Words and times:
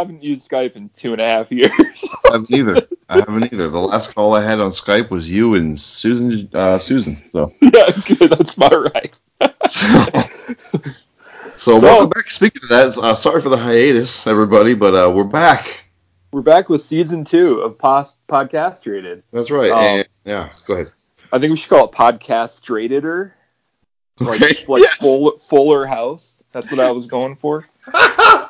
I 0.00 0.02
haven't 0.02 0.22
used 0.22 0.48
Skype 0.48 0.76
in 0.76 0.88
two 0.96 1.12
and 1.12 1.20
a 1.20 1.26
half 1.26 1.52
years. 1.52 1.70
I 2.24 2.32
haven't 2.32 2.50
either. 2.50 2.88
I 3.10 3.16
haven't 3.16 3.52
either. 3.52 3.68
The 3.68 3.78
last 3.78 4.14
call 4.14 4.34
I 4.34 4.42
had 4.42 4.58
on 4.58 4.70
Skype 4.70 5.10
was 5.10 5.30
you 5.30 5.56
and 5.56 5.78
Susan. 5.78 6.48
Uh, 6.54 6.78
Susan. 6.78 7.18
So. 7.30 7.52
yeah. 7.60 7.90
That's 8.18 8.56
my 8.56 8.70
right. 8.70 9.18
so, 9.68 10.06
so, 11.54 11.78
welcome 11.78 12.08
back. 12.08 12.30
Speaking 12.30 12.62
of 12.62 12.68
that, 12.70 12.96
uh, 12.96 13.14
sorry 13.14 13.42
for 13.42 13.50
the 13.50 13.58
hiatus, 13.58 14.26
everybody, 14.26 14.72
but 14.72 14.94
uh, 14.94 15.10
we're 15.10 15.22
back. 15.22 15.84
We're 16.32 16.40
back 16.40 16.70
with 16.70 16.80
season 16.80 17.22
two 17.22 17.60
of 17.60 17.76
Post 17.76 18.16
Podcast 18.26 18.86
Rated. 18.86 19.22
That's 19.34 19.50
right. 19.50 19.70
Um, 19.70 19.78
and, 19.80 20.08
yeah, 20.24 20.50
go 20.66 20.76
ahead. 20.76 20.92
I 21.30 21.38
think 21.38 21.50
we 21.50 21.58
should 21.58 21.68
call 21.68 21.90
it 21.90 21.92
Podcast 21.92 22.70
Rated 22.70 23.04
like, 23.04 24.40
Okay. 24.40 24.64
like 24.66 24.80
Yes. 24.80 24.94
Full, 24.94 25.36
Fuller 25.36 25.84
House. 25.84 26.42
That's 26.52 26.70
what 26.70 26.80
I 26.80 26.90
was 26.90 27.10
going 27.10 27.36
for. 27.36 27.68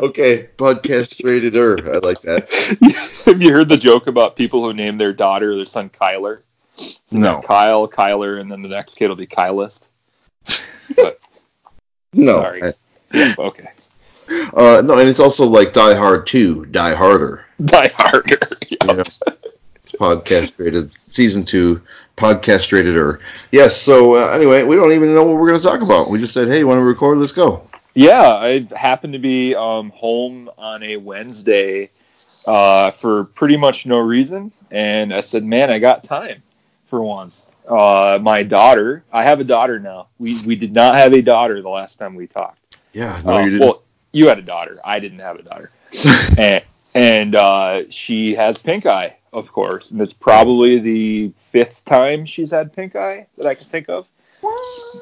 Okay, 0.00 0.48
podcast 0.56 1.24
rated 1.24 1.54
her. 1.54 1.76
I 1.94 1.98
like 1.98 2.20
that. 2.22 2.50
Have 3.26 3.40
you 3.40 3.52
heard 3.52 3.68
the 3.68 3.76
joke 3.76 4.06
about 4.06 4.36
people 4.36 4.62
who 4.62 4.72
name 4.72 4.98
their 4.98 5.12
daughter 5.12 5.54
their 5.56 5.66
son 5.66 5.90
Kyler? 5.90 6.42
So 6.76 6.96
No. 7.18 7.42
Kyle, 7.42 7.86
Kyler, 7.88 8.40
and 8.40 8.50
then 8.50 8.62
the 8.62 8.68
next 8.68 8.94
kid 8.94 9.08
will 9.08 9.16
be 9.16 9.26
Kylist. 9.26 9.82
No. 12.12 12.42
Sorry. 12.42 12.72
Yeah, 13.12 13.34
okay. 13.38 13.68
Uh, 14.54 14.82
no, 14.84 14.98
and 14.98 15.08
it's 15.08 15.20
also 15.20 15.44
like 15.44 15.72
Die 15.72 15.94
Hard 15.94 16.26
2, 16.26 16.66
Die 16.66 16.94
Harder. 16.94 17.44
Die 17.64 17.88
harder. 17.88 18.38
You 18.70 18.78
know? 18.86 18.98
It's 19.00 19.92
podcast 19.92 20.52
rated, 20.56 20.92
season 20.92 21.44
two, 21.44 21.82
podcast 22.16 22.72
rated 22.72 22.96
R. 22.96 23.20
Yes, 23.50 23.76
so 23.76 24.16
uh, 24.16 24.30
anyway, 24.30 24.62
we 24.62 24.76
don't 24.76 24.92
even 24.92 25.14
know 25.14 25.24
what 25.24 25.36
we're 25.36 25.48
going 25.48 25.60
to 25.60 25.66
talk 25.66 25.82
about. 25.82 26.08
We 26.10 26.18
just 26.20 26.32
said, 26.32 26.48
hey, 26.48 26.60
you 26.60 26.66
want 26.66 26.78
to 26.78 26.84
record? 26.84 27.18
Let's 27.18 27.32
go. 27.32 27.68
Yeah, 28.00 28.34
I 28.36 28.66
happened 28.74 29.12
to 29.12 29.18
be 29.18 29.54
um, 29.54 29.90
home 29.90 30.48
on 30.56 30.82
a 30.82 30.96
Wednesday 30.96 31.90
uh, 32.46 32.92
for 32.92 33.24
pretty 33.24 33.58
much 33.58 33.84
no 33.84 33.98
reason, 33.98 34.52
and 34.70 35.12
I 35.12 35.20
said, 35.20 35.44
"Man, 35.44 35.70
I 35.70 35.78
got 35.78 36.02
time 36.02 36.42
for 36.86 37.02
once." 37.02 37.48
Uh, 37.68 38.18
my 38.22 38.42
daughter, 38.42 39.04
I 39.12 39.22
have 39.24 39.38
a 39.40 39.44
daughter 39.44 39.78
now. 39.78 40.06
We 40.18 40.40
we 40.46 40.56
did 40.56 40.72
not 40.72 40.94
have 40.94 41.12
a 41.12 41.20
daughter 41.20 41.60
the 41.60 41.68
last 41.68 41.98
time 41.98 42.14
we 42.14 42.26
talked. 42.26 42.80
Yeah, 42.94 43.20
no, 43.22 43.34
Uh, 43.34 43.40
you 43.40 43.50
didn't. 43.50 43.60
Well, 43.60 43.82
you 44.12 44.28
had 44.28 44.38
a 44.38 44.42
daughter. 44.42 44.78
I 44.82 44.98
didn't 44.98 45.18
have 45.18 45.36
a 45.36 45.42
daughter, 45.42 45.70
and 46.38 46.64
and 46.94 47.34
uh, 47.34 47.82
she 47.90 48.34
has 48.34 48.56
pink 48.56 48.86
eye, 48.86 49.18
of 49.34 49.52
course, 49.52 49.90
and 49.90 50.00
it's 50.00 50.14
probably 50.14 50.78
the 50.78 51.32
fifth 51.36 51.84
time 51.84 52.24
she's 52.24 52.50
had 52.50 52.72
pink 52.72 52.96
eye 52.96 53.26
that 53.36 53.46
I 53.46 53.54
can 53.54 53.66
think 53.66 53.90
of. 53.90 54.06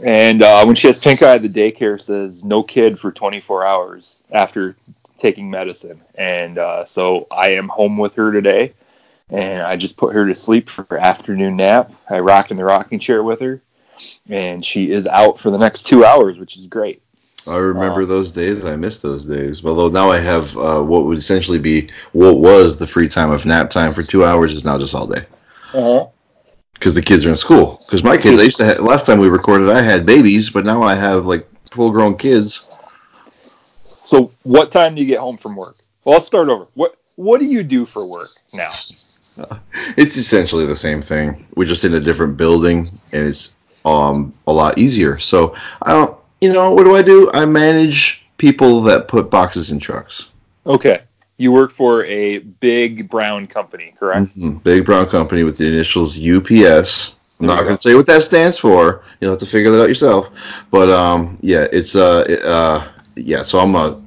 And 0.04 0.42
uh, 0.42 0.64
when 0.64 0.76
she 0.76 0.86
has 0.86 0.98
pink 0.98 1.22
eye, 1.22 1.38
the 1.38 1.48
daycare 1.48 2.00
says 2.00 2.42
no 2.42 2.62
kid 2.62 2.98
for 2.98 3.10
24 3.10 3.66
hours 3.66 4.18
after 4.30 4.76
taking 5.18 5.50
medicine. 5.50 6.00
And 6.14 6.58
uh, 6.58 6.84
so 6.84 7.26
I 7.30 7.52
am 7.52 7.68
home 7.68 7.98
with 7.98 8.14
her 8.14 8.30
today, 8.30 8.74
and 9.30 9.62
I 9.62 9.76
just 9.76 9.96
put 9.96 10.14
her 10.14 10.26
to 10.26 10.34
sleep 10.34 10.68
for 10.70 10.86
her 10.90 10.98
afternoon 10.98 11.56
nap. 11.56 11.92
I 12.08 12.20
rock 12.20 12.50
in 12.50 12.56
the 12.56 12.64
rocking 12.64 12.98
chair 13.00 13.22
with 13.22 13.40
her, 13.40 13.60
and 14.28 14.64
she 14.64 14.92
is 14.92 15.06
out 15.06 15.38
for 15.38 15.50
the 15.50 15.58
next 15.58 15.82
two 15.82 16.04
hours, 16.04 16.38
which 16.38 16.56
is 16.56 16.66
great. 16.66 17.02
I 17.46 17.56
remember 17.56 18.02
uh, 18.02 18.06
those 18.06 18.30
days. 18.30 18.64
I 18.64 18.76
miss 18.76 18.98
those 18.98 19.24
days. 19.24 19.64
Although 19.64 19.88
now 19.88 20.10
I 20.10 20.18
have 20.18 20.56
uh, 20.56 20.82
what 20.82 21.06
would 21.06 21.18
essentially 21.18 21.58
be 21.58 21.88
what 22.12 22.38
was 22.38 22.78
the 22.78 22.86
free 22.86 23.08
time 23.08 23.30
of 23.30 23.46
nap 23.46 23.70
time 23.70 23.92
for 23.92 24.02
two 24.02 24.24
hours 24.24 24.52
is 24.52 24.64
now 24.64 24.78
just 24.78 24.94
all 24.94 25.06
day 25.06 25.24
Uh-huh. 25.72 26.08
Because 26.78 26.94
the 26.94 27.02
kids 27.02 27.26
are 27.26 27.30
in 27.30 27.36
school. 27.36 27.82
Because 27.86 28.04
my 28.04 28.16
kids, 28.16 28.40
I 28.40 28.44
used 28.44 28.58
to 28.58 28.64
have, 28.64 28.80
last 28.80 29.06
time 29.06 29.18
we 29.18 29.28
recorded, 29.28 29.68
I 29.68 29.82
had 29.82 30.06
babies, 30.06 30.50
but 30.50 30.64
now 30.64 30.82
I 30.82 30.94
have 30.94 31.26
like 31.26 31.46
full 31.72 31.90
grown 31.90 32.16
kids. 32.16 32.70
So, 34.04 34.30
what 34.44 34.70
time 34.70 34.94
do 34.94 35.00
you 35.02 35.06
get 35.06 35.18
home 35.18 35.36
from 35.36 35.56
work? 35.56 35.76
Well, 36.04 36.14
I'll 36.14 36.20
start 36.20 36.48
over. 36.48 36.66
What 36.74 36.96
What 37.16 37.40
do 37.40 37.46
you 37.46 37.62
do 37.62 37.84
for 37.84 38.06
work 38.06 38.30
now? 38.52 38.72
It's 39.96 40.16
essentially 40.16 40.66
the 40.66 40.76
same 40.76 41.00
thing. 41.00 41.46
We're 41.54 41.68
just 41.68 41.84
in 41.84 41.94
a 41.94 42.00
different 42.00 42.36
building, 42.36 42.88
and 43.12 43.26
it's 43.26 43.52
um 43.84 44.32
a 44.46 44.52
lot 44.52 44.78
easier. 44.78 45.18
So 45.18 45.54
I 45.82 45.92
don't, 45.92 46.16
you 46.40 46.52
know, 46.52 46.72
what 46.74 46.84
do 46.84 46.96
I 46.96 47.02
do? 47.02 47.30
I 47.34 47.44
manage 47.44 48.26
people 48.38 48.80
that 48.82 49.08
put 49.08 49.30
boxes 49.30 49.70
in 49.70 49.78
trucks. 49.78 50.28
Okay, 50.66 51.02
you 51.38 51.52
work 51.52 51.72
for 51.72 52.04
a 52.04 52.38
big 52.38 53.08
brown 53.08 53.46
company, 53.46 53.94
correct? 53.98 54.36
Mhm. 54.36 54.62
Big 54.64 54.84
brown 54.84 55.06
company 55.06 55.44
with 55.44 55.56
the 55.56 55.66
initials 55.66 56.18
UPS. 56.18 57.14
I'm 57.40 57.46
not 57.46 57.58
going 57.58 57.68
go. 57.70 57.76
to 57.76 57.88
say 57.88 57.94
what 57.94 58.06
that 58.08 58.22
stands 58.22 58.58
for. 58.58 59.02
You'll 59.20 59.30
have 59.30 59.38
to 59.38 59.46
figure 59.46 59.70
that 59.70 59.80
out 59.80 59.88
yourself. 59.88 60.30
But 60.72 60.90
um, 60.90 61.38
yeah, 61.40 61.66
it's 61.72 61.94
uh, 61.94 62.24
it, 62.28 62.44
uh, 62.44 62.86
yeah. 63.14 63.42
So 63.42 63.60
I'm 63.60 63.76
a 63.76 64.02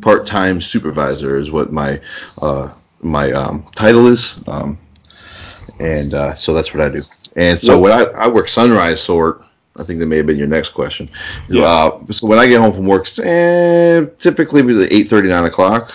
part-time 0.00 0.60
supervisor, 0.60 1.38
is 1.38 1.50
what 1.50 1.72
my 1.72 2.00
uh, 2.40 2.72
my 3.02 3.30
um, 3.32 3.66
title 3.74 4.06
is. 4.06 4.40
Um, 4.46 4.78
and 5.78 6.14
uh, 6.14 6.34
so 6.34 6.54
that's 6.54 6.72
what 6.72 6.82
I 6.82 6.88
do. 6.88 7.02
And 7.36 7.58
so 7.58 7.78
when 7.78 7.92
I, 7.92 8.04
I 8.04 8.28
work 8.28 8.48
sunrise 8.48 9.00
sort, 9.02 9.44
I 9.76 9.84
think 9.84 9.98
that 10.00 10.06
may 10.06 10.18
have 10.18 10.26
been 10.26 10.38
your 10.38 10.46
next 10.46 10.70
question. 10.70 11.10
Yeah. 11.48 11.64
Uh, 11.64 12.12
so 12.12 12.26
when 12.26 12.38
I 12.38 12.46
get 12.46 12.60
home 12.60 12.72
from 12.72 12.86
work, 12.86 13.06
eh, 13.18 14.04
typically 14.18 14.62
be 14.62 14.82
eight 14.90 15.08
thirty, 15.08 15.28
nine 15.28 15.44
o'clock. 15.44 15.92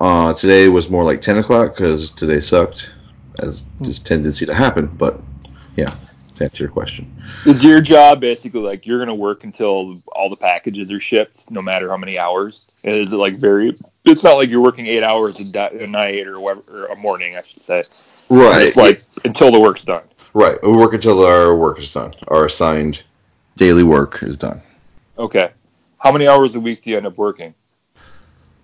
Uh, 0.00 0.32
today 0.32 0.68
was 0.68 0.88
more 0.88 1.04
like 1.04 1.20
ten 1.20 1.36
o'clock 1.36 1.74
because 1.76 2.10
today 2.10 2.40
sucked, 2.40 2.92
as 3.38 3.64
this 3.80 3.98
tendency 3.98 4.46
to 4.46 4.54
happen. 4.54 4.86
But 4.86 5.20
yeah, 5.76 5.94
to 6.36 6.44
answer 6.44 6.64
your 6.64 6.72
question, 6.72 7.22
Is 7.44 7.62
your 7.62 7.82
job 7.82 8.18
basically 8.20 8.60
like 8.60 8.86
you're 8.86 8.98
going 8.98 9.08
to 9.08 9.14
work 9.14 9.44
until 9.44 10.00
all 10.12 10.30
the 10.30 10.36
packages 10.36 10.90
are 10.90 11.00
shipped, 11.00 11.50
no 11.50 11.60
matter 11.60 11.90
how 11.90 11.98
many 11.98 12.18
hours? 12.18 12.70
Is 12.82 13.12
it 13.12 13.16
like 13.16 13.36
very? 13.36 13.78
It's 14.06 14.24
not 14.24 14.34
like 14.36 14.48
you're 14.48 14.62
working 14.62 14.86
eight 14.86 15.02
hours 15.02 15.38
a, 15.38 15.52
di- 15.52 15.78
a 15.80 15.86
night 15.86 16.26
or, 16.26 16.40
whatever, 16.40 16.84
or 16.84 16.86
a 16.86 16.96
morning, 16.96 17.36
I 17.36 17.42
should 17.42 17.60
say. 17.62 17.82
right? 18.30 18.68
It's 18.68 18.76
like 18.76 19.04
until 19.24 19.52
the 19.52 19.60
work's 19.60 19.84
done. 19.84 20.04
right. 20.32 20.56
We 20.62 20.72
work 20.72 20.94
until 20.94 21.22
our 21.24 21.54
work 21.54 21.78
is 21.78 21.92
done. 21.92 22.14
Our 22.28 22.46
assigned 22.46 23.02
daily 23.56 23.82
work 23.82 24.22
is 24.22 24.38
done. 24.38 24.62
Okay. 25.18 25.50
How 25.98 26.10
many 26.10 26.26
hours 26.26 26.54
a 26.54 26.60
week 26.60 26.82
do 26.82 26.88
you 26.88 26.96
end 26.96 27.06
up 27.06 27.18
working? 27.18 27.54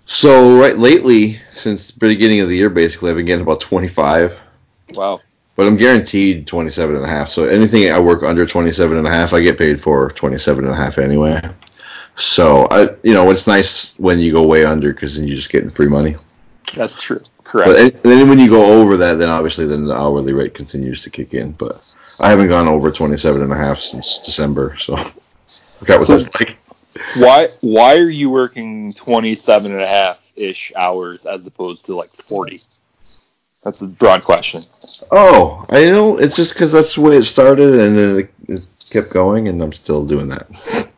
So 0.06 0.58
right 0.58 0.76
lately, 0.78 1.40
since 1.52 1.90
the 1.90 1.98
beginning 1.98 2.40
of 2.40 2.48
the 2.48 2.56
year, 2.56 2.70
basically, 2.70 3.10
I've 3.10 3.16
been 3.16 3.26
getting 3.26 3.42
about 3.42 3.60
twenty 3.60 3.88
five. 3.88 4.38
Wow. 4.90 5.20
But 5.56 5.66
I'm 5.66 5.76
guaranteed 5.78 6.46
27 6.46 6.96
and 6.96 7.04
a 7.04 7.08
half. 7.08 7.30
So 7.30 7.44
anything 7.44 7.90
I 7.90 7.98
work 7.98 8.22
under 8.22 8.44
27 8.44 8.98
and 8.98 9.06
a 9.06 9.10
half, 9.10 9.32
I 9.32 9.40
get 9.40 9.56
paid 9.56 9.80
for 9.80 10.10
27 10.10 10.66
and 10.66 10.74
a 10.74 10.76
half 10.76 10.98
anyway. 10.98 11.40
So 12.16 12.68
I, 12.70 12.90
you 13.02 13.14
know, 13.14 13.30
it's 13.30 13.46
nice 13.46 13.94
when 13.98 14.18
you 14.18 14.32
go 14.32 14.46
way 14.46 14.66
under 14.66 14.92
because 14.92 15.16
then 15.16 15.26
you're 15.26 15.36
just 15.36 15.50
getting 15.50 15.70
free 15.70 15.88
money. 15.88 16.16
That's 16.74 17.00
true. 17.00 17.22
Correct. 17.44 17.70
But 17.70 17.80
and 17.80 18.20
then 18.20 18.28
when 18.28 18.38
you 18.38 18.50
go 18.50 18.80
over 18.80 18.96
that, 18.98 19.14
then 19.14 19.30
obviously 19.30 19.66
then 19.66 19.86
the 19.86 19.94
hourly 19.94 20.34
rate 20.34 20.52
continues 20.52 21.02
to 21.02 21.10
kick 21.10 21.32
in. 21.32 21.52
But 21.52 21.94
I 22.20 22.28
haven't 22.28 22.48
gone 22.48 22.68
over 22.68 22.90
27 22.90 23.40
and 23.40 23.52
a 23.52 23.56
half 23.56 23.78
since 23.78 24.18
December. 24.18 24.76
So 24.76 24.96
I 24.96 25.02
forgot 25.78 26.00
what 26.00 26.08
that's 26.08 26.34
like. 26.34 26.58
Why 27.16 27.48
why 27.60 27.96
are 27.96 28.10
you 28.10 28.30
working 28.30 28.92
27 28.94 29.72
and 29.72 29.80
a 29.80 29.86
half 29.86 30.18
ish 30.36 30.72
hours 30.76 31.26
as 31.26 31.46
opposed 31.46 31.84
to 31.86 31.96
like 31.96 32.12
40? 32.12 32.60
That's 33.62 33.82
a 33.82 33.86
broad 33.86 34.22
question. 34.22 34.62
Oh, 35.10 35.66
I 35.70 35.86
know. 35.86 36.18
It's 36.18 36.36
just 36.36 36.52
because 36.54 36.70
that's 36.70 36.94
the 36.94 37.00
way 37.00 37.16
it 37.16 37.24
started, 37.24 37.74
and 37.80 37.96
then 37.96 38.18
it, 38.18 38.30
it 38.48 38.66
kept 38.90 39.10
going, 39.10 39.48
and 39.48 39.60
I'm 39.60 39.72
still 39.72 40.04
doing 40.06 40.28
that, 40.28 40.48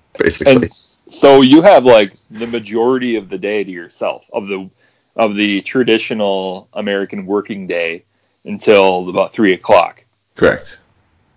basically. 0.19 0.53
And 0.53 0.71
so 1.09 1.41
you 1.41 1.63
have 1.63 1.87
like 1.87 2.13
the 2.31 2.47
majority 2.47 3.17
of 3.17 3.31
the 3.31 3.39
day 3.39 3.65
to 3.65 3.71
yourself 3.71 4.25
of 4.35 4.49
the 4.49 4.69
of 5.17 5.35
the 5.35 5.63
traditional 5.63 6.69
American 6.75 7.25
working 7.25 7.67
day 7.67 8.05
until 8.45 9.09
about 9.09 9.33
three 9.33 9.55
o'clock, 9.55 10.05
Correct. 10.35 10.79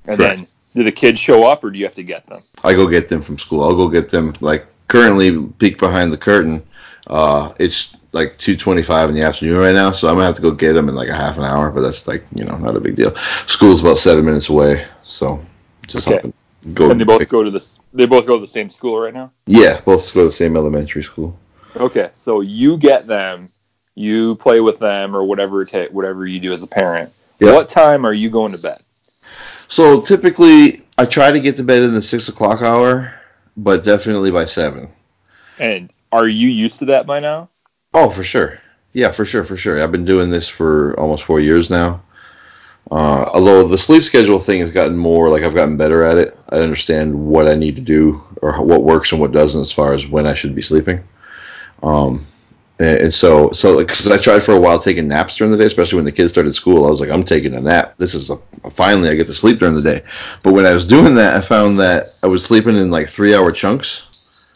and 0.06 0.18
Correct. 0.18 0.40
then 0.40 0.48
do 0.76 0.84
the 0.84 0.92
kids 0.92 1.20
show 1.20 1.46
up 1.46 1.64
or 1.64 1.70
do 1.72 1.78
you 1.80 1.86
have 1.86 1.96
to 1.96 2.04
get 2.04 2.26
them? 2.28 2.42
I 2.64 2.74
go 2.74 2.88
get 2.88 3.10
them 3.10 3.22
from 3.22 3.38
school. 3.38 3.64
I'll 3.64 3.76
go 3.76 3.88
get 3.88 4.10
them. 4.10 4.34
Like 4.42 4.66
currently, 4.88 5.46
peek 5.60 5.78
behind 5.78 6.12
the 6.12 6.18
curtain. 6.18 6.64
Uh, 7.08 7.54
it's 7.60 7.96
like 8.14 8.38
two 8.38 8.56
twenty-five 8.56 9.10
in 9.10 9.16
the 9.16 9.22
afternoon 9.22 9.58
right 9.58 9.74
now, 9.74 9.92
so 9.92 10.08
I'm 10.08 10.16
gonna 10.16 10.26
have 10.26 10.36
to 10.36 10.42
go 10.42 10.52
get 10.52 10.74
them 10.74 10.90
in 10.90 10.96
like 10.96 11.10
a 11.10 11.16
half 11.16 11.38
an 11.38 11.44
hour. 11.44 11.72
But 11.72 11.82
that's 11.82 12.08
like 12.08 12.24
you 12.36 12.44
know 12.44 12.58
not 12.58 12.76
a 12.76 12.80
big 12.80 12.96
deal. 12.96 13.16
School's 13.48 13.82
about 13.82 13.98
seven 13.98 14.26
minutes 14.26 14.50
away, 14.50 14.86
so 15.04 15.44
just 15.88 16.08
Okay. 16.08 16.32
Go. 16.74 16.92
and 16.92 17.00
they 17.00 17.06
both 17.06 17.28
go 17.28 17.44
to 17.44 17.50
the 17.50 17.66
they 17.92 18.06
both 18.06 18.28
go 18.28 18.38
to 18.38 18.42
the 18.42 18.52
same 18.52 18.70
school 18.70 19.00
right 19.00 19.14
now. 19.14 19.32
yeah, 19.48 19.82
both 19.82 20.14
go 20.14 20.22
to 20.22 20.26
the 20.28 20.32
same 20.32 20.56
elementary 20.56 21.02
school. 21.02 21.38
Okay, 21.76 22.12
so 22.14 22.42
you 22.42 22.78
get 22.78 23.08
them, 23.08 23.50
you 23.96 24.36
play 24.36 24.60
with 24.60 24.78
them 24.78 25.16
or 25.16 25.24
whatever 25.24 25.66
whatever 25.92 26.28
you 26.28 26.40
do 26.40 26.54
as 26.54 26.62
a 26.62 26.68
parent. 26.68 27.12
Yeah. 27.40 27.54
What 27.54 27.68
time 27.68 28.06
are 28.06 28.14
you 28.14 28.30
going 28.30 28.52
to 28.52 28.60
bed? 28.60 28.84
So 29.72 30.02
typically, 30.02 30.84
I 30.98 31.06
try 31.06 31.32
to 31.32 31.40
get 31.40 31.56
to 31.56 31.64
bed 31.64 31.82
in 31.82 31.94
the 31.94 32.02
six 32.02 32.28
o'clock 32.28 32.62
hour, 32.62 33.14
but 33.56 33.86
definitely 33.86 34.30
by 34.30 34.44
seven. 34.44 34.90
And 35.60 35.94
are 36.12 36.28
you 36.28 36.50
used 36.50 36.80
to 36.80 36.86
that 36.88 37.08
by 37.08 37.22
now? 37.22 37.48
Oh, 37.94 38.10
for 38.10 38.22
sure. 38.22 38.60
Yeah, 38.92 39.12
for 39.12 39.24
sure, 39.24 39.46
for 39.46 39.56
sure. 39.56 39.82
I've 39.82 39.92
been 39.94 40.04
doing 40.04 40.30
this 40.30 40.46
for 40.46 40.94
almost 41.00 41.24
four 41.24 41.40
years 41.40 41.70
now. 41.70 42.04
Uh, 42.92 43.30
although 43.34 43.66
the 43.66 43.78
sleep 43.78 44.04
schedule 44.04 44.40
thing 44.40 44.60
has 44.60 44.72
gotten 44.72 44.98
more, 44.98 45.30
like 45.30 45.44
I've 45.44 45.56
gotten 45.56 45.78
better 45.78 46.04
at 46.04 46.18
it. 46.18 46.38
I 46.50 46.58
understand 46.58 47.16
what 47.16 47.48
I 47.48 47.56
need 47.56 47.78
to 47.78 47.82
do 47.82 48.22
or 48.42 48.62
what 48.62 48.84
works 48.84 49.14
and 49.14 49.22
what 49.22 49.32
doesn't 49.32 49.62
as 49.62 49.72
far 49.72 49.94
as 49.94 50.06
when 50.06 50.28
I 50.28 50.34
should 50.34 50.54
be 50.54 50.62
sleeping. 50.62 51.02
Um, 51.82 52.28
and, 52.82 53.14
so 53.14 53.52
so 53.52 53.80
because 53.80 54.10
I 54.10 54.18
tried 54.18 54.42
for 54.44 54.54
a 54.54 54.60
while 54.60 54.80
taking 54.80 55.08
naps 55.08 55.36
during 55.36 55.52
the 55.52 55.58
day, 55.58 55.66
especially 55.66 55.98
when 55.98 56.06
the 56.06 56.12
kids 56.12 56.32
started 56.32 56.54
school. 56.54 56.86
I 56.86 56.90
was 56.90 57.00
like, 57.00 57.10
I'm 57.10 57.24
taking 57.24 57.56
a 57.56 57.62
nap. 57.62 57.96
This 57.98 58.14
is 58.14 58.30
a, 58.30 58.38
finally 58.72 59.10
I 59.10 59.16
get 59.16 59.28
to 59.28 59.34
sleep 59.34 59.60
during 59.60 59.76
the 59.76 59.82
day. 59.82 60.04
But 60.44 60.54
when 60.54 60.66
I 60.66 60.74
was 60.74 60.86
doing 60.86 61.16
that, 61.16 61.36
I 61.36 61.42
found 61.42 61.80
that 61.80 62.08
I 62.24 62.28
was 62.28 62.44
sleeping 62.44 62.76
in 62.76 62.92
like 62.92 63.08
three 63.08 63.36
hour 63.36 63.52
chunks 63.52 64.08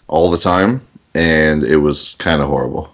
all 0.07 0.31
the 0.31 0.38
time, 0.38 0.86
and 1.13 1.63
it 1.63 1.77
was 1.77 2.16
kind 2.19 2.42
of 2.42 2.48
horrible. 2.48 2.94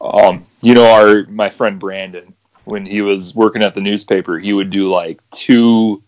Um, 0.00 0.46
you 0.60 0.74
know, 0.74 0.86
our 0.86 1.24
my 1.26 1.50
friend 1.50 1.78
Brandon, 1.78 2.34
when 2.64 2.86
he 2.86 3.02
was 3.02 3.34
working 3.34 3.62
at 3.62 3.74
the 3.74 3.80
newspaper, 3.80 4.38
he 4.38 4.52
would 4.52 4.70
do 4.70 4.88
like 4.88 5.20
two 5.30 6.02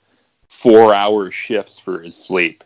four 0.48 0.94
hour 0.94 1.30
shifts 1.30 1.78
for 1.78 2.00
his 2.00 2.16
sleep 2.16 2.64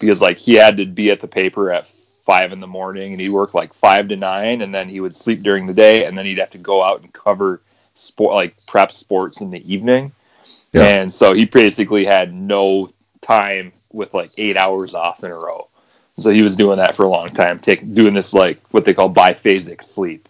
because 0.00 0.20
like 0.20 0.36
he 0.36 0.54
had 0.54 0.76
to 0.76 0.86
be 0.86 1.10
at 1.10 1.20
the 1.20 1.28
paper 1.28 1.70
at 1.70 1.90
five 2.28 2.52
in 2.52 2.60
the 2.60 2.66
morning 2.66 3.12
and 3.12 3.20
he'd 3.22 3.30
work 3.30 3.54
like 3.54 3.72
five 3.72 4.06
to 4.06 4.14
nine 4.14 4.60
and 4.60 4.74
then 4.74 4.86
he 4.86 5.00
would 5.00 5.14
sleep 5.14 5.42
during 5.42 5.66
the 5.66 5.72
day 5.72 6.04
and 6.04 6.16
then 6.16 6.26
he'd 6.26 6.36
have 6.36 6.50
to 6.50 6.58
go 6.58 6.82
out 6.82 7.00
and 7.00 7.10
cover 7.14 7.62
sport 7.94 8.34
like 8.34 8.54
prep 8.66 8.92
sports 8.92 9.40
in 9.40 9.50
the 9.50 9.72
evening. 9.72 10.12
Yeah. 10.74 10.84
And 10.84 11.10
so 11.10 11.32
he 11.32 11.46
basically 11.46 12.04
had 12.04 12.34
no 12.34 12.92
time 13.22 13.72
with 13.94 14.12
like 14.12 14.28
eight 14.36 14.58
hours 14.58 14.92
off 14.92 15.24
in 15.24 15.30
a 15.30 15.34
row. 15.34 15.68
So 16.18 16.28
he 16.28 16.42
was 16.42 16.54
doing 16.54 16.76
that 16.76 16.94
for 16.96 17.04
a 17.04 17.08
long 17.08 17.30
time, 17.30 17.60
taking 17.60 17.94
doing 17.94 18.12
this 18.12 18.34
like 18.34 18.60
what 18.72 18.84
they 18.84 18.92
call 18.92 19.08
biphasic 19.08 19.82
sleep. 19.82 20.28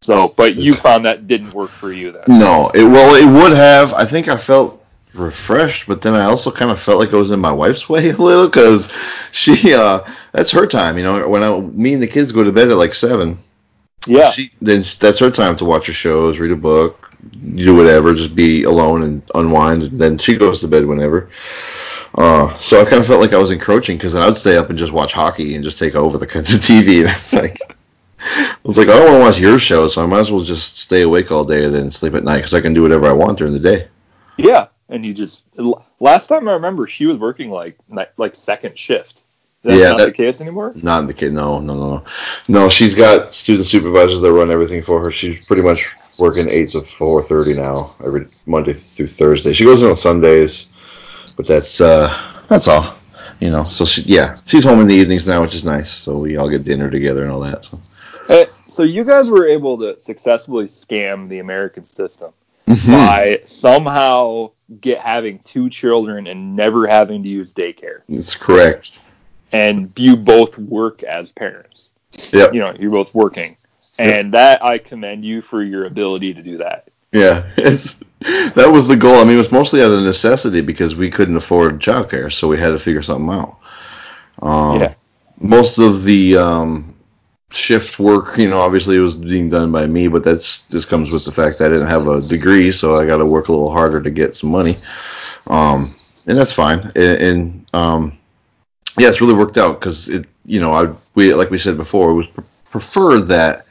So, 0.00 0.28
but 0.36 0.54
you 0.54 0.74
found 0.74 1.04
that 1.06 1.26
didn't 1.26 1.52
work 1.52 1.70
for 1.72 1.92
you 1.92 2.12
then. 2.12 2.22
No, 2.28 2.70
it 2.72 2.84
well, 2.84 3.16
it 3.16 3.42
would 3.42 3.56
have. 3.56 3.92
I 3.94 4.04
think 4.04 4.28
I 4.28 4.36
felt 4.36 4.81
refreshed, 5.14 5.86
but 5.86 6.02
then 6.02 6.14
I 6.14 6.24
also 6.24 6.50
kind 6.50 6.70
of 6.70 6.80
felt 6.80 6.98
like 6.98 7.12
I 7.12 7.16
was 7.16 7.30
in 7.30 7.40
my 7.40 7.52
wife's 7.52 7.88
way 7.88 8.10
a 8.10 8.16
little 8.16 8.46
because 8.46 8.96
she, 9.32 9.74
uh, 9.74 10.00
that's 10.32 10.50
her 10.50 10.66
time. 10.66 10.96
You 10.98 11.04
know, 11.04 11.28
when 11.28 11.42
I, 11.42 11.60
me 11.60 11.94
and 11.94 12.02
the 12.02 12.06
kids 12.06 12.32
go 12.32 12.44
to 12.44 12.52
bed 12.52 12.70
at 12.70 12.76
like 12.76 12.94
seven. 12.94 13.38
Yeah. 14.06 14.30
She, 14.30 14.50
then 14.60 14.84
that's 14.98 15.20
her 15.20 15.30
time 15.30 15.56
to 15.56 15.64
watch 15.64 15.86
her 15.86 15.92
shows, 15.92 16.38
read 16.38 16.50
a 16.50 16.56
book, 16.56 17.14
do 17.54 17.76
whatever, 17.76 18.14
just 18.14 18.34
be 18.34 18.64
alone 18.64 19.04
and 19.04 19.22
unwind. 19.34 19.84
And 19.84 20.00
then 20.00 20.18
she 20.18 20.36
goes 20.36 20.60
to 20.60 20.68
bed 20.68 20.86
whenever. 20.86 21.30
Uh, 22.16 22.54
so 22.56 22.80
I 22.80 22.84
kind 22.84 22.96
of 22.96 23.06
felt 23.06 23.20
like 23.20 23.32
I 23.32 23.38
was 23.38 23.52
encroaching 23.52 23.96
because 23.96 24.14
I 24.14 24.26
would 24.26 24.36
stay 24.36 24.56
up 24.56 24.70
and 24.70 24.78
just 24.78 24.92
watch 24.92 25.12
hockey 25.12 25.54
and 25.54 25.64
just 25.64 25.78
take 25.78 25.94
over 25.94 26.18
the, 26.18 26.26
the 26.26 26.42
TV. 26.42 27.00
And 27.00 27.10
it's 27.10 27.32
like, 27.32 27.58
I 28.18 28.56
was 28.64 28.78
like, 28.78 28.88
I 28.88 28.98
don't 28.98 29.04
want 29.04 29.16
to 29.16 29.24
watch 29.24 29.40
your 29.40 29.58
show, 29.58 29.88
so 29.88 30.02
I 30.02 30.06
might 30.06 30.20
as 30.20 30.30
well 30.30 30.42
just 30.42 30.78
stay 30.78 31.02
awake 31.02 31.32
all 31.32 31.44
day 31.44 31.64
and 31.64 31.74
then 31.74 31.90
sleep 31.90 32.14
at 32.14 32.24
night 32.24 32.38
because 32.38 32.54
I 32.54 32.60
can 32.60 32.74
do 32.74 32.82
whatever 32.82 33.06
I 33.06 33.12
want 33.12 33.38
during 33.38 33.52
the 33.52 33.58
day. 33.58 33.88
Yeah, 34.36 34.68
and 34.92 35.06
you 35.06 35.14
just 35.14 35.44
last 36.00 36.26
time 36.26 36.46
I 36.48 36.52
remember, 36.52 36.86
she 36.86 37.06
was 37.06 37.18
working 37.18 37.50
like 37.50 37.78
like 38.16 38.36
second 38.36 38.78
shift. 38.78 39.24
That's 39.62 39.78
yeah, 39.78 39.90
not 39.90 39.98
that, 39.98 40.06
the 40.06 40.12
case 40.12 40.40
anymore. 40.40 40.72
Not 40.74 41.06
the 41.06 41.14
case. 41.14 41.32
No, 41.32 41.60
no, 41.60 41.74
no, 41.74 41.90
no. 41.96 42.04
No, 42.48 42.68
she's 42.68 42.94
got 42.94 43.32
student 43.32 43.66
supervisors 43.66 44.20
that 44.20 44.32
run 44.32 44.50
everything 44.50 44.82
for 44.82 45.02
her. 45.02 45.10
She's 45.10 45.46
pretty 45.46 45.62
much 45.62 45.88
working 46.18 46.48
eight 46.48 46.70
to 46.70 46.82
four 46.82 47.22
thirty 47.22 47.54
now, 47.54 47.94
every 48.04 48.26
Monday 48.46 48.74
through 48.74 49.06
Thursday. 49.06 49.52
She 49.52 49.64
goes 49.64 49.82
in 49.82 49.88
on 49.88 49.96
Sundays, 49.96 50.66
but 51.36 51.46
that's 51.46 51.80
uh 51.80 52.12
that's 52.48 52.68
all. 52.68 52.96
You 53.40 53.50
know, 53.50 53.64
so 53.64 53.84
she 53.84 54.02
yeah, 54.02 54.36
she's 54.46 54.64
home 54.64 54.80
in 54.80 54.88
the 54.88 54.94
evenings 54.94 55.26
now, 55.26 55.40
which 55.40 55.54
is 55.54 55.64
nice. 55.64 55.90
So 55.90 56.18
we 56.18 56.36
all 56.36 56.50
get 56.50 56.64
dinner 56.64 56.90
together 56.90 57.22
and 57.22 57.30
all 57.30 57.40
that. 57.40 57.64
So. 57.64 57.80
Hey, 58.28 58.46
so 58.68 58.82
you 58.82 59.04
guys 59.04 59.30
were 59.30 59.46
able 59.46 59.78
to 59.78 59.98
successfully 60.00 60.66
scam 60.66 61.28
the 61.28 61.38
American 61.38 61.84
system 61.84 62.32
mm-hmm. 62.66 62.90
by 62.90 63.40
somehow 63.44 64.50
get 64.80 64.98
having 64.98 65.38
two 65.40 65.68
children 65.68 66.26
and 66.26 66.56
never 66.56 66.86
having 66.86 67.22
to 67.22 67.28
use 67.28 67.52
daycare. 67.52 68.02
That's 68.08 68.34
correct. 68.34 69.00
And 69.52 69.92
you 69.96 70.16
both 70.16 70.56
work 70.58 71.02
as 71.02 71.30
parents. 71.32 71.90
Yeah. 72.32 72.50
You 72.52 72.60
know, 72.60 72.74
you're 72.78 72.90
both 72.90 73.14
working. 73.14 73.56
And 73.98 74.28
yep. 74.28 74.32
that 74.32 74.64
I 74.64 74.78
commend 74.78 75.24
you 75.24 75.42
for 75.42 75.62
your 75.62 75.84
ability 75.84 76.32
to 76.34 76.42
do 76.42 76.58
that. 76.58 76.88
Yeah, 77.12 77.46
that 77.56 78.68
was 78.72 78.88
the 78.88 78.96
goal. 78.96 79.16
I 79.16 79.24
mean, 79.24 79.34
it 79.34 79.38
was 79.38 79.52
mostly 79.52 79.82
out 79.82 79.90
of 79.90 80.02
necessity 80.02 80.62
because 80.62 80.96
we 80.96 81.10
couldn't 81.10 81.36
afford 81.36 81.78
childcare, 81.80 82.32
so 82.32 82.48
we 82.48 82.58
had 82.58 82.70
to 82.70 82.78
figure 82.78 83.02
something 83.02 83.28
out. 83.28 83.58
Um, 84.40 84.80
yeah. 84.80 84.94
Most 85.38 85.78
of 85.78 86.04
the 86.04 86.38
um, 86.38 86.91
shift 87.52 87.98
work, 87.98 88.36
you 88.38 88.48
know, 88.48 88.60
obviously 88.60 88.96
it 88.96 89.00
was 89.00 89.16
being 89.16 89.48
done 89.48 89.70
by 89.70 89.86
me, 89.86 90.08
but 90.08 90.24
that's 90.24 90.62
just 90.68 90.88
comes 90.88 91.12
with 91.12 91.24
the 91.24 91.32
fact 91.32 91.58
that 91.58 91.66
I 91.66 91.74
didn't 91.74 91.88
have 91.88 92.08
a 92.08 92.20
degree, 92.20 92.72
so 92.72 92.94
I 92.94 93.06
got 93.06 93.18
to 93.18 93.26
work 93.26 93.48
a 93.48 93.52
little 93.52 93.70
harder 93.70 94.00
to 94.00 94.10
get 94.10 94.34
some 94.36 94.50
money. 94.50 94.76
Um, 95.46 95.94
and 96.26 96.38
that's 96.38 96.52
fine. 96.52 96.80
And, 96.96 97.22
and 97.22 97.66
um, 97.74 98.18
yeah, 98.98 99.08
it's 99.08 99.20
really 99.20 99.34
worked 99.34 99.58
out 99.58 99.80
because 99.80 100.08
it, 100.08 100.26
you 100.44 100.60
know, 100.60 100.72
I 100.72 100.92
we 101.14 101.34
like 101.34 101.50
we 101.50 101.58
said 101.58 101.76
before, 101.76 102.10
it 102.10 102.14
was 102.14 102.26
pre- 102.26 102.44
preferred 102.70 103.22
that 103.28 103.66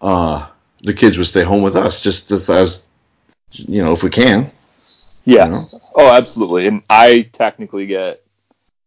uh, 0.00 0.46
the 0.82 0.94
kids 0.94 1.18
would 1.18 1.26
stay 1.26 1.42
home 1.42 1.62
with 1.62 1.76
us, 1.76 2.02
just 2.02 2.30
as 2.32 2.84
you 3.52 3.82
know, 3.82 3.92
if 3.92 4.02
we 4.02 4.10
can. 4.10 4.50
Yeah. 5.24 5.46
You 5.46 5.52
know? 5.52 5.64
Oh, 5.94 6.10
absolutely. 6.10 6.66
And 6.66 6.82
I 6.88 7.22
technically 7.32 7.86
get 7.86 8.24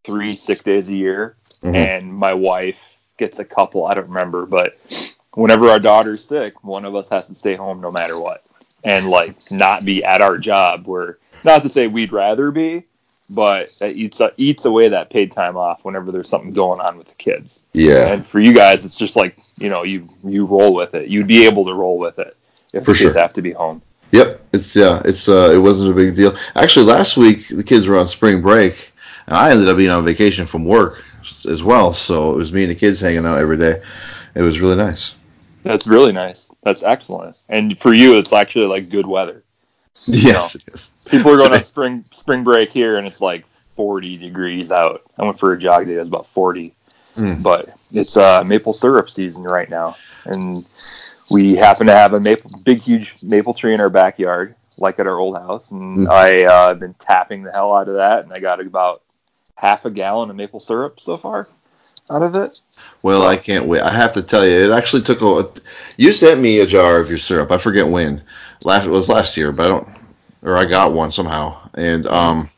three 0.03 0.35
sick 0.35 0.63
days 0.63 0.89
a 0.89 0.93
year, 0.93 1.35
mm-hmm. 1.61 1.75
and 1.75 2.13
my 2.13 2.33
wife 2.33 2.92
gets 3.23 3.39
a 3.39 3.45
couple. 3.45 3.85
I 3.85 3.93
don't 3.93 4.07
remember, 4.07 4.45
but 4.45 4.77
whenever 5.33 5.69
our 5.69 5.79
daughter's 5.79 6.23
sick, 6.23 6.63
one 6.63 6.85
of 6.85 6.95
us 6.95 7.09
has 7.09 7.27
to 7.27 7.35
stay 7.35 7.55
home 7.55 7.79
no 7.79 7.91
matter 7.91 8.19
what, 8.19 8.45
and 8.83 9.07
like 9.07 9.35
not 9.51 9.85
be 9.85 10.03
at 10.03 10.21
our 10.21 10.37
job. 10.37 10.87
Where 10.87 11.19
not 11.43 11.63
to 11.63 11.69
say 11.69 11.87
we'd 11.87 12.11
rather 12.11 12.51
be, 12.51 12.83
but 13.29 13.73
that 13.79 13.95
eats 13.95 14.21
eats 14.37 14.65
away 14.65 14.89
that 14.89 15.09
paid 15.09 15.31
time 15.31 15.55
off 15.55 15.85
whenever 15.85 16.11
there's 16.11 16.29
something 16.29 16.53
going 16.53 16.81
on 16.81 16.97
with 16.97 17.07
the 17.07 17.15
kids. 17.15 17.63
Yeah. 17.71 18.11
And 18.11 18.25
for 18.25 18.39
you 18.39 18.53
guys, 18.53 18.83
it's 18.83 18.95
just 18.95 19.15
like 19.15 19.37
you 19.57 19.69
know 19.69 19.83
you 19.83 20.09
you 20.23 20.45
roll 20.45 20.73
with 20.73 20.93
it. 20.95 21.09
You'd 21.09 21.27
be 21.27 21.45
able 21.45 21.65
to 21.65 21.73
roll 21.73 21.97
with 21.97 22.19
it 22.19 22.35
if 22.73 22.83
for 22.83 22.91
the 22.91 22.99
kids 22.99 23.13
sure. 23.13 23.21
have 23.21 23.33
to 23.33 23.41
be 23.41 23.51
home. 23.51 23.81
Yep, 24.11 24.41
it's 24.53 24.75
yeah, 24.75 25.01
it's 25.05 25.27
uh, 25.27 25.49
it 25.51 25.57
wasn't 25.57 25.89
a 25.89 25.95
big 25.95 26.15
deal. 26.15 26.35
Actually, 26.55 26.85
last 26.85 27.17
week 27.17 27.47
the 27.47 27.63
kids 27.63 27.87
were 27.87 27.97
on 27.97 28.07
spring 28.07 28.41
break, 28.41 28.92
and 29.27 29.35
I 29.35 29.51
ended 29.51 29.67
up 29.67 29.77
being 29.77 29.89
on 29.89 30.03
vacation 30.03 30.45
from 30.45 30.65
work 30.65 31.03
as 31.47 31.63
well. 31.63 31.93
So 31.93 32.33
it 32.33 32.37
was 32.37 32.51
me 32.51 32.63
and 32.63 32.71
the 32.71 32.75
kids 32.75 32.99
hanging 32.99 33.25
out 33.25 33.37
every 33.37 33.57
day. 33.57 33.81
It 34.35 34.41
was 34.41 34.59
really 34.59 34.75
nice. 34.75 35.15
That's 35.63 35.87
really 35.87 36.11
nice. 36.11 36.49
That's 36.63 36.83
excellent. 36.83 37.43
And 37.49 37.77
for 37.79 37.93
you, 37.93 38.17
it's 38.17 38.33
actually 38.33 38.65
like 38.65 38.89
good 38.89 39.07
weather. 39.07 39.43
Yes, 40.05 40.55
know, 40.55 40.59
it 40.59 40.73
is. 40.73 40.91
People 41.05 41.31
are 41.31 41.37
going 41.37 41.53
on 41.53 41.63
spring 41.63 42.03
spring 42.11 42.43
break 42.43 42.71
here, 42.71 42.97
and 42.97 43.07
it's 43.07 43.21
like 43.21 43.45
40 43.47 44.17
degrees 44.17 44.71
out. 44.71 45.03
I 45.17 45.23
went 45.23 45.39
for 45.39 45.53
a 45.53 45.59
jog 45.59 45.85
day; 45.85 45.93
it 45.93 45.99
was 45.99 46.07
about 46.07 46.27
40. 46.27 46.73
Mm. 47.15 47.43
But 47.43 47.77
it's 47.91 48.17
uh, 48.17 48.43
maple 48.43 48.73
syrup 48.73 49.09
season 49.09 49.43
right 49.43 49.69
now, 49.69 49.95
and 50.25 50.65
we 51.29 51.55
happen 51.55 51.87
to 51.87 51.93
have 51.93 52.13
a 52.13 52.19
maple, 52.19 52.51
big, 52.65 52.81
huge 52.81 53.15
maple 53.21 53.53
tree 53.53 53.73
in 53.73 53.79
our 53.79 53.89
backyard, 53.89 54.55
like 54.77 54.99
at 54.99 55.07
our 55.07 55.19
old 55.19 55.37
house. 55.37 55.71
And 55.71 55.99
mm. 55.99 56.09
I 56.09 56.43
uh, 56.45 56.73
been 56.73 56.95
tapping 56.95 57.43
the 57.43 57.51
hell 57.51 57.73
out 57.73 57.87
of 57.87 57.95
that, 57.95 58.23
and 58.23 58.33
I 58.33 58.39
got 58.39 58.59
about 58.59 59.03
half 59.55 59.85
a 59.85 59.91
gallon 59.91 60.29
of 60.29 60.35
maple 60.35 60.59
syrup 60.59 60.99
so 60.99 61.17
far 61.17 61.47
out 62.09 62.23
of 62.23 62.35
it. 62.35 62.61
Well, 63.01 63.23
I 63.23 63.37
can't 63.37 63.65
wait. 63.65 63.81
I 63.81 63.93
have 63.93 64.13
to 64.13 64.21
tell 64.21 64.45
you, 64.45 64.71
it 64.71 64.75
actually 64.75 65.03
took 65.03 65.21
a. 65.21 65.49
You 65.97 66.11
sent 66.11 66.41
me 66.41 66.59
a 66.59 66.65
jar 66.65 66.99
of 66.99 67.09
your 67.09 67.17
syrup. 67.17 67.51
I 67.51 67.57
forget 67.57 67.87
when. 67.87 68.21
Last 68.63 68.85
it 68.85 68.89
was 68.89 69.09
last 69.09 69.35
year, 69.37 69.51
but 69.51 69.65
I 69.65 69.67
don't, 69.67 69.87
or 70.41 70.57
I 70.57 70.65
got 70.65 70.93
one 70.93 71.11
somehow, 71.11 71.57
and 71.73 72.07
um, 72.07 72.49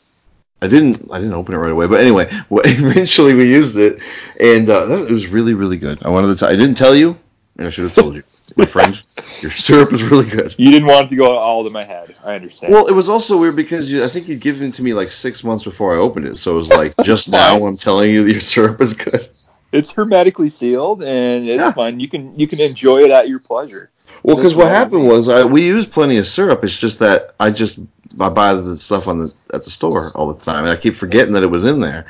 I 0.62 0.68
didn't. 0.68 1.10
I 1.12 1.20
didn't 1.20 1.34
open 1.34 1.56
it 1.56 1.58
right 1.58 1.72
away. 1.72 1.88
But 1.88 2.00
anyway, 2.02 2.30
well, 2.50 2.64
eventually 2.66 3.34
we 3.34 3.50
used 3.50 3.78
it, 3.78 4.02
and 4.40 4.70
uh, 4.70 4.86
that, 4.86 5.08
it 5.10 5.12
was 5.12 5.28
really, 5.28 5.54
really 5.54 5.78
good. 5.78 6.04
I 6.04 6.10
wanted 6.10 6.38
to. 6.38 6.46
T- 6.46 6.52
I 6.52 6.56
didn't 6.56 6.76
tell 6.76 6.96
you, 6.96 7.18
and 7.58 7.68
I 7.68 7.70
should 7.70 7.86
have 7.86 7.96
told 7.96 8.16
you 8.16 8.24
my 8.58 8.66
friend. 8.66 9.02
Your 9.42 9.52
syrup 9.52 9.94
is 9.94 10.04
really 10.04 10.30
good. 10.30 10.56
You 10.58 10.72
didn't 10.72 10.88
want 10.88 11.08
it 11.08 11.10
to 11.10 11.16
go 11.16 11.38
all 11.38 11.64
to 11.64 11.70
my 11.70 11.84
head. 11.84 12.20
I 12.24 12.36
understand. 12.36 12.74
Well, 12.74 12.88
it 12.88 12.94
was 12.94 13.10
also 13.10 13.38
weird 13.38 13.56
because 13.56 13.92
you, 13.92 14.04
I 14.04 14.08
think 14.08 14.28
you'd 14.28 14.40
given 14.42 14.70
it 14.70 14.76
to 14.76 14.84
me 14.84 14.94
like 14.94 15.12
six 15.12 15.44
months 15.44 15.64
before 15.64 15.94
I 15.94 15.98
opened 15.98 16.28
it, 16.28 16.38
so 16.38 16.52
it 16.52 16.58
was 16.58 16.70
like 16.70 16.94
just 17.04 17.30
now 17.30 17.66
I'm 17.66 17.78
telling 17.78 18.12
you 18.12 18.26
your 18.26 18.40
syrup 18.40 18.82
is 18.82 18.94
good. 18.94 19.28
It's 19.72 19.92
hermetically 19.92 20.50
sealed 20.50 21.04
and 21.04 21.48
it's 21.48 21.58
yeah. 21.58 21.72
fun. 21.72 22.00
You 22.00 22.08
can 22.08 22.38
you 22.40 22.48
can 22.48 22.62
enjoy 22.62 23.04
it 23.04 23.12
at 23.12 23.28
your 23.28 23.40
pleasure. 23.40 23.92
Well, 24.24 24.36
because 24.38 24.56
what 24.56 24.70
happened 24.70 25.08
was 25.08 25.28
I, 25.30 25.46
we 25.46 25.66
used 25.66 25.92
plenty 25.92 26.18
of 26.18 26.26
syrup. 26.26 26.64
It's 26.64 26.78
just 26.78 27.00
that 27.00 27.36
I 27.40 27.52
just 27.52 27.80
I 28.20 28.30
buy 28.30 28.54
the 28.54 28.78
stuff 28.78 29.08
on 29.08 29.20
the 29.20 29.34
at 29.54 29.64
the 29.64 29.70
store 29.70 30.12
all 30.16 30.32
the 30.34 30.44
time, 30.44 30.64
and 30.64 30.70
I 30.70 30.76
keep 30.76 30.96
forgetting 30.96 31.34
that 31.34 31.44
it 31.44 31.48
was 31.48 31.66
in 31.66 31.80
there 31.80 32.06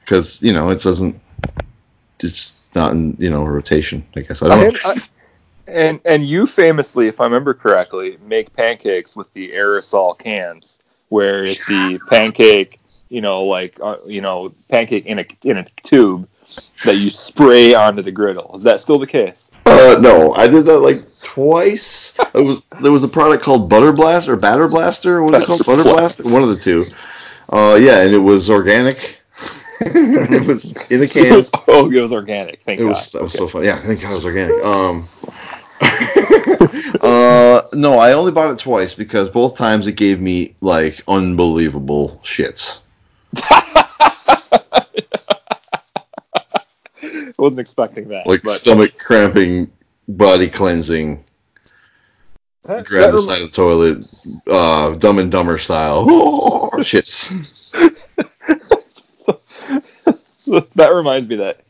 because 0.00 0.42
you 0.42 0.52
know 0.52 0.70
it 0.70 0.80
doesn't. 0.82 1.20
It's 2.20 2.56
not 2.74 2.92
in 2.92 3.16
you 3.18 3.30
know 3.30 3.44
rotation. 3.44 4.06
I 4.16 4.20
guess 4.20 4.42
I 4.42 4.48
don't. 4.48 4.76
I, 4.86 4.94
and 5.72 6.00
and 6.04 6.26
you 6.26 6.46
famously, 6.46 7.08
if 7.08 7.20
I 7.20 7.24
remember 7.24 7.54
correctly, 7.54 8.18
make 8.26 8.54
pancakes 8.54 9.16
with 9.16 9.32
the 9.34 9.50
aerosol 9.52 10.18
cans, 10.18 10.78
where 11.08 11.42
it's 11.42 11.66
the 11.66 12.00
pancake, 12.08 12.80
you 13.08 13.20
know, 13.20 13.44
like 13.44 13.78
uh, 13.82 13.96
you 14.06 14.20
know, 14.20 14.54
pancake 14.68 15.06
in 15.06 15.18
a 15.20 15.26
in 15.44 15.58
a 15.58 15.64
tube 15.82 16.28
that 16.84 16.96
you 16.96 17.10
spray 17.10 17.74
onto 17.74 18.02
the 18.02 18.12
griddle. 18.12 18.54
Is 18.56 18.62
that 18.64 18.80
still 18.80 18.98
the 18.98 19.06
case? 19.06 19.50
Uh, 19.64 19.96
no, 20.00 20.34
I 20.34 20.48
did 20.48 20.66
that 20.66 20.80
like 20.80 20.98
twice. 21.22 22.16
it 22.34 22.44
was 22.44 22.64
there 22.80 22.92
was 22.92 23.04
a 23.04 23.08
product 23.08 23.42
called 23.44 23.68
Butter 23.70 23.92
Blast 23.92 24.28
or 24.28 24.36
Batter 24.36 24.68
Blaster. 24.68 25.22
What 25.22 25.32
was 25.32 25.42
it 25.42 25.46
called? 25.46 25.64
Butter 25.64 25.84
Blaster. 25.84 26.24
One 26.24 26.42
of 26.42 26.48
the 26.48 26.56
two. 26.56 26.84
Uh, 27.48 27.74
yeah, 27.80 28.02
and 28.02 28.14
it 28.14 28.18
was 28.18 28.50
organic. 28.50 29.20
it 29.80 30.46
was 30.46 30.72
in 30.90 31.02
a 31.02 31.08
can. 31.08 31.44
oh, 31.68 31.90
it 31.90 32.00
was 32.00 32.12
organic. 32.12 32.62
Thank 32.64 32.80
It 32.80 32.84
God. 32.84 32.90
was 32.90 33.12
that 33.12 33.22
was 33.22 33.32
so 33.32 33.48
funny. 33.48 33.66
Yeah, 33.66 33.80
thank 33.80 34.00
God 34.00 34.12
it 34.12 34.16
was 34.16 34.26
organic. 34.26 34.64
Um, 34.64 35.08
uh, 37.02 37.62
no, 37.72 37.98
I 37.98 38.12
only 38.12 38.32
bought 38.32 38.52
it 38.52 38.58
twice 38.58 38.94
because 38.94 39.30
both 39.30 39.56
times 39.56 39.86
it 39.86 39.92
gave 39.92 40.20
me 40.20 40.54
like 40.60 41.02
unbelievable 41.08 42.20
shits. 42.22 42.80
Wasn't 47.38 47.58
expecting 47.58 48.08
that. 48.08 48.26
like 48.26 48.42
but 48.42 48.58
stomach 48.58 48.96
cramping, 48.98 49.70
body 50.06 50.48
cleansing, 50.48 51.24
that, 52.64 52.86
grab 52.86 53.10
that 53.10 53.16
the 53.16 53.22
side 53.22 53.42
of 53.42 53.50
the 53.50 53.56
toilet, 53.56 54.04
uh, 54.46 54.90
Dumb 54.94 55.18
and 55.18 55.32
Dumber 55.32 55.58
style. 55.58 56.06
shits. 56.76 57.32
rem- 60.46 60.66
that 60.76 60.94
reminds 60.94 61.28
me 61.28 61.36
that 61.36 61.64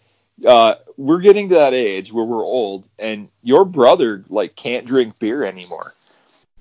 uh, 0.46 0.74
we're 1.02 1.20
getting 1.20 1.48
to 1.48 1.56
that 1.56 1.74
age 1.74 2.12
where 2.12 2.24
we're 2.24 2.44
old, 2.44 2.84
and 2.98 3.28
your 3.42 3.64
brother 3.64 4.24
like 4.28 4.54
can't 4.54 4.86
drink 4.86 5.18
beer 5.18 5.44
anymore, 5.44 5.94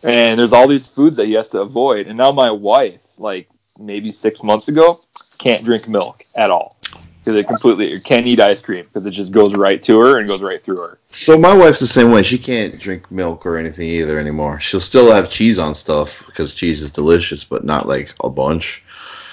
and 0.03 0.39
there's 0.39 0.53
all 0.53 0.67
these 0.67 0.87
foods 0.87 1.17
that 1.17 1.27
he 1.27 1.33
has 1.33 1.49
to 1.49 1.61
avoid. 1.61 2.07
And 2.07 2.17
now 2.17 2.31
my 2.31 2.49
wife, 2.49 2.99
like 3.17 3.47
maybe 3.79 4.11
six 4.11 4.43
months 4.43 4.67
ago, 4.67 4.99
can't 5.37 5.63
drink 5.63 5.87
milk 5.87 6.25
at 6.35 6.49
all 6.49 6.77
because 7.19 7.35
it 7.35 7.47
completely 7.47 7.99
can't 7.99 8.25
eat 8.25 8.39
ice 8.39 8.61
cream 8.61 8.83
because 8.85 9.05
it 9.05 9.11
just 9.11 9.31
goes 9.31 9.53
right 9.53 9.83
to 9.83 9.99
her 9.99 10.17
and 10.17 10.27
goes 10.27 10.41
right 10.41 10.63
through 10.63 10.77
her. 10.77 10.97
So 11.09 11.37
my 11.37 11.55
wife's 11.55 11.79
the 11.79 11.85
same 11.85 12.11
way. 12.11 12.23
She 12.23 12.39
can't 12.39 12.79
drink 12.79 13.11
milk 13.11 13.45
or 13.45 13.57
anything 13.57 13.87
either 13.87 14.17
anymore. 14.17 14.59
She'll 14.59 14.79
still 14.79 15.13
have 15.13 15.29
cheese 15.29 15.59
on 15.59 15.75
stuff 15.75 16.25
because 16.25 16.55
cheese 16.55 16.81
is 16.81 16.89
delicious, 16.89 17.43
but 17.43 17.63
not 17.63 17.87
like 17.87 18.15
a 18.23 18.29
bunch. 18.29 18.83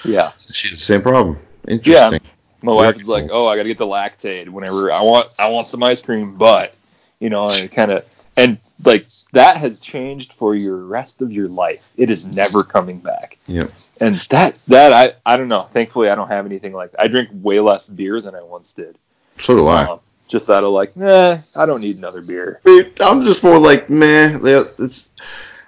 Yeah. 0.05 0.31
She 0.37 0.69
has 0.69 0.77
the 0.77 0.85
same 0.85 1.01
problem. 1.01 1.39
Interesting. 1.67 2.21
My 2.61 2.73
wife 2.73 2.97
is 2.97 3.07
like, 3.07 3.29
"Oh, 3.31 3.47
I 3.47 3.55
got 3.55 3.63
to 3.63 3.69
get 3.69 3.77
the 3.77 3.85
Lactaid 3.85 4.49
whenever 4.49 4.91
I 4.91 5.01
want. 5.01 5.29
I 5.39 5.49
want 5.49 5.67
some 5.67 5.81
ice 5.83 6.01
cream, 6.01 6.35
but 6.35 6.75
you 7.19 7.29
know, 7.29 7.49
and 7.49 7.71
kind 7.71 7.91
of 7.91 8.05
and 8.35 8.57
like 8.83 9.05
that 9.33 9.57
has 9.57 9.79
changed 9.79 10.33
for 10.33 10.55
your 10.55 10.77
rest 10.77 11.21
of 11.21 11.31
your 11.31 11.47
life. 11.47 11.83
It 11.97 12.09
is 12.09 12.25
never 12.25 12.63
coming 12.63 12.99
back. 12.99 13.37
Yeah. 13.47 13.67
And 14.01 14.15
that 14.29 14.57
that 14.67 14.93
I 14.93 15.13
I 15.25 15.37
don't 15.37 15.47
know. 15.47 15.63
Thankfully, 15.73 16.09
I 16.09 16.15
don't 16.15 16.29
have 16.29 16.45
anything 16.45 16.73
like 16.73 16.91
that. 16.91 17.01
I 17.01 17.07
drink 17.07 17.29
way 17.33 17.59
less 17.59 17.87
beer 17.87 18.21
than 18.21 18.35
I 18.35 18.41
once 18.41 18.71
did. 18.71 18.97
So 19.37 19.55
do 19.55 19.67
I. 19.67 19.83
Um, 19.83 19.99
just 20.27 20.49
out 20.49 20.63
of 20.63 20.71
like, 20.71 20.95
nah, 20.95 21.39
I 21.55 21.65
don't 21.65 21.81
need 21.81 21.97
another 21.97 22.21
beer. 22.21 22.61
I'm 23.01 23.23
just 23.23 23.43
more 23.43 23.59
like, 23.59 23.89
man, 23.89 24.39
it's. 24.43 25.09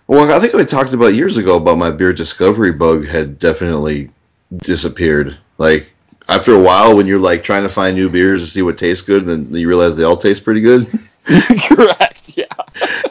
Well, 0.07 0.31
I 0.31 0.39
think 0.39 0.53
we 0.53 0.65
talked 0.65 0.93
about 0.93 1.13
years 1.13 1.37
ago 1.37 1.57
about 1.57 1.77
my 1.77 1.89
beer 1.89 2.11
discovery 2.11 2.71
bug 2.71 3.07
had 3.07 3.39
definitely 3.39 4.09
disappeared. 4.57 5.37
Like 5.57 5.89
after 6.31 6.53
a 6.53 6.59
while, 6.59 6.95
when 6.95 7.07
you're 7.07 7.19
like 7.19 7.43
trying 7.43 7.63
to 7.63 7.69
find 7.69 7.95
new 7.95 8.09
beers 8.09 8.43
to 8.43 8.49
see 8.49 8.61
what 8.61 8.77
tastes 8.77 9.03
good, 9.03 9.27
and 9.27 9.55
you 9.55 9.67
realize 9.67 9.97
they 9.97 10.03
all 10.03 10.17
taste 10.17 10.43
pretty 10.43 10.61
good, 10.61 10.87
Correct. 11.67 12.35
Yeah. 12.35 12.45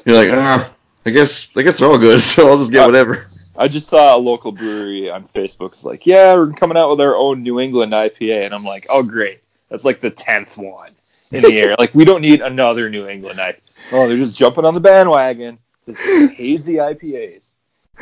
you're 0.05 0.17
like, 0.17 0.31
ah, 0.33 0.73
I 1.07 1.11
guess 1.11 1.51
I 1.57 1.63
guess 1.63 1.79
they're 1.79 1.89
all 1.89 1.99
good, 1.99 2.21
so 2.21 2.49
I'll 2.49 2.59
just 2.59 2.73
get 2.73 2.87
whatever. 2.87 3.27
I 3.57 3.69
just 3.69 3.89
saw 3.89 4.17
a 4.17 4.19
local 4.19 4.53
brewery 4.53 5.11
on 5.11 5.29
Facebook. 5.35 5.73
It's 5.75 5.85
like, 5.85 6.07
yeah, 6.07 6.35
we're 6.35 6.53
coming 6.53 6.77
out 6.77 6.91
with 6.91 7.01
our 7.01 7.15
own 7.15 7.43
New 7.43 7.61
England 7.61 7.93
IPA, 7.93 8.47
and 8.47 8.55
I'm 8.55 8.65
like, 8.65 8.87
oh 8.91 9.03
great, 9.03 9.41
that's 9.69 9.85
like 9.85 10.01
the 10.01 10.11
tenth 10.11 10.57
one 10.57 10.91
in 11.33 11.43
the 11.43 11.61
air. 11.61 11.77
Like 11.79 11.95
we 11.95 12.05
don't 12.05 12.23
need 12.23 12.41
another 12.41 12.91
New 12.91 13.07
England 13.07 13.39
IPA. 13.39 13.79
Oh, 13.93 14.09
they're 14.09 14.17
just 14.17 14.37
jumping 14.37 14.65
on 14.65 14.75
the 14.75 14.81
bandwagon. 14.81 15.59
This 15.87 15.99
hazy 15.99 16.75
IPAs, 16.75 17.41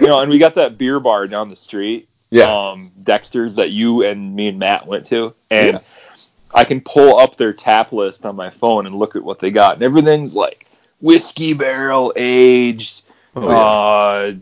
you 0.01 0.07
know. 0.07 0.21
And 0.21 0.31
we 0.31 0.39
got 0.39 0.55
that 0.55 0.79
beer 0.79 1.01
bar 1.01 1.27
down 1.27 1.49
the 1.51 1.57
street, 1.57 2.09
um, 2.45 2.93
Dexter's 3.03 3.57
that 3.57 3.71
you 3.71 4.05
and 4.05 4.35
me 4.35 4.49
and 4.49 4.59
Matt 4.59 4.87
went 4.87 5.07
to, 5.07 5.35
and 5.51 5.67
Yeah. 5.75 5.79
I 6.55 6.65
can 6.65 6.81
pull 6.81 7.19
up 7.19 7.37
their 7.37 7.53
tap 7.53 7.93
list 7.93 8.25
on 8.25 8.37
my 8.37 8.51
phone 8.51 8.87
and 8.87 8.95
look 8.95 9.17
at 9.17 9.23
what 9.23 9.39
they 9.39 9.51
got, 9.51 9.75
and 9.75 9.83
everything's 9.83 10.35
like 10.35 10.67
whiskey 11.01 11.53
barrel 11.55 12.13
aged, 12.17 13.03
Oh, 13.37 13.51
yeah. 13.51 13.57
uh, 13.57 14.33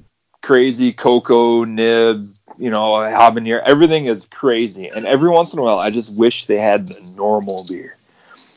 crazy 0.43 0.93
cocoa 0.93 1.65
nib, 1.65 2.29
you 2.59 2.71
know, 2.71 2.93
habanero. 2.93 3.61
Everything 3.65 4.07
is 4.07 4.27
crazy, 4.27 4.89
and 4.89 5.07
every 5.07 5.31
once 5.31 5.53
in 5.53 5.59
a 5.59 5.63
while, 5.63 5.79
I 5.79 5.91
just 5.91 6.17
wish 6.17 6.47
they 6.47 6.59
had 6.59 6.89
the 6.89 7.01
normal 7.17 7.65
beer. 7.69 7.97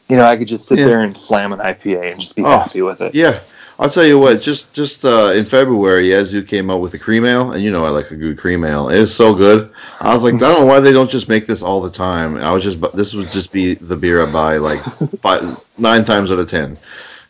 You 0.07 0.17
know, 0.17 0.25
I 0.25 0.37
could 0.37 0.47
just 0.47 0.67
sit 0.67 0.79
Yeah. 0.79 0.85
there 0.85 1.01
and 1.01 1.15
slam 1.15 1.53
an 1.53 1.59
IPA 1.59 2.11
and 2.11 2.19
just 2.21 2.35
be 2.35 2.43
Oh, 2.43 2.59
happy 2.59 2.81
with 2.81 3.01
it. 3.01 3.13
Yeah, 3.13 3.37
I'll 3.81 3.89
tell 3.89 4.05
you 4.05 4.19
what. 4.19 4.41
Just 4.41 4.73
just 4.73 5.05
uh, 5.05 5.31
in 5.33 5.43
February, 5.43 6.09
Yazoo 6.09 6.43
came 6.43 6.69
out 6.69 6.81
with 6.81 6.93
a 6.95 6.99
cream 6.99 7.25
ale, 7.25 7.53
and 7.53 7.63
you 7.63 7.71
know 7.71 7.85
I 7.85 7.89
like 7.89 8.11
a 8.11 8.15
good 8.15 8.37
cream 8.37 8.65
ale. 8.65 8.89
It's 8.89 9.11
so 9.13 9.33
good. 9.33 9.71
I 10.01 10.13
was 10.13 10.21
like, 10.23 10.33
I 10.35 10.37
don't 10.37 10.59
know 10.61 10.65
why 10.65 10.81
they 10.81 10.91
don't 10.91 11.09
just 11.09 11.29
make 11.29 11.47
this 11.47 11.61
all 11.61 11.79
the 11.79 11.89
time. 11.89 12.35
I 12.37 12.51
was 12.51 12.61
just, 12.63 12.79
this 12.93 13.13
would 13.13 13.29
just 13.29 13.53
be 13.53 13.75
the 13.75 13.95
beer 13.95 14.21
I 14.25 14.31
buy 14.31 14.57
like 14.57 14.81
five, 15.21 15.43
nine 15.77 16.03
times 16.03 16.29
out 16.31 16.39
of 16.39 16.49
ten. 16.49 16.77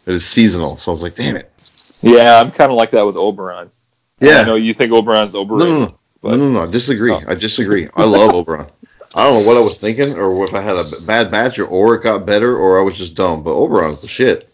It 0.08 0.14
is 0.16 0.26
seasonal, 0.26 0.78
so 0.78 0.92
I 0.92 0.94
was 0.94 1.04
like, 1.04 1.14
damn 1.16 1.36
it. 1.36 1.52
Yeah, 2.02 2.40
I'm 2.40 2.50
kind 2.52 2.72
of 2.72 2.78
like 2.78 2.90
that 2.92 3.06
with 3.06 3.16
Oberon. 3.16 3.70
Yeah, 4.20 4.30
I 4.30 4.40
Yeah, 4.40 4.44
know 4.46 4.56
you 4.56 4.74
think 4.74 4.92
Oberon's 4.92 5.34
no, 5.36 5.42
overrated. 5.42 5.68
no, 5.74 5.80
no, 5.86 6.00
but- 6.24 6.32
no, 6.32 6.38
no, 6.38 6.50
no. 6.52 6.64
I 6.64 6.72
disagree. 6.72 7.12
Oh. 7.12 7.22
I 7.28 7.36
disagree. 7.36 7.90
I 7.96 8.06
love 8.06 8.34
Oberon. 8.34 8.66
I 9.16 9.24
don't 9.28 9.42
know 9.42 9.48
what 9.48 9.58
I 9.58 9.60
was 9.62 9.78
thinking, 9.78 10.18
or 10.18 10.44
if 10.46 10.54
I 10.56 10.62
had 10.62 10.78
a 10.78 10.84
bad 11.06 11.30
batch, 11.30 11.60
or, 11.60 11.68
or 11.68 11.94
it 11.96 12.04
got 12.04 12.26
better, 12.26 12.56
or 12.58 12.80
I 12.80 12.84
was 12.84 12.98
just 12.98 13.14
dumb. 13.16 13.44
But 13.44 13.52
Oberon's 13.56 14.02
the 14.02 14.08
shit. 14.08 14.50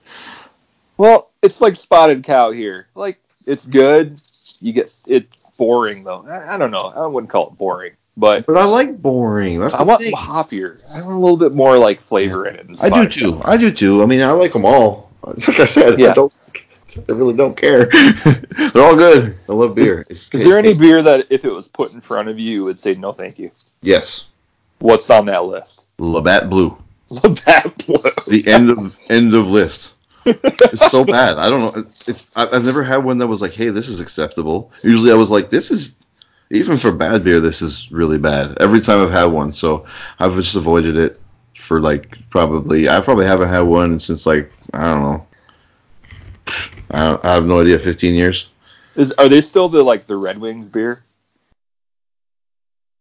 Well, 0.98 1.25
it's 1.46 1.62
like 1.62 1.76
Spotted 1.76 2.24
Cow 2.24 2.52
here. 2.52 2.88
Like 2.96 3.20
it's 3.46 3.66
good. 3.66 4.22
You 4.62 4.74
get 4.74 4.94
it's 5.08 5.28
boring 5.58 6.04
though. 6.04 6.26
I, 6.28 6.56
I 6.56 6.58
don't 6.58 6.72
know. 6.72 6.88
I 6.96 7.06
wouldn't 7.06 7.30
call 7.32 7.48
it 7.48 7.58
boring, 7.58 7.94
but 8.18 8.46
But 8.46 8.58
I 8.58 8.66
like 8.66 9.02
boring. 9.02 9.60
That's 9.60 9.74
I 9.76 9.84
want 9.84 10.02
thing. 10.02 10.14
hoppier. 10.14 10.82
I 10.96 11.02
want 11.04 11.16
a 11.16 11.20
little 11.20 11.38
bit 11.38 11.54
more 11.54 11.78
like 11.78 12.02
flavor 12.02 12.48
in 12.48 12.56
it. 12.56 12.68
I 12.82 12.90
do 12.90 13.08
too. 13.08 13.34
Cow. 13.34 13.42
I 13.46 13.58
do 13.58 13.72
too. 13.72 14.02
I 14.04 14.06
mean, 14.06 14.22
I 14.22 14.32
like 14.32 14.54
them 14.54 14.66
all. 14.66 15.06
Like 15.26 15.60
I 15.60 15.66
said, 15.66 15.96
I 15.96 15.98
Yeah. 15.98 16.14
don't. 16.14 16.34
I 17.10 17.12
really 17.14 17.34
don't 17.34 17.58
care. 17.58 17.86
They're 18.74 18.84
all 18.84 18.96
good. 18.96 19.36
I 19.50 19.54
love 19.54 19.74
beer. 19.76 20.06
It's, 20.08 20.30
Is 20.34 20.44
there 20.46 20.58
any 20.60 20.74
beer 20.76 21.02
that 21.02 21.26
if 21.32 21.44
it 21.44 21.50
was 21.50 21.68
put 21.68 21.94
in 21.94 22.00
front 22.00 22.30
of 22.30 22.38
you, 22.40 22.52
you 22.52 22.64
would 22.64 22.80
say 22.80 22.94
no, 22.94 23.12
thank 23.12 23.40
you? 23.40 23.50
Yes, 23.82 24.28
What's 24.80 25.10
on 25.10 25.26
that 25.26 25.46
list? 25.46 25.88
Labatt 25.98 26.48
Blue. 26.50 26.78
Labatt 27.10 27.86
Blue. 27.86 27.98
The 28.28 28.44
end 28.48 28.70
of 28.70 29.00
end 29.10 29.34
of 29.34 29.48
list. 29.48 29.95
It's 30.26 30.90
so 30.90 31.06
bad. 31.06 31.38
I 31.38 31.50
don't 31.50 31.62
know. 31.62 31.84
It's 32.08 32.36
I've 32.36 32.66
never 32.66 32.84
had 32.84 32.98
one 32.98 33.18
that 33.20 33.28
was 33.28 33.42
like, 33.42 33.54
hey, 33.54 33.70
this 33.70 33.88
is 33.88 34.00
acceptable. 34.00 34.72
Usually, 34.84 35.12
I 35.12 35.16
was 35.16 35.32
like, 35.32 35.50
this 35.50 35.72
is 35.72 35.96
even 36.50 36.78
for 36.78 36.92
bad 36.92 37.24
beer. 37.24 37.40
This 37.40 37.62
is 37.62 37.92
really 37.92 38.18
bad. 38.18 38.58
Every 38.60 38.82
time 38.82 39.06
I've 39.06 39.14
had 39.14 39.26
one, 39.26 39.52
so 39.52 39.86
I've 40.20 40.36
just 40.36 40.56
avoided 40.56 40.98
it 40.98 41.22
for 41.56 41.80
like 41.80 42.18
probably. 42.30 42.90
I 42.90 43.00
probably 43.02 43.26
haven't 43.26 43.50
had 43.50 43.62
one 43.62 44.00
since 44.00 44.26
like 44.26 44.52
I 44.74 44.88
don't 44.88 45.02
know. 45.02 45.28
I, 46.92 47.10
don't, 47.10 47.26
I 47.26 47.34
have 47.34 47.46
no 47.46 47.62
idea. 47.62 47.80
Fifteen 47.80 48.16
years. 48.16 48.50
Is 48.96 49.12
are 49.14 49.30
they 49.30 49.42
still 49.42 49.70
the 49.70 49.84
like 49.84 50.08
the 50.08 50.18
Red 50.18 50.38
Wings 50.40 50.70
beer? 50.70 51.04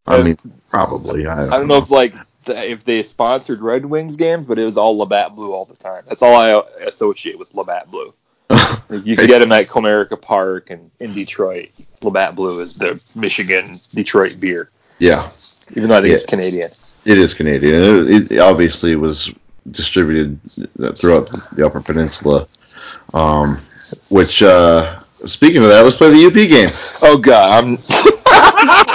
I 0.07 0.23
mean, 0.23 0.39
probably. 0.69 1.27
I, 1.27 1.47
I 1.47 1.51
don't 1.51 1.69
know 1.69 1.79
if 1.79 1.91
like 1.91 2.15
if 2.49 2.85
they 2.85 3.03
sponsored 3.03 3.61
Red 3.61 3.85
Wings 3.87 4.17
games, 4.17 4.47
but 4.47 4.59
it 4.59 4.65
was 4.65 4.77
all 4.77 4.97
Labatt 4.99 5.35
Blue 5.35 5.53
all 5.53 5.65
the 5.65 5.77
time. 5.77 6.03
That's 6.09 6.23
all 6.23 6.35
I 6.35 6.61
associate 6.87 7.39
with 7.39 7.55
Labatt 7.55 7.91
Blue. 7.91 8.13
You 9.03 9.17
can 9.17 9.27
get 9.27 9.39
them 9.41 9.51
at 9.51 9.67
Comerica 9.67 10.21
Park 10.21 10.71
and 10.71 10.91
in 11.01 11.15
Detroit. 11.15 11.71
Labatt 12.03 12.37
Blue 12.37 12.61
is 12.61 12.75
the 12.75 13.03
Michigan 13.17 13.73
Detroit 13.91 14.37
beer, 14.39 14.71
yeah, 14.99 15.31
even 15.75 15.89
though 15.89 15.97
I 15.97 16.01
think 16.03 16.11
Yeah. 16.11 16.17
it's 16.17 16.27
Canadian. 16.27 16.71
it 17.07 17.19
is 17.19 17.33
Canadian. 17.35 17.75
It, 18.07 18.33
it 18.33 18.39
obviously 18.39 18.95
was 18.97 19.31
distributed 19.71 20.39
throughout 20.97 21.31
the 21.53 21.65
Upper 21.67 21.81
Peninsula. 21.81 22.47
Um, 23.15 23.59
which, 24.11 24.43
uh, 24.43 25.01
speaking 25.27 25.63
of 25.63 25.69
that, 25.71 25.83
let's 25.83 25.97
play 25.97 26.11
the 26.11 26.27
UP 26.27 26.35
game. 26.35 26.69
Oh 27.03 27.17
God, 27.17 27.65
I'm. 27.65 27.79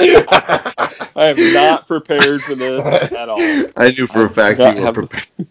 I 0.00 1.34
am 1.36 1.52
not 1.52 1.86
prepared 1.86 2.40
for 2.42 2.54
this 2.54 3.12
at 3.12 3.28
all. 3.28 3.40
I 3.76 3.90
knew 3.90 4.06
for 4.06 4.24
a 4.24 4.30
I 4.30 4.32
fact 4.32 4.58
do 4.58 4.72
you 4.74 4.84
were 4.84 4.92
prepared. 4.92 5.26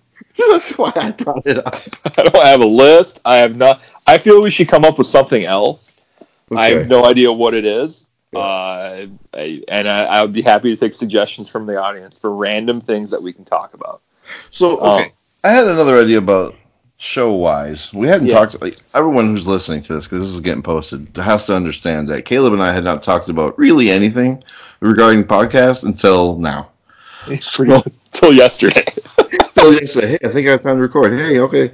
That's 0.52 0.78
why 0.78 0.92
I 0.96 1.12
brought 1.12 1.46
it 1.46 1.58
up. 1.66 1.76
I 2.18 2.24
don't 2.24 2.46
have 2.46 2.62
a 2.62 2.66
list. 2.66 3.20
I 3.26 3.38
have 3.38 3.56
not. 3.56 3.82
I 4.08 4.18
feel 4.18 4.42
we 4.42 4.52
should 4.52 4.70
come 4.70 4.86
up 4.86 4.98
with 4.98 5.08
something 5.08 5.44
else. 5.44 5.92
I 6.52 6.70
have 6.70 6.88
no 6.88 7.06
idea 7.06 7.32
what 7.32 7.54
it 7.54 7.66
is. 7.66 8.06
Yeah. 8.32 8.40
Uh, 8.40 9.08
I, 9.34 9.64
and 9.68 9.88
I, 9.88 10.06
I 10.06 10.22
would 10.22 10.34
be 10.34 10.42
happy 10.42 10.70
to 10.70 10.80
take 10.80 10.94
suggestions 10.94 11.50
from 11.50 11.66
the 11.66 11.78
audience 11.78 12.18
for 12.18 12.34
random 12.34 12.80
things 12.80 13.12
that 13.12 13.22
we 13.22 13.34
can 13.34 13.44
talk 13.44 13.74
about. 13.74 14.02
So, 14.50 14.82
Um, 14.82 15.02
okay, 15.02 15.12
I 15.44 15.50
had 15.50 15.68
another 15.68 16.00
idea 16.00 16.20
about 16.20 16.56
show 17.00 17.34
wise. 17.34 17.92
We 17.94 18.08
hadn't 18.08 18.28
Yeah. 18.28 18.36
talked. 18.36 18.62
Like, 18.62 18.78
everyone 18.94 19.28
who's 19.28 19.48
listening 19.48 19.82
to 19.84 19.96
this, 19.96 20.06
because 20.06 20.26
this 20.26 20.34
is 20.36 20.42
getting 20.42 20.62
posted, 20.62 21.10
has 21.18 21.46
to 21.48 21.56
understand 21.56 22.10
that 22.10 22.26
Caleb 22.26 22.54
and 22.54 22.62
I 22.62 22.74
had 22.74 22.84
not 22.84 23.04
talked 23.04 23.30
about 23.30 23.58
really 23.58 23.90
anything 23.90 24.44
regarding 24.82 25.24
podcasts 25.24 25.84
until 25.84 26.38
now. 26.38 26.70
Until 27.28 28.34
yesterday. 28.34 28.86
So 29.54 29.72
yesterday, 29.72 30.08
hey, 30.12 30.18
I 30.24 30.30
think 30.30 30.48
I 30.48 30.58
found 30.58 30.80
record. 30.80 31.20
Hey, 31.20 31.40
okay, 31.40 31.74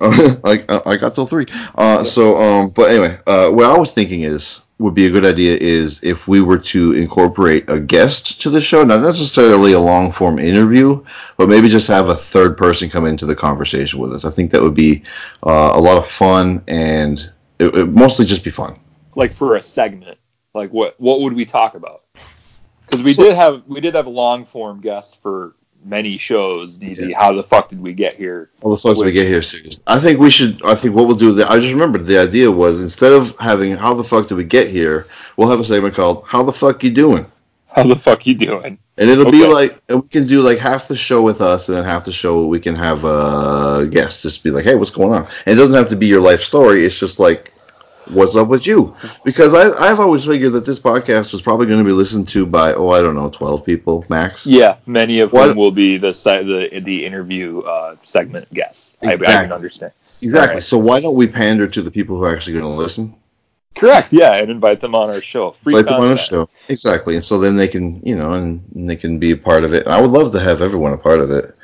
uh, 0.00 0.36
I 0.44 0.64
I 0.86 0.96
got 0.96 1.14
till 1.16 1.26
three. 1.26 1.46
Uh, 1.74 2.04
so 2.04 2.36
um, 2.36 2.70
but 2.70 2.90
anyway, 2.90 3.18
uh, 3.26 3.50
what 3.50 3.64
I 3.66 3.76
was 3.76 3.92
thinking 3.92 4.22
is 4.22 4.60
would 4.78 4.94
be 4.94 5.06
a 5.06 5.10
good 5.10 5.24
idea 5.24 5.56
is 5.60 6.00
if 6.04 6.28
we 6.28 6.40
were 6.40 6.58
to 6.58 6.92
incorporate 6.92 7.68
a 7.68 7.80
guest 7.80 8.40
to 8.42 8.50
the 8.50 8.60
show, 8.60 8.84
not 8.84 9.00
necessarily 9.02 9.72
a 9.72 9.80
long 9.80 10.12
form 10.12 10.38
interview, 10.38 11.04
but 11.36 11.48
maybe 11.48 11.68
just 11.68 11.88
have 11.88 12.08
a 12.08 12.14
third 12.14 12.56
person 12.56 12.88
come 12.88 13.04
into 13.04 13.26
the 13.26 13.34
conversation 13.34 13.98
with 13.98 14.12
us. 14.12 14.24
I 14.24 14.30
think 14.30 14.52
that 14.52 14.62
would 14.62 14.74
be 14.74 15.02
uh, 15.44 15.72
a 15.74 15.80
lot 15.80 15.96
of 15.96 16.06
fun 16.06 16.62
and 16.68 17.28
it 17.58 17.72
would 17.72 17.94
mostly 17.94 18.24
just 18.24 18.44
be 18.44 18.50
fun. 18.50 18.76
Like 19.16 19.32
for 19.32 19.56
a 19.56 19.62
segment, 19.62 20.18
like 20.54 20.70
what 20.70 20.94
what 21.00 21.20
would 21.22 21.32
we 21.32 21.44
talk 21.44 21.74
about? 21.74 22.04
Because 22.86 23.02
we 23.02 23.12
So- 23.14 23.24
did 23.24 23.34
have 23.34 23.64
we 23.66 23.80
did 23.80 23.94
have 23.94 24.06
a 24.06 24.10
long 24.10 24.44
form 24.44 24.80
guest 24.80 25.20
for 25.20 25.56
many 25.88 26.18
shows. 26.18 26.76
DZ, 26.76 27.14
how 27.14 27.32
the 27.32 27.42
fuck 27.42 27.68
did 27.68 27.80
we 27.80 27.92
get 27.92 28.16
here? 28.16 28.50
All 28.62 28.70
the 28.70 28.78
fuck 28.78 28.96
did 28.96 29.04
we 29.04 29.12
get 29.12 29.26
here, 29.26 29.42
serious. 29.42 29.80
I 29.86 29.98
think 29.98 30.20
we 30.20 30.30
should. 30.30 30.64
I 30.64 30.74
think 30.74 30.94
what 30.94 31.06
we'll 31.06 31.16
do. 31.16 31.30
I 31.44 31.58
just 31.58 31.72
remembered 31.72 32.06
the 32.06 32.18
idea 32.18 32.50
was 32.50 32.80
instead 32.80 33.12
of 33.12 33.34
having 33.38 33.76
"How 33.76 33.94
the 33.94 34.04
fuck 34.04 34.28
did 34.28 34.36
we 34.36 34.44
get 34.44 34.68
here," 34.68 35.06
we'll 35.36 35.50
have 35.50 35.60
a 35.60 35.64
segment 35.64 35.94
called 35.94 36.24
"How 36.26 36.42
the 36.42 36.52
fuck 36.52 36.82
you 36.84 36.90
doing," 36.90 37.26
How 37.68 37.84
the 37.84 37.96
fuck 37.96 38.26
you 38.26 38.34
doing? 38.34 38.78
and 38.98 39.08
it'll 39.08 39.30
be 39.30 39.46
like 39.46 39.80
and 39.88 40.02
we 40.02 40.08
can 40.08 40.26
do 40.26 40.40
like 40.40 40.58
half 40.58 40.88
the 40.88 40.96
show 40.96 41.22
with 41.22 41.40
us, 41.40 41.68
and 41.68 41.76
then 41.76 41.84
half 41.84 42.04
the 42.04 42.12
show 42.12 42.46
we 42.46 42.60
can 42.60 42.74
have 42.74 43.04
a 43.04 43.88
guest 43.90 44.22
just 44.22 44.42
be 44.42 44.50
like, 44.50 44.64
"Hey, 44.64 44.74
what's 44.74 44.90
going 44.90 45.12
on?" 45.12 45.26
And 45.46 45.56
it 45.56 45.60
doesn't 45.60 45.76
have 45.76 45.88
to 45.90 45.96
be 45.96 46.06
your 46.06 46.20
life 46.20 46.42
story. 46.42 46.84
It's 46.84 46.98
just 46.98 47.20
like, 47.20 47.52
"What's 48.10 48.36
up 48.36 48.48
with 48.48 48.66
you?" 48.66 48.94
Because 49.24 49.54
I, 49.54 49.70
I've 49.84 50.00
always 50.00 50.24
figured 50.24 50.52
that 50.52 50.66
this 50.66 50.78
podcast 50.78 51.32
was 51.32 51.42
probably 51.42 51.66
going 51.66 51.78
to 51.78 51.84
be 51.84 51.92
listened 51.92 52.28
to 52.30 52.46
by 52.46 52.72
oh, 52.74 52.90
I 52.90 53.00
don't 53.02 53.14
know, 53.14 53.30
twelve 53.30 53.64
people 53.64 54.04
max. 54.08 54.46
Yeah, 54.46 54.76
many 54.86 55.20
of 55.20 55.32
What- 55.32 55.48
whom 55.48 55.56
will 55.56 55.70
be 55.70 55.98
the 55.98 56.12
the 56.12 56.80
the 56.80 57.04
interview 57.04 57.60
uh, 57.60 57.96
segment 58.02 58.52
guests. 58.52 58.92
I, 59.02 59.12
I 59.12 59.16
can 59.16 59.52
understand. 59.52 59.92
Exactly. 60.20 60.48
Alright. 60.48 60.62
So 60.62 60.78
why 60.78 61.00
don't 61.00 61.14
we 61.14 61.26
pander 61.28 61.68
to 61.68 61.82
the 61.82 61.90
people 61.90 62.16
who 62.16 62.24
are 62.24 62.34
actually 62.34 62.54
going 62.54 62.64
to 62.64 62.70
listen? 62.70 63.14
Correct. 63.76 64.12
Yeah, 64.12 64.34
and 64.34 64.50
invite 64.50 64.80
them 64.80 64.96
on 64.96 65.08
our 65.08 65.20
show. 65.20 65.52
Free 65.52 65.74
Invite 65.74 65.86
them 65.86 66.00
on 66.00 66.08
content. 66.08 66.20
show. 66.20 66.48
Exactly. 66.68 67.14
And 67.14 67.24
so 67.24 67.38
then 67.38 67.54
they 67.56 67.68
can, 67.68 68.00
you 68.04 68.16
know, 68.16 68.32
and, 68.32 68.60
and 68.74 68.90
they 68.90 68.96
can 68.96 69.20
be 69.20 69.30
a 69.30 69.36
part 69.36 69.62
of 69.62 69.72
it. 69.72 69.86
I 69.86 70.00
would 70.00 70.10
love 70.10 70.32
to 70.32 70.40
have 70.40 70.60
everyone 70.62 70.92
a 70.94 70.98
part 70.98 71.20
of 71.20 71.30
it. 71.30 71.54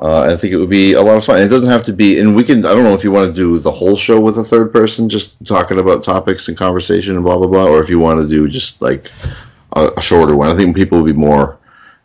Uh, 0.00 0.32
I 0.32 0.36
think 0.36 0.54
it 0.54 0.56
would 0.56 0.70
be 0.70 0.94
a 0.94 1.02
lot 1.02 1.18
of 1.18 1.24
fun. 1.26 1.42
It 1.42 1.48
doesn't 1.48 1.68
have 1.68 1.84
to 1.84 1.92
be, 1.92 2.18
and 2.20 2.34
we 2.34 2.42
can. 2.42 2.64
I 2.64 2.72
don't 2.72 2.84
know 2.84 2.94
if 2.94 3.04
you 3.04 3.10
want 3.10 3.28
to 3.28 3.34
do 3.34 3.58
the 3.58 3.70
whole 3.70 3.96
show 3.96 4.18
with 4.18 4.38
a 4.38 4.44
third 4.44 4.72
person, 4.72 5.10
just 5.10 5.44
talking 5.44 5.78
about 5.78 6.02
topics 6.02 6.48
and 6.48 6.56
conversation 6.56 7.16
and 7.16 7.24
blah 7.24 7.36
blah 7.36 7.46
blah, 7.46 7.66
or 7.66 7.82
if 7.82 7.90
you 7.90 7.98
want 7.98 8.18
to 8.22 8.26
do 8.26 8.48
just 8.48 8.80
like 8.80 9.10
a, 9.76 9.90
a 9.98 10.00
shorter 10.02 10.34
one. 10.34 10.48
I 10.48 10.56
think 10.56 10.74
people 10.74 11.02
would 11.02 11.12
be 11.12 11.18
more 11.18 11.58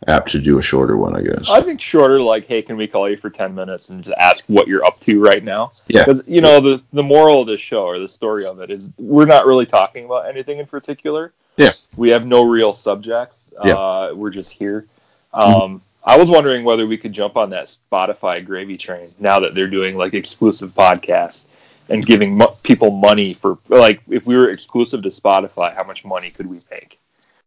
apt 0.08 0.30
to 0.32 0.38
do 0.38 0.58
a 0.58 0.62
shorter 0.62 0.98
one. 0.98 1.16
I 1.16 1.22
guess. 1.22 1.48
I 1.48 1.62
think 1.62 1.80
shorter, 1.80 2.20
like, 2.20 2.44
hey, 2.44 2.60
can 2.60 2.76
we 2.76 2.86
call 2.86 3.08
you 3.08 3.16
for 3.16 3.30
ten 3.30 3.54
minutes 3.54 3.88
and 3.88 4.04
just 4.04 4.16
ask 4.18 4.44
what 4.48 4.68
you're 4.68 4.84
up 4.84 5.00
to 5.00 5.18
right 5.18 5.42
now? 5.42 5.72
Yeah. 5.88 6.04
Because 6.04 6.22
you 6.26 6.42
know 6.42 6.60
the 6.60 6.82
the 6.92 7.02
moral 7.02 7.40
of 7.40 7.46
this 7.46 7.62
show 7.62 7.84
or 7.84 7.98
the 7.98 8.08
story 8.08 8.44
of 8.44 8.60
it 8.60 8.70
is 8.70 8.90
we're 8.98 9.24
not 9.24 9.46
really 9.46 9.64
talking 9.64 10.04
about 10.04 10.28
anything 10.28 10.58
in 10.58 10.66
particular. 10.66 11.32
Yeah. 11.56 11.72
We 11.96 12.10
have 12.10 12.26
no 12.26 12.44
real 12.44 12.74
subjects. 12.74 13.48
Yeah. 13.64 13.72
Uh, 13.72 14.12
we're 14.14 14.28
just 14.28 14.52
here. 14.52 14.86
Um, 15.32 15.80
I 16.06 16.16
was 16.16 16.28
wondering 16.28 16.64
whether 16.64 16.86
we 16.86 16.96
could 16.96 17.12
jump 17.12 17.36
on 17.36 17.50
that 17.50 17.66
Spotify 17.66 18.44
gravy 18.44 18.78
train 18.78 19.08
now 19.18 19.40
that 19.40 19.54
they're 19.54 19.68
doing 19.68 19.96
like 19.96 20.14
exclusive 20.14 20.70
podcasts 20.70 21.46
and 21.88 22.06
giving 22.06 22.36
mo- 22.38 22.54
people 22.62 22.90
money 22.92 23.34
for 23.34 23.58
like 23.68 24.00
if 24.08 24.24
we 24.24 24.36
were 24.36 24.48
exclusive 24.50 25.02
to 25.02 25.08
Spotify, 25.08 25.74
how 25.74 25.82
much 25.82 26.04
money 26.04 26.30
could 26.30 26.48
we 26.48 26.60
make? 26.70 27.00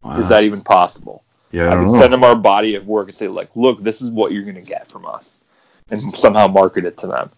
Wow. 0.04 0.20
Is 0.20 0.28
that 0.30 0.44
even 0.44 0.62
possible? 0.62 1.24
yeah, 1.52 1.70
I 1.70 1.74
I 1.74 1.76
could 1.78 1.94
know. 1.94 2.00
send 2.00 2.14
them 2.14 2.24
our 2.24 2.36
body 2.36 2.76
of 2.76 2.86
work 2.86 3.08
and 3.08 3.16
say, 3.16 3.28
like, 3.28 3.50
look, 3.56 3.82
this 3.82 4.02
is 4.02 4.10
what 4.12 4.32
you're 4.34 4.44
going 4.44 4.56
to 4.56 4.62
get 4.62 4.90
from 4.90 5.06
us, 5.06 5.40
and 5.90 6.00
somehow 6.18 6.48
market 6.48 6.86
it 6.86 6.98
to 7.00 7.08
them. 7.08 7.30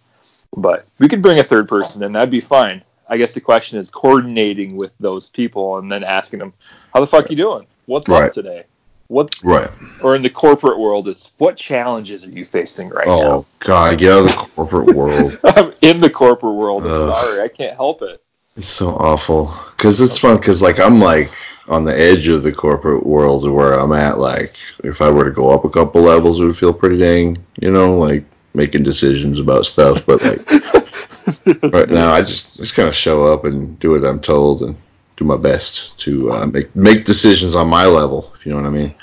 But 0.58 0.86
we 1.00 1.08
could 1.08 1.22
bring 1.22 1.40
a 1.40 1.44
third 1.44 1.68
person 1.68 2.04
and 2.04 2.14
that'd 2.14 2.30
be 2.30 2.42
fine. 2.42 2.82
I 3.08 3.18
guess 3.18 3.34
the 3.34 3.42
question 3.42 3.80
is 3.80 3.90
coordinating 3.90 4.76
with 4.78 4.92
those 5.00 5.30
people 5.30 5.78
and 5.78 5.92
then 5.92 6.04
asking 6.04 6.40
them, 6.40 6.54
how 6.94 7.00
the 7.00 7.08
fuck 7.08 7.30
you 7.30 7.36
doing? 7.36 7.68
What's 7.86 8.10
Right. 8.10 8.26
up 8.26 8.34
today? 8.34 8.64
What, 9.12 9.36
right. 9.44 9.70
or 10.02 10.16
in 10.16 10.22
the 10.22 10.30
corporate 10.30 10.80
world, 10.80 11.10
it's 11.10 11.34
what 11.38 11.58
challenges 11.58 12.24
are 12.24 12.30
you 12.30 12.46
facing 12.46 12.88
right 12.88 13.06
oh, 13.10 13.22
now? 13.22 13.30
Oh 13.30 13.46
God, 13.60 14.00
get 14.00 14.14
out 14.14 14.20
of 14.20 14.26
the 14.28 14.50
corporate 14.56 14.96
world. 14.96 15.38
I'm 15.44 15.74
in 15.82 16.00
the 16.00 16.10
corporate 16.10 16.56
world. 16.56 16.84
I'm 16.88 17.10
sorry, 17.10 17.42
I 17.42 17.50
can't 17.50 17.76
help 17.76 18.02
it. 18.04 18.24
It's 18.56 18.68
so 18.68 18.92
awful 18.92 19.54
because 19.76 20.00
it's 20.00 20.18
fun 20.18 20.38
because 20.38 20.62
like 20.62 20.80
I'm 20.80 21.02
like 21.02 21.30
on 21.68 21.84
the 21.84 21.94
edge 21.94 22.30
of 22.30 22.44
the 22.44 22.54
corporate 22.54 23.06
world 23.06 23.52
where 23.52 23.74
I'm 23.74 23.92
at. 23.92 24.18
Like 24.18 24.56
if 24.86 25.02
I 25.02 25.10
were 25.10 25.26
to 25.26 25.32
go 25.32 25.50
up 25.50 25.66
a 25.66 25.70
couple 25.70 26.02
levels, 26.02 26.40
it 26.40 26.46
would 26.46 26.58
feel 26.58 26.74
pretty 26.74 26.98
dang, 26.98 27.38
you 27.62 27.70
know, 27.70 27.98
like 27.98 28.24
making 28.54 28.84
decisions 28.84 29.40
about 29.40 29.66
stuff. 29.66 30.06
But 30.06 30.24
like 30.24 31.74
right 31.74 31.90
now, 31.90 32.14
I 32.14 32.22
just 32.22 32.56
just 32.56 32.76
kind 32.76 32.88
of 32.88 32.96
show 32.96 33.28
up 33.28 33.44
and 33.44 33.78
do 33.82 33.92
what 33.92 34.06
I'm 34.06 34.22
told 34.22 34.62
and 34.62 34.78
do 35.22 35.28
my 35.28 35.38
best 35.38 35.98
to 36.00 36.32
uh, 36.32 36.46
make 36.48 36.76
make 36.76 37.06
decisions 37.06 37.56
on 37.56 37.68
my 37.68 37.86
level. 37.86 38.32
If 38.36 38.46
you 38.46 38.52
know 38.52 38.58
what 38.60 38.66
I 38.68 38.72
mean. 38.72 38.94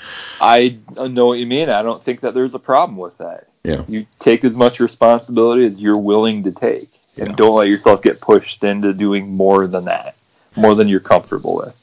I 0.41 0.77
know 0.97 1.25
what 1.27 1.39
you 1.39 1.47
mean. 1.47 1.69
I 1.69 1.81
don't 1.81 2.03
think 2.03 2.19
that 2.21 2.33
there's 2.33 2.53
a 2.55 2.59
problem 2.59 2.97
with 2.97 3.17
that. 3.19 3.47
Yeah. 3.63 3.83
You 3.87 4.05
take 4.19 4.43
as 4.43 4.55
much 4.55 4.79
responsibility 4.79 5.65
as 5.65 5.77
you're 5.77 5.97
willing 5.99 6.43
to 6.43 6.51
take, 6.51 6.89
and 7.17 7.29
Yeah. 7.29 7.35
don't 7.35 7.55
let 7.55 7.67
yourself 7.69 8.01
get 8.01 8.19
pushed 8.21 8.63
into 8.63 8.93
doing 8.93 9.33
more 9.33 9.67
than 9.67 9.85
that, 9.85 10.15
more 10.55 10.75
than 10.75 10.87
you're 10.89 10.99
comfortable 11.01 11.55
with. 11.57 11.75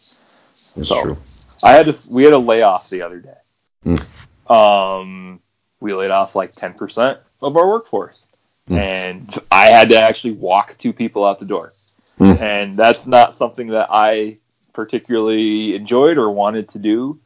That's 0.75 0.89
So- 0.89 1.03
true. 1.03 1.17
I 1.63 1.73
had 1.73 1.87
to. 1.87 1.97
We 2.11 2.25
had 2.25 2.35
a 2.35 2.39
layoff 2.39 2.91
the 2.91 3.01
other 3.03 3.19
day. 3.21 3.39
Hmm. 3.85 4.53
Um, 4.53 5.41
we 5.81 5.95
laid 5.95 6.11
off 6.11 6.35
like 6.35 6.55
ten 6.55 6.75
percent 6.75 7.19
of 7.41 7.57
our 7.57 7.67
workforce, 7.67 8.27
Hmm. 8.69 8.75
and 8.77 9.39
I 9.51 9.67
had 9.67 9.89
to 9.89 9.99
actually 9.99 10.33
walk 10.33 10.77
two 10.79 10.93
people 10.93 11.25
out 11.25 11.39
the 11.41 11.47
door, 11.47 11.73
Hmm. 12.19 12.33
and 12.41 12.77
that's 12.79 13.07
not 13.07 13.35
something 13.35 13.69
that 13.69 13.89
I 13.91 14.39
particularly 14.73 15.75
enjoyed 15.75 16.17
or 16.17 16.31
wanted 16.31 16.69
to 16.71 16.79
do 16.79 17.19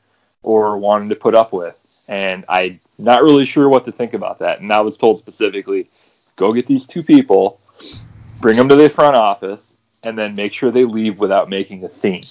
or 0.42 0.78
wanted 0.78 1.10
to 1.10 1.16
put 1.16 1.34
up 1.34 1.52
with. 1.52 1.76
And 2.08 2.44
I'm 2.48 2.80
not 2.98 3.22
really 3.22 3.46
sure 3.46 3.68
what 3.68 3.84
to 3.84 3.92
think 3.92 4.14
about 4.14 4.38
that. 4.40 4.60
And 4.60 4.72
I 4.72 4.80
was 4.80 4.96
told 4.96 5.20
specifically, 5.20 5.90
go 6.36 6.52
get 6.52 6.66
these 6.66 6.86
two 6.86 7.02
people, 7.02 7.60
bring 8.40 8.56
them 8.56 8.68
to 8.68 8.74
the 8.74 8.88
front 8.88 9.16
office, 9.16 9.74
and 10.02 10.18
then 10.18 10.34
make 10.34 10.52
sure 10.52 10.70
they 10.70 10.84
leave 10.84 11.18
without 11.18 11.48
making 11.48 11.84
a 11.84 11.88
scene. 11.88 12.22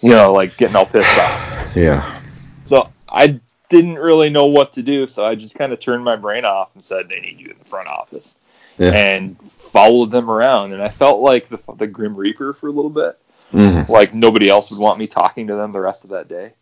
You 0.00 0.10
know, 0.10 0.32
like 0.32 0.56
getting 0.56 0.76
all 0.76 0.86
pissed 0.86 1.18
off. 1.18 1.50
Yeah. 1.76 2.20
So 2.66 2.88
I 3.08 3.40
didn't 3.68 3.96
really 3.96 4.30
know 4.30 4.46
what 4.46 4.72
to 4.74 4.82
do, 4.82 5.08
so 5.08 5.24
I 5.24 5.34
just 5.34 5.56
kind 5.56 5.72
of 5.72 5.80
turned 5.80 6.04
my 6.04 6.14
brain 6.14 6.44
off 6.44 6.70
and 6.76 6.84
said, 6.84 7.08
"They 7.08 7.18
need 7.18 7.40
you 7.40 7.50
in 7.50 7.58
the 7.58 7.64
front 7.64 7.88
office," 7.88 8.36
Yeah. 8.78 8.90
and 8.92 9.40
followed 9.52 10.10
them 10.10 10.28
around. 10.30 10.72
And 10.72 10.82
I 10.82 10.88
felt 10.88 11.20
like 11.20 11.48
the, 11.48 11.58
the 11.76 11.86
Grim 11.86 12.16
Reaper 12.16 12.52
for 12.52 12.68
a 12.68 12.72
little 12.72 12.90
bit, 12.90 13.18
Mhm. 13.52 13.88
like 13.88 14.12
nobody 14.14 14.48
else 14.48 14.70
would 14.70 14.80
want 14.80 14.98
me 14.98 15.06
talking 15.06 15.46
to 15.46 15.54
them 15.54 15.72
the 15.72 15.80
rest 15.80 16.04
of 16.04 16.10
that 16.10 16.28
day. 16.28 16.52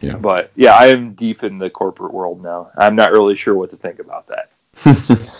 Yeah. 0.00 0.16
But 0.16 0.50
yeah, 0.56 0.74
I 0.74 0.86
am 0.88 1.14
deep 1.14 1.44
in 1.44 1.58
the 1.58 1.70
corporate 1.70 2.12
world 2.12 2.42
now. 2.42 2.70
I'm 2.76 2.96
not 2.96 3.12
really 3.12 3.36
sure 3.36 3.54
what 3.54 3.70
to 3.70 3.76
think 3.76 3.98
about 4.00 4.26
that. 4.28 4.50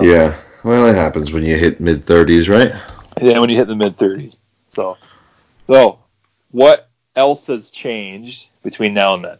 Yeah. 0.00 0.36
Well, 0.62 0.86
it 0.86 0.94
happens 0.96 1.32
when 1.32 1.44
you 1.44 1.56
hit 1.56 1.80
mid 1.80 2.04
thirties, 2.04 2.48
right? 2.48 2.72
Yeah, 3.20 3.38
when 3.38 3.48
you 3.48 3.56
hit 3.56 3.66
the 3.68 3.74
mid 3.74 3.96
30s, 3.96 4.36
so 4.70 4.98
so 5.66 5.98
what 6.50 6.90
else 7.14 7.46
has 7.46 7.70
changed 7.70 8.48
between 8.62 8.92
now 8.92 9.14
and 9.14 9.24
then? 9.24 9.38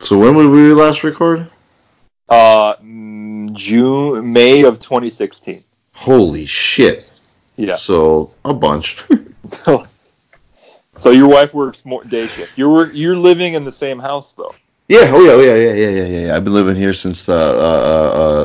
So 0.00 0.18
when 0.18 0.36
would 0.36 0.50
we 0.50 0.72
last 0.72 1.02
record? 1.02 1.50
Uh, 2.28 2.74
June, 3.52 4.32
May 4.32 4.64
of 4.64 4.78
2016. 4.80 5.62
Holy 5.94 6.44
shit! 6.46 7.10
Yeah. 7.56 7.74
So 7.76 8.32
a 8.44 8.52
bunch. 8.52 9.02
so 10.98 11.10
your 11.10 11.28
wife 11.28 11.54
works 11.54 11.84
more 11.84 12.04
day 12.04 12.26
shift. 12.26 12.56
You're 12.58 12.92
you're 12.92 13.16
living 13.16 13.54
in 13.54 13.64
the 13.64 13.72
same 13.72 13.98
house 13.98 14.32
though. 14.32 14.54
yeah. 14.88 15.02
Oh 15.04 15.22
yeah. 15.24 15.32
Oh, 15.32 15.40
yeah. 15.40 15.54
Yeah. 15.54 15.72
Yeah. 15.72 15.88
Yeah. 16.04 16.26
Yeah. 16.26 16.36
I've 16.36 16.44
been 16.44 16.52
living 16.52 16.76
here 16.76 16.92
since 16.92 17.28
uh, 17.28 17.34
uh, 17.34 17.36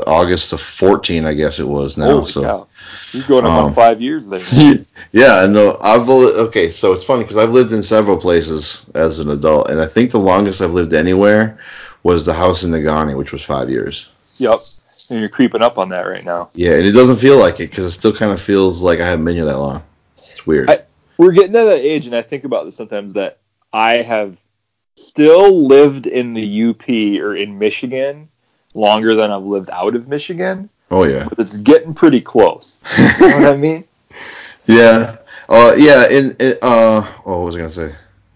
uh, 0.07 0.09
August 0.09 0.53
of 0.53 0.61
fourteen, 0.61 1.25
I 1.25 1.33
guess 1.33 1.59
it 1.59 1.67
was 1.67 1.97
now. 1.97 2.11
Holy 2.11 2.25
so 2.31 2.43
cow! 2.43 2.67
You're 3.11 3.27
going 3.27 3.45
on 3.45 3.65
Um, 3.69 3.73
five 3.73 3.99
years 3.99 4.25
there. 4.27 4.39
yeah. 5.11 5.45
No, 5.47 5.77
I've 5.81 6.07
okay. 6.07 6.69
So 6.69 6.93
it's 6.93 7.03
funny 7.03 7.23
because 7.23 7.37
I've 7.37 7.51
lived 7.51 7.73
in 7.73 7.83
several 7.83 8.15
places 8.17 8.85
as 8.95 9.19
an 9.19 9.31
adult, 9.31 9.69
and 9.69 9.81
I 9.81 9.87
think 9.87 10.11
the 10.11 10.19
longest 10.19 10.61
I've 10.61 10.71
lived 10.71 10.93
anywhere 10.93 11.59
was 12.03 12.25
the 12.25 12.33
house 12.33 12.63
in 12.63 12.71
Negaunee, 12.71 13.17
which 13.17 13.31
was 13.33 13.43
five 13.43 13.69
years. 13.69 14.09
yep. 14.37 14.59
And 15.09 15.19
you're 15.19 15.27
creeping 15.29 15.61
up 15.61 15.77
on 15.77 15.89
that 15.89 16.07
right 16.07 16.23
now. 16.23 16.49
Yeah, 16.53 16.73
and 16.75 16.85
it 16.85 16.93
doesn't 16.93 17.17
feel 17.17 17.37
like 17.37 17.55
it 17.59 17.69
because 17.69 17.85
it 17.85 17.91
still 17.91 18.13
kind 18.13 18.31
of 18.31 18.41
feels 18.41 18.81
like 18.81 19.01
I 19.01 19.07
haven't 19.07 19.25
been 19.25 19.35
here 19.35 19.43
that 19.45 19.57
long. 19.59 19.83
It's 20.29 20.47
weird. 20.47 20.69
I- 20.69 20.83
We're 21.17 21.31
getting 21.33 21.51
to 21.53 21.65
that 21.65 21.81
age, 21.81 22.05
and 22.05 22.15
I 22.15 22.21
think 22.21 22.45
about 22.45 22.63
this 22.63 22.77
sometimes 22.77 23.11
that 23.13 23.39
I 23.73 23.95
have 23.95 24.37
still 24.95 25.67
lived 25.67 26.07
in 26.07 26.33
the 26.33 26.69
UP 26.69 26.87
or 27.21 27.35
in 27.35 27.59
Michigan 27.59 28.29
longer 28.73 29.13
than 29.15 29.31
I've 29.31 29.43
lived 29.43 29.69
out 29.71 29.95
of 29.95 30.07
Michigan, 30.07 30.69
oh 30.91 31.03
yeah. 31.03 31.25
but 31.27 31.39
it's 31.39 31.57
getting 31.57 31.93
pretty 31.93 32.21
close. 32.21 32.79
You 32.97 33.29
know 33.29 33.37
what 33.37 33.53
I 33.53 33.57
mean? 33.57 33.83
Yeah. 34.67 35.17
Uh, 35.49 35.73
yeah. 35.77 36.07
In, 36.09 36.35
in 36.39 36.53
uh, 36.61 37.05
oh, 37.25 37.39
what 37.39 37.45
was 37.47 37.55
I 37.55 37.59
gonna 37.59 37.69
say? 37.69 37.93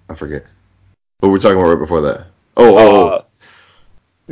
I 0.09 0.15
forget. 0.15 0.43
What 1.19 1.29
were 1.29 1.33
we 1.35 1.39
talking 1.39 1.57
about 1.57 1.69
right 1.69 1.79
before 1.79 2.01
that? 2.01 2.27
Oh, 2.57 2.77
oh, 2.77 3.07
uh, 3.07 3.17
the 3.19 3.24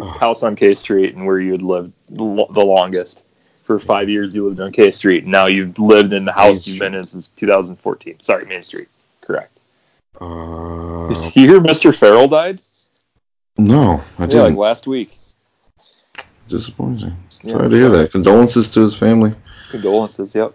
house 0.02 0.44
on 0.44 0.56
K 0.56 0.74
Street 0.74 1.16
and 1.16 1.26
where 1.26 1.40
you 1.40 1.52
had 1.52 1.62
lived 1.62 1.94
the 2.10 2.24
longest. 2.24 3.22
For 3.64 3.80
five 3.80 4.10
years, 4.10 4.34
you 4.36 4.46
lived 4.48 4.60
on 4.60 4.72
K 4.74 4.92
Street. 4.92 5.26
Now 5.26 5.48
you've 5.48 5.80
lived 5.80 6.12
in 6.14 6.26
the 6.26 6.34
house 6.34 6.68
you've 6.68 6.80
been 6.80 6.94
in 6.94 7.06
since 7.06 7.28
2014. 7.38 8.20
Sorry, 8.22 8.46
Main 8.46 8.62
Street. 8.64 8.88
correct. 9.22 9.58
Uh, 10.20 11.08
Did 11.08 11.36
you 11.36 11.48
hear 11.48 11.60
Mr. 11.62 11.96
Farrell 11.96 12.28
died? 12.28 12.60
no, 13.58 14.04
I 14.18 14.24
Yeah, 14.24 14.28
didn't. 14.28 14.44
like 14.44 14.58
last 14.58 14.86
week. 14.88 15.16
Disappointing. 16.50 17.16
Yeah, 17.44 17.54
Sorry 17.54 17.70
to 17.70 17.76
hear 17.76 17.90
that. 17.90 18.12
Condolences 18.12 18.70
to 18.72 18.82
his 18.82 18.96
family. 18.96 19.34
Condolences. 19.72 20.36
Yep. 20.36 20.54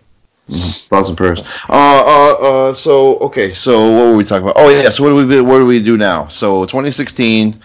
Thoughts 0.51 1.09
and 1.09 1.18
prayers. 1.18 1.46
Uh, 1.68 1.72
uh, 1.72 2.35
uh, 2.40 2.74
so 2.74 3.18
okay, 3.18 3.53
so 3.53 3.90
what 3.92 4.07
were 4.11 4.16
we 4.16 4.24
talking 4.24 4.44
about? 4.48 4.57
Oh 4.59 4.68
yeah, 4.70 4.88
so 4.90 5.03
what 5.03 5.11
do 5.11 5.27
we 5.27 5.40
what 5.42 5.59
do 5.59 5.66
we 5.66 5.83
do 5.83 5.96
now? 5.98 6.29
So 6.29 6.64
2016. 6.66 7.61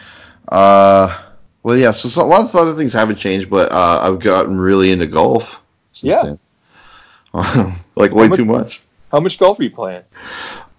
Uh, 0.49 1.17
well 1.63 1.77
yeah, 1.77 1.91
so, 1.91 2.09
so 2.09 2.23
a 2.23 2.25
lot 2.25 2.41
of 2.41 2.55
other 2.55 2.73
things 2.75 2.93
haven't 2.93 3.15
changed, 3.17 3.49
but 3.49 3.71
uh, 3.71 3.99
I've 4.03 4.19
gotten 4.19 4.59
really 4.59 4.91
into 4.91 5.05
golf. 5.07 5.59
Since 5.93 6.11
Yeah. 6.13 6.23
then. 6.23 7.73
like 7.95 8.11
way 8.13 8.27
much- 8.27 8.37
too 8.37 8.45
much. 8.45 8.81
How 9.11 9.19
much 9.19 9.37
golf 9.37 9.59
are 9.59 9.63
you 9.63 9.69
playing? 9.71 10.01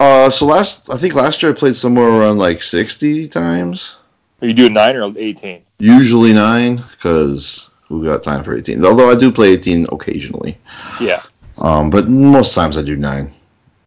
Uh, 0.00 0.28
so 0.28 0.44
last 0.46 0.90
I 0.90 0.96
think 0.96 1.14
last 1.14 1.42
year 1.42 1.52
I 1.52 1.54
played 1.54 1.76
somewhere 1.76 2.08
around 2.08 2.38
like 2.38 2.62
60 2.62 3.28
times. 3.28 3.96
Are 4.42 4.48
you 4.48 4.54
doing 4.54 4.74
nine 4.74 4.96
or 4.96 5.10
eighteen? 5.16 5.62
Usually 5.78 6.32
nine, 6.32 6.76
because 6.92 7.70
who 7.84 8.04
got 8.04 8.22
time 8.22 8.42
for 8.44 8.56
18? 8.56 8.84
Although 8.84 9.10
I 9.10 9.14
do 9.14 9.30
play 9.30 9.52
18 9.52 9.86
occasionally. 9.92 10.58
Yeah. 11.00 11.22
Um, 11.62 11.90
but 11.90 12.08
most 12.08 12.54
times 12.54 12.76
I 12.76 12.82
do 12.82 12.96
nine. 12.96 13.32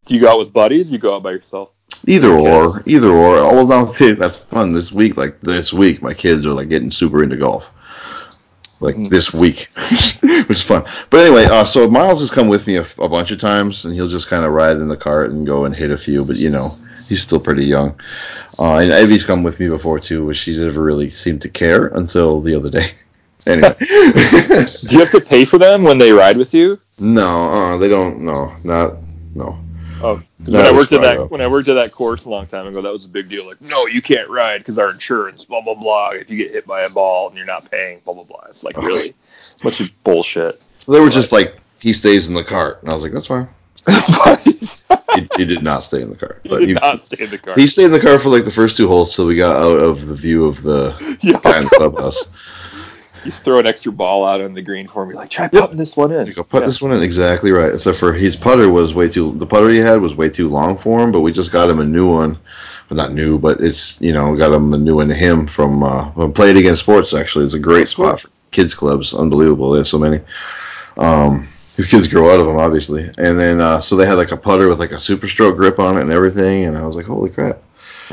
Do 0.06 0.16
you 0.16 0.22
go 0.22 0.32
out 0.32 0.40
with 0.40 0.54
buddies? 0.54 0.90
Or 0.90 0.94
you 0.94 0.98
go 1.00 1.16
out 1.16 1.24
by 1.24 1.32
yourself? 1.32 1.70
Either 2.06 2.32
or, 2.32 2.84
either 2.86 3.10
or. 3.10 3.36
Well, 3.54 3.68
now 3.68 3.88
okay, 3.90 4.14
that's 4.14 4.40
fun. 4.40 4.74
This 4.74 4.92
week, 4.92 5.18
like 5.18 5.40
this 5.42 5.74
week, 5.74 6.02
my 6.02 6.14
kids 6.14 6.46
are 6.46 6.54
like 6.54 6.70
getting 6.70 6.92
super 6.92 7.24
into 7.24 7.38
golf. 7.38 7.70
Like 8.80 8.96
Mm. 8.96 9.10
this 9.10 9.34
week, 9.34 9.68
which 10.48 10.52
is 10.52 10.62
fun. 10.62 10.84
But 11.10 11.22
anyway, 11.22 11.46
uh, 11.46 11.66
so 11.66 11.90
Miles 11.90 12.20
has 12.20 12.30
come 12.30 12.48
with 12.48 12.68
me 12.68 12.76
a, 12.76 12.86
a 13.00 13.10
bunch 13.10 13.32
of 13.32 13.40
times, 13.40 13.86
and 13.86 13.94
he'll 13.96 14.08
just 14.08 14.28
kind 14.28 14.46
of 14.46 14.52
ride 14.52 14.76
in 14.78 14.88
the 14.88 14.96
cart 14.96 15.32
and 15.32 15.48
go 15.48 15.66
and 15.66 15.76
hit 15.76 15.90
a 15.90 15.98
few. 15.98 16.24
But 16.24 16.36
you 16.36 16.52
know, 16.52 16.70
he's 17.08 17.24
still 17.24 17.40
pretty 17.40 17.66
young. 17.66 18.00
Uh, 18.60 18.78
and 18.78 18.92
Evie's 18.92 19.26
come 19.26 19.42
with 19.42 19.60
me 19.60 19.68
before 19.68 20.00
too, 20.00 20.26
which 20.26 20.38
she 20.38 20.56
never 20.60 20.84
really 20.84 21.10
seemed 21.10 21.42
to 21.42 21.50
care 21.50 21.88
until 21.88 22.40
the 22.42 22.54
other 22.56 22.70
day. 22.70 22.92
Anyway, 23.48 23.76
Do 23.80 23.86
you 24.92 25.00
have 25.00 25.12
to 25.12 25.22
pay 25.26 25.46
for 25.46 25.58
them 25.58 25.84
when 25.84 25.98
they 25.98 26.12
ride 26.12 26.36
with 26.36 26.54
you? 26.54 26.82
no, 27.00 27.26
uh, 27.50 27.78
they 27.78 27.88
don't. 27.88 28.20
No, 28.20 28.54
not 28.66 28.98
no. 29.36 29.58
Oh, 30.02 30.22
when 30.46 30.66
I 30.66 30.72
worked 30.72 30.94
at 30.94 31.02
that 31.02 31.32
when 31.32 31.42
I 31.42 31.48
worked 31.48 31.68
at 31.68 31.74
that 31.74 31.92
course 31.92 32.26
a 32.26 32.30
long 32.30 32.48
time 32.48 32.68
ago, 32.68 32.82
that 32.82 32.92
was 32.92 33.06
a 33.06 33.10
big 33.10 33.30
deal. 33.30 33.46
Like, 33.48 33.62
no, 33.62 33.86
you 33.88 34.02
can't 34.02 34.30
ride 34.30 34.60
because 34.60 34.78
our 34.78 34.92
insurance, 34.92 35.44
blah 35.46 35.62
blah 35.62 35.74
blah. 35.74 36.10
If 36.12 36.30
you 36.30 36.38
get 36.38 36.52
hit 36.52 36.68
by 36.68 36.82
a 36.84 36.90
ball 36.90 37.28
and 37.28 37.38
you're 37.38 37.46
not 37.46 37.70
paying, 37.70 38.02
blah 38.06 38.14
blah 38.14 38.24
blah. 38.24 38.44
It's 38.50 38.64
like 38.64 38.78
really, 38.78 39.16
bunch 39.64 39.82
of 39.82 39.90
bullshit. 40.04 40.62
So 40.80 40.92
they 40.92 41.00
were 41.00 41.10
just 41.10 41.32
like, 41.32 41.60
he 41.80 41.94
stays 41.94 42.28
in 42.28 42.34
the 42.34 42.44
cart, 42.44 42.82
and 42.82 42.92
I 42.92 42.94
was 42.94 43.04
like, 43.04 43.12
that's 43.12 43.28
fine. 43.28 43.50
He, 45.16 45.28
he 45.36 45.46
did 45.46 45.64
not 45.64 45.84
stay 45.84 46.02
in 46.02 46.10
the 46.12 46.16
cart, 46.16 46.42
you 46.44 46.50
but 46.50 46.60
did 46.60 46.68
he, 46.68 46.74
not 46.76 47.02
stay 47.02 47.24
in 47.24 47.32
the 47.32 47.38
car. 47.40 47.56
he 47.56 47.66
stayed 47.66 47.86
in 47.86 47.92
the 47.92 48.00
car 48.00 48.20
for 48.20 48.30
like 48.30 48.46
the 48.46 48.52
first 48.52 48.78
two 48.78 48.88
holes, 48.88 49.14
so 49.14 49.26
we 49.26 49.36
got 49.36 49.56
out 49.56 49.80
of 49.80 50.06
the 50.06 50.14
view 50.14 50.46
of 50.46 50.62
the 50.62 50.96
Yeah. 51.22 51.40
guy 51.40 51.58
in 51.58 51.64
the 51.64 51.70
clubhouse. 51.72 52.24
You 53.28 53.34
throw 53.34 53.60
an 53.60 53.68
extra 53.68 53.92
ball 53.92 54.26
out 54.26 54.40
on 54.40 54.54
the 54.54 54.62
green 54.62 54.88
for 54.88 55.06
me. 55.06 55.14
Like, 55.14 55.30
try 55.30 55.50
putting 55.50 55.76
this 55.76 55.98
one 55.98 56.14
in. 56.14 56.26
You 56.28 56.34
go 56.34 56.44
put 56.44 56.62
Yeah. 56.62 56.68
this 56.68 56.82
one 56.82 56.94
in 56.94 57.04
exactly 57.04 57.52
right. 57.52 57.74
Except 57.74 57.98
for 57.98 58.14
his 58.14 58.38
putter 58.38 58.70
was 58.70 58.94
way 58.94 59.10
too. 59.10 59.36
The 59.38 59.46
putter 59.46 59.68
he 59.68 59.80
had 59.80 60.00
was 60.00 60.16
way 60.16 60.30
too 60.30 60.48
long 60.48 60.78
for 60.78 61.02
him, 61.02 61.12
but 61.12 61.20
we 61.20 61.34
just 61.34 61.52
got 61.52 61.70
him 61.70 61.80
a 61.80 61.84
new 61.84 62.08
one. 62.08 62.38
Well, 62.90 62.96
not 62.96 63.12
new, 63.12 63.38
but 63.38 63.60
it's 63.60 64.00
you 64.00 64.14
know 64.14 64.34
got 64.38 64.54
him 64.54 64.74
a 64.74 64.78
new 64.78 64.96
one 64.96 65.10
to 65.10 65.14
him 65.14 65.46
from 65.46 65.84
uh, 65.84 66.10
from 66.12 66.32
Play 66.32 66.52
It 66.52 66.56
Again 66.56 66.78
Sports. 66.78 67.14
Actually, 67.14 67.44
it's 67.44 67.54
a 67.54 67.60
great 67.60 67.90
spot 67.90 68.22
for 68.22 68.30
kids 68.52 68.74
clubs. 68.74 69.14
Unbelievable. 69.14 69.72
There's 69.72 69.90
so 69.90 70.00
many. 70.00 70.22
Um, 70.98 71.50
these 71.76 71.88
kids 71.88 72.08
grow 72.08 72.34
out 72.34 72.40
of 72.40 72.46
them, 72.46 72.56
obviously. 72.58 73.12
And 73.18 73.38
then 73.38 73.60
uh, 73.60 73.82
so 73.82 73.98
they 73.98 74.06
had 74.06 74.14
like 74.18 74.32
a 74.32 74.38
putter 74.38 74.70
with 74.70 74.80
like 74.80 74.94
a 74.94 75.02
super 75.02 75.28
stroke 75.28 75.58
grip 75.58 75.80
on 75.80 75.98
it 75.98 76.02
and 76.04 76.14
everything. 76.14 76.64
And 76.64 76.78
I 76.78 76.86
was 76.86 76.96
like, 76.96 77.06
holy 77.06 77.30
crap! 77.30 77.58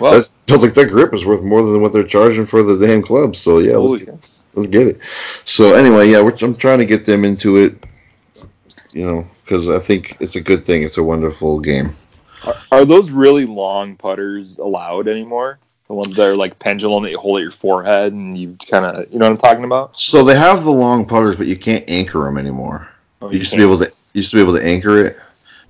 Well, 0.01 0.13
That's, 0.13 0.33
I 0.49 0.55
was 0.55 0.65
like, 0.65 0.75
that 0.75 0.91
grip 0.91 1.15
is 1.15 1.25
worth 1.25 1.43
more 1.45 1.63
than 1.63 1.81
what 1.81 1.93
they're 1.93 2.03
charging 2.03 2.45
for 2.45 2.65
the 2.65 2.85
damn 2.85 3.01
club. 3.01 3.37
So 3.37 3.59
yeah, 3.61 3.77
let's 3.77 4.05
get, 4.05 4.21
cow. 4.21 4.29
Let's 4.55 4.69
get 4.69 4.87
it. 4.87 5.03
So 5.45 5.75
anyway, 5.75 6.09
yeah, 6.09 6.23
we're, 6.23 6.37
I'm 6.43 6.57
trying 6.57 6.79
to 6.79 6.87
get 6.87 7.07
them 7.07 7.25
into 7.25 7.57
it. 7.57 7.85
You 8.93 9.07
know, 9.07 9.29
because 9.45 9.69
I 9.69 9.79
think 9.79 10.17
it's 10.21 10.37
a 10.37 10.41
good 10.41 10.65
thing. 10.65 10.83
It's 10.85 10.99
a 10.99 11.03
wonderful 11.03 11.59
game. 11.61 11.97
Are, 12.45 12.55
are 12.71 12.85
those 12.85 13.11
really 13.11 13.45
long 13.45 13.97
putters 13.97 14.59
allowed 14.59 15.09
anymore? 15.09 15.59
The 15.89 15.95
ones 15.95 16.15
that 16.15 16.29
are 16.29 16.37
like 16.37 16.59
pendulum 16.59 17.03
that 17.03 17.11
you 17.11 17.19
hold 17.19 17.39
at 17.39 17.43
your 17.43 17.51
forehead 17.51 18.13
and 18.13 18.39
you 18.39 18.57
kind 18.71 18.85
of, 18.85 19.13
you 19.13 19.19
know 19.19 19.27
what 19.27 19.33
I'm 19.33 19.39
talking 19.39 19.65
about? 19.65 19.97
So 19.97 20.25
they 20.25 20.37
have 20.37 20.65
the 20.65 20.71
long 20.71 21.05
putters, 21.07 21.37
but 21.37 21.47
you 21.47 21.57
can't 21.57 21.85
anchor 21.89 22.21
them 22.25 22.39
anymore. 22.39 22.89
Oh, 23.21 23.31
You 23.31 23.39
used 23.41 23.51
to 23.51 23.57
be 23.57 23.63
able 23.63 23.79
to 23.79 23.85
you 23.87 24.21
used 24.21 24.31
to 24.31 24.37
be 24.37 24.43
able 24.43 24.57
to 24.57 24.65
anchor 24.65 25.05
it. 25.05 25.19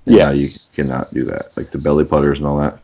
Yeah. 0.05 0.31
you 0.31 0.47
cannot 0.73 1.07
do 1.11 1.23
that, 1.25 1.57
like 1.57 1.71
the 1.71 1.79
belly 1.79 2.05
putters 2.05 2.37
and 2.37 2.47
all 2.47 2.57
that. 2.57 2.79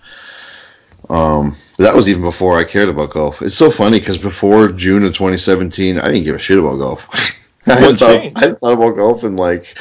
Um, 1.12 1.58
but 1.78 1.84
that 1.84 1.96
was 1.96 2.08
even 2.08 2.22
before 2.22 2.58
I 2.58 2.64
cared 2.64 2.90
about 2.90 3.12
golf. 3.12 3.42
It's 3.42 3.56
so 3.56 3.70
funny 3.70 4.00
because 4.00 4.18
before 4.18 4.72
June 4.72 5.04
of 5.04 5.14
2017, 5.14 6.00
I 6.00 6.08
didn't 6.08 6.24
give 6.24 6.36
a 6.36 6.40
shit 6.40 6.58
about 6.58 6.78
golf. 6.78 7.08
I 7.68 7.74
hadn't, 7.74 7.98
thought. 7.98 8.16
I 8.16 8.40
hadn't 8.40 8.60
thought 8.60 8.74
about 8.74 8.96
golf 8.96 9.24
in 9.24 9.36
like 9.36 9.78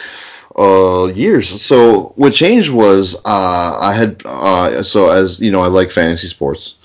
uh, 0.59 1.07
years. 1.15 1.63
So 1.63 2.13
what 2.17 2.33
changed 2.33 2.71
was 2.71 3.15
uh, 3.25 3.79
I 3.81 3.95
had 3.95 4.23
uh, 4.25 4.83
so 4.83 5.11
as 5.11 5.41
you 5.41 5.51
know 5.51 5.63
I 5.63 5.69
like 5.69 5.91
fantasy 5.91 6.29
sports, 6.29 6.77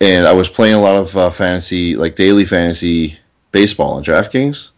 and 0.00 0.26
I 0.26 0.32
was 0.32 0.48
playing 0.48 0.74
a 0.74 0.80
lot 0.80 0.96
of 0.96 1.16
uh, 1.16 1.30
fantasy 1.30 1.94
like 1.94 2.16
daily 2.16 2.46
fantasy 2.46 3.18
baseball 3.52 3.94
on 3.94 4.04
DraftKings. 4.04 4.70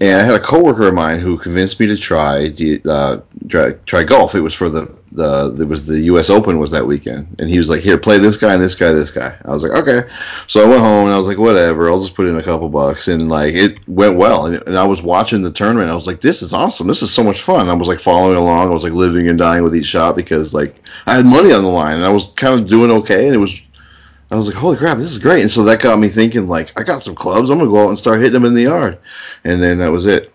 And 0.00 0.20
I 0.20 0.24
had 0.24 0.34
a 0.34 0.40
coworker 0.40 0.86
of 0.86 0.94
mine 0.94 1.18
who 1.18 1.36
convinced 1.36 1.80
me 1.80 1.88
to 1.88 1.96
try 1.96 2.54
uh, 2.88 3.20
try, 3.48 3.72
try 3.86 4.04
golf. 4.04 4.34
It 4.36 4.40
was 4.40 4.54
for 4.54 4.70
the 4.70 4.90
the 5.12 5.54
it 5.58 5.66
was 5.66 5.86
the 5.86 6.00
U.S. 6.02 6.30
Open 6.30 6.58
was 6.58 6.70
that 6.70 6.86
weekend, 6.86 7.26
and 7.38 7.48
he 7.48 7.58
was 7.58 7.68
like, 7.68 7.80
"Here, 7.80 7.98
play 7.98 8.18
this 8.18 8.36
guy 8.36 8.54
and 8.54 8.62
this 8.62 8.74
guy, 8.74 8.92
this 8.92 9.10
guy." 9.10 9.36
I 9.44 9.50
was 9.50 9.62
like, 9.62 9.72
"Okay." 9.72 10.08
So 10.46 10.64
I 10.64 10.68
went 10.68 10.80
home 10.80 11.06
and 11.06 11.14
I 11.14 11.18
was 11.18 11.26
like, 11.26 11.38
"Whatever, 11.38 11.88
I'll 11.88 12.00
just 12.00 12.14
put 12.14 12.26
in 12.26 12.36
a 12.36 12.42
couple 12.42 12.68
bucks." 12.68 13.08
And 13.08 13.28
like 13.28 13.54
it 13.54 13.86
went 13.88 14.16
well, 14.16 14.46
and, 14.46 14.62
and 14.66 14.78
I 14.78 14.84
was 14.84 15.02
watching 15.02 15.42
the 15.42 15.50
tournament. 15.50 15.90
I 15.90 15.94
was 15.94 16.06
like, 16.06 16.20
"This 16.20 16.42
is 16.42 16.52
awesome! 16.52 16.86
This 16.86 17.02
is 17.02 17.12
so 17.12 17.24
much 17.24 17.42
fun!" 17.42 17.68
I 17.68 17.74
was 17.74 17.88
like 17.88 18.00
following 18.00 18.36
along. 18.36 18.68
I 18.68 18.74
was 18.74 18.84
like 18.84 18.92
living 18.92 19.28
and 19.28 19.38
dying 19.38 19.64
with 19.64 19.74
each 19.74 19.86
shot 19.86 20.14
because 20.14 20.54
like 20.54 20.76
I 21.06 21.16
had 21.16 21.26
money 21.26 21.52
on 21.52 21.62
the 21.62 21.68
line, 21.68 21.96
and 21.96 22.04
I 22.04 22.10
was 22.10 22.28
kind 22.36 22.58
of 22.58 22.68
doing 22.68 22.90
okay, 22.90 23.26
and 23.26 23.34
it 23.34 23.38
was 23.38 23.60
I 24.30 24.36
was 24.36 24.46
like, 24.46 24.56
holy 24.56 24.76
crap, 24.76 24.96
this 24.96 25.10
is 25.10 25.18
great. 25.18 25.42
And 25.42 25.50
so 25.50 25.64
that 25.64 25.82
got 25.82 25.98
me 25.98 26.08
thinking, 26.08 26.46
like, 26.46 26.72
I 26.78 26.84
got 26.84 27.02
some 27.02 27.16
clubs. 27.16 27.50
I'm 27.50 27.58
to 27.58 27.66
go 27.66 27.82
out 27.84 27.88
and 27.88 27.98
start 27.98 28.20
hitting 28.20 28.34
them 28.34 28.44
in 28.44 28.54
the 28.54 28.62
yard. 28.62 28.98
And 29.42 29.60
then 29.60 29.78
that 29.78 29.90
was 29.90 30.06
it. 30.06 30.32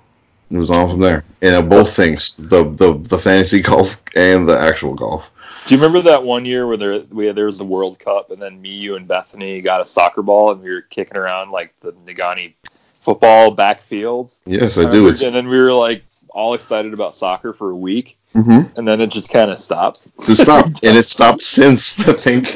It 0.52 0.58
was 0.58 0.72
on 0.72 0.90
from 0.90 1.00
there. 1.00 1.24
And 1.42 1.56
uh, 1.56 1.62
both 1.62 1.96
things, 1.96 2.36
the, 2.36 2.64
the, 2.64 2.98
the 2.98 3.18
fantasy 3.18 3.62
golf 3.64 4.02
and 4.16 4.48
the 4.48 4.58
actual 4.58 4.94
golf. 4.94 5.32
Do 5.66 5.74
you 5.74 5.82
remember 5.82 6.02
that 6.10 6.24
one 6.24 6.46
year 6.46 6.68
where 6.68 6.78
there 6.78 7.00
we 7.10 7.32
there 7.32 7.48
was 7.48 7.58
the 7.58 7.66
World 7.66 7.98
Cup 7.98 8.30
and 8.30 8.40
then 8.40 8.62
me, 8.62 8.70
you, 8.70 8.98
and 8.98 9.08
Bethany 9.08 9.62
got 9.62 9.82
a 9.82 9.86
soccer 9.86 10.22
ball 10.22 10.52
and 10.52 10.62
we 10.62 10.70
were 10.70 10.82
kicking 10.82 11.18
around 11.18 11.50
like 11.50 11.74
the 11.80 11.92
Negaunee 12.06 12.54
football 12.94 13.56
backfields? 13.56 14.42
Yes, 14.46 14.78
I 14.78 14.90
do. 14.90 15.08
It's, 15.08 15.24
And 15.24 15.34
then 15.34 15.48
we 15.48 15.58
were 15.58 15.74
like 15.74 16.04
all 16.30 16.54
excited 16.54 16.94
about 16.94 17.16
soccer 17.16 17.54
for 17.54 17.72
a 17.72 17.76
week, 17.76 18.18
mm-hmm. 18.36 18.78
and 18.78 18.88
then 18.88 19.02
it 19.02 19.08
just 19.08 19.30
kind 19.30 19.50
of 19.50 19.60
stopped. 19.60 20.02
It 20.28 20.36
stopped. 20.36 20.68
and 20.84 20.98
it 20.98 21.04
stopped 21.04 21.42
since, 21.42 22.00
I 22.00 22.14
think. 22.14 22.56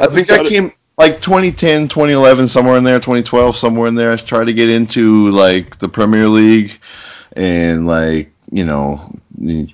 I 0.00 0.06
think 0.10 0.30
I 0.30 0.46
came 0.46 0.72
like 0.98 1.22
2010, 1.22 1.88
2011, 1.88 2.48
somewhere 2.48 2.76
in 2.76 2.84
there, 2.84 2.98
2012, 2.98 3.56
somewhere 3.56 3.86
in 3.88 3.94
there. 3.94 4.12
I 4.12 4.16
tried 4.16 4.46
to 4.46 4.52
get 4.52 4.68
into 4.68 5.30
like 5.30 5.78
the 5.78 5.88
Premier 5.88 6.26
League 6.28 6.78
and 7.36 7.86
like 7.86 8.30
you 8.50 8.64
know 8.64 9.12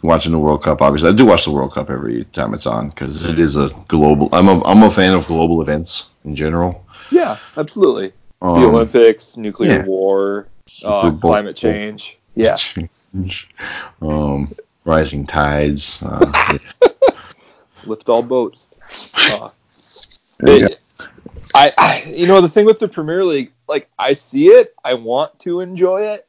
watching 0.02 0.32
the 0.32 0.38
World 0.38 0.62
Cup. 0.62 0.82
Obviously, 0.82 1.08
I 1.08 1.12
do 1.12 1.24
watch 1.24 1.44
the 1.46 1.50
World 1.50 1.72
Cup 1.72 1.90
every 1.90 2.24
time 2.26 2.52
it's 2.54 2.66
on 2.66 2.90
because 2.90 3.24
it 3.24 3.38
is 3.40 3.56
a 3.56 3.70
global. 3.88 4.28
I'm 4.32 4.48
a 4.48 4.62
I'm 4.64 4.82
a 4.82 4.90
fan 4.90 5.14
of 5.14 5.26
global 5.26 5.62
events 5.62 6.08
in 6.24 6.37
general. 6.37 6.84
Yeah, 7.10 7.38
absolutely. 7.56 8.12
the 8.40 8.46
Um, 8.46 8.64
Olympics, 8.64 9.37
nuclear 9.37 9.78
yeah. 9.78 9.84
war, 9.84 10.46
uh, 10.84 11.10
climate 11.12 11.56
change. 11.56 12.18
Yeah, 12.34 12.58
um, 14.02 14.52
rising 14.84 15.24
tides. 15.26 16.00
Uh, 16.02 16.58
lift 17.87 18.08
all 18.10 18.22
boats. 18.22 18.68
Uh, 19.30 19.48
it- 20.40 20.80
I, 21.54 21.72
I, 21.78 22.02
you 22.10 22.26
know, 22.26 22.40
the 22.40 22.48
thing 22.48 22.66
with 22.66 22.78
the 22.80 22.88
Premier 22.88 23.24
League, 23.24 23.52
like 23.68 23.88
I 23.98 24.12
see 24.12 24.48
it, 24.48 24.74
I 24.84 24.94
want 24.94 25.38
to 25.40 25.60
enjoy 25.60 26.02
it, 26.02 26.26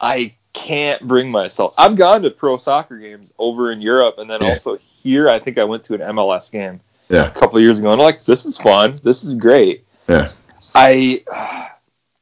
I 0.00 0.34
can't 0.54 1.06
bring 1.06 1.30
myself. 1.30 1.74
I've 1.76 1.96
gone 1.96 2.22
to 2.22 2.30
pro 2.30 2.56
soccer 2.56 2.96
games 2.98 3.30
over 3.38 3.72
in 3.72 3.80
Europe, 3.82 4.16
and 4.18 4.28
then 4.30 4.40
Yeah. 4.42 4.50
also 4.50 4.76
here. 5.02 5.28
I 5.28 5.38
think 5.38 5.58
I 5.58 5.64
went 5.64 5.84
to 5.84 5.94
an 5.94 6.00
MLS 6.00 6.50
game 6.50 6.80
Yeah. 7.08 7.26
a 7.26 7.30
couple 7.30 7.58
of 7.58 7.62
years 7.62 7.78
ago, 7.78 7.90
and 7.90 8.00
I'm 8.00 8.04
like, 8.04 8.22
this 8.24 8.46
is 8.46 8.56
fun. 8.56 8.96
This 9.02 9.22
is 9.24 9.34
great. 9.34 9.84
Yeah. 10.08 10.30
I, 10.74 11.22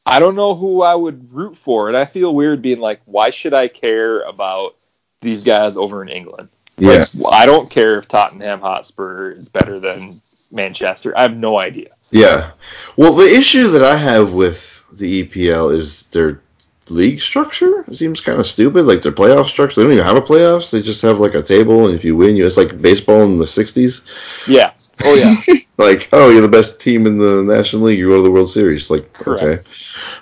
I 0.06 0.18
don't 0.18 0.34
know 0.34 0.54
who 0.54 0.82
I 0.82 0.94
would 0.94 1.32
root 1.32 1.56
for, 1.56 1.88
and 1.88 1.96
I 1.96 2.04
feel 2.06 2.34
weird 2.34 2.60
being 2.60 2.80
like, 2.80 3.00
why 3.04 3.30
should 3.30 3.54
I 3.54 3.68
care 3.68 4.22
about 4.22 4.74
these 5.20 5.44
guys 5.44 5.76
over 5.76 6.02
in 6.02 6.08
England? 6.08 6.48
Yeah. 6.82 7.04
Like, 7.14 7.34
I 7.34 7.46
don't 7.46 7.70
care 7.70 7.98
if 7.98 8.08
Tottenham 8.08 8.60
Hotspur 8.60 9.32
is 9.32 9.48
better 9.48 9.78
than 9.78 10.12
Manchester. 10.50 11.16
I 11.16 11.22
have 11.22 11.36
no 11.36 11.58
idea. 11.58 11.90
Yeah. 12.10 12.52
Well, 12.96 13.14
the 13.14 13.26
issue 13.26 13.68
that 13.68 13.82
I 13.82 13.96
have 13.96 14.34
with 14.34 14.84
the 14.92 15.24
EPL 15.24 15.72
is 15.72 16.04
their 16.06 16.40
league 16.88 17.20
structure 17.20 17.84
seems 17.92 18.20
kind 18.20 18.38
of 18.38 18.46
stupid. 18.46 18.82
Like 18.82 19.02
their 19.02 19.12
playoff 19.12 19.46
structure, 19.46 19.80
they 19.80 19.84
don't 19.84 19.92
even 19.92 20.04
have 20.04 20.16
a 20.16 20.20
playoffs. 20.20 20.70
They 20.70 20.82
just 20.82 21.02
have 21.02 21.20
like 21.20 21.34
a 21.34 21.42
table, 21.42 21.86
and 21.86 21.94
if 21.94 22.04
you 22.04 22.16
win, 22.16 22.36
you 22.36 22.46
it's 22.46 22.56
like 22.56 22.80
baseball 22.80 23.22
in 23.22 23.38
the 23.38 23.44
'60s. 23.44 24.46
Yeah. 24.48 24.72
Oh 25.04 25.14
yeah. 25.14 25.54
like, 25.78 26.08
oh, 26.12 26.30
you're 26.30 26.42
the 26.42 26.48
best 26.48 26.80
team 26.80 27.06
in 27.06 27.18
the 27.18 27.42
National 27.42 27.82
League. 27.82 27.98
You 27.98 28.08
go 28.08 28.16
to 28.16 28.22
the 28.22 28.30
World 28.30 28.50
Series. 28.50 28.90
Like, 28.90 29.12
Correct. 29.14 29.42
okay. 29.42 29.62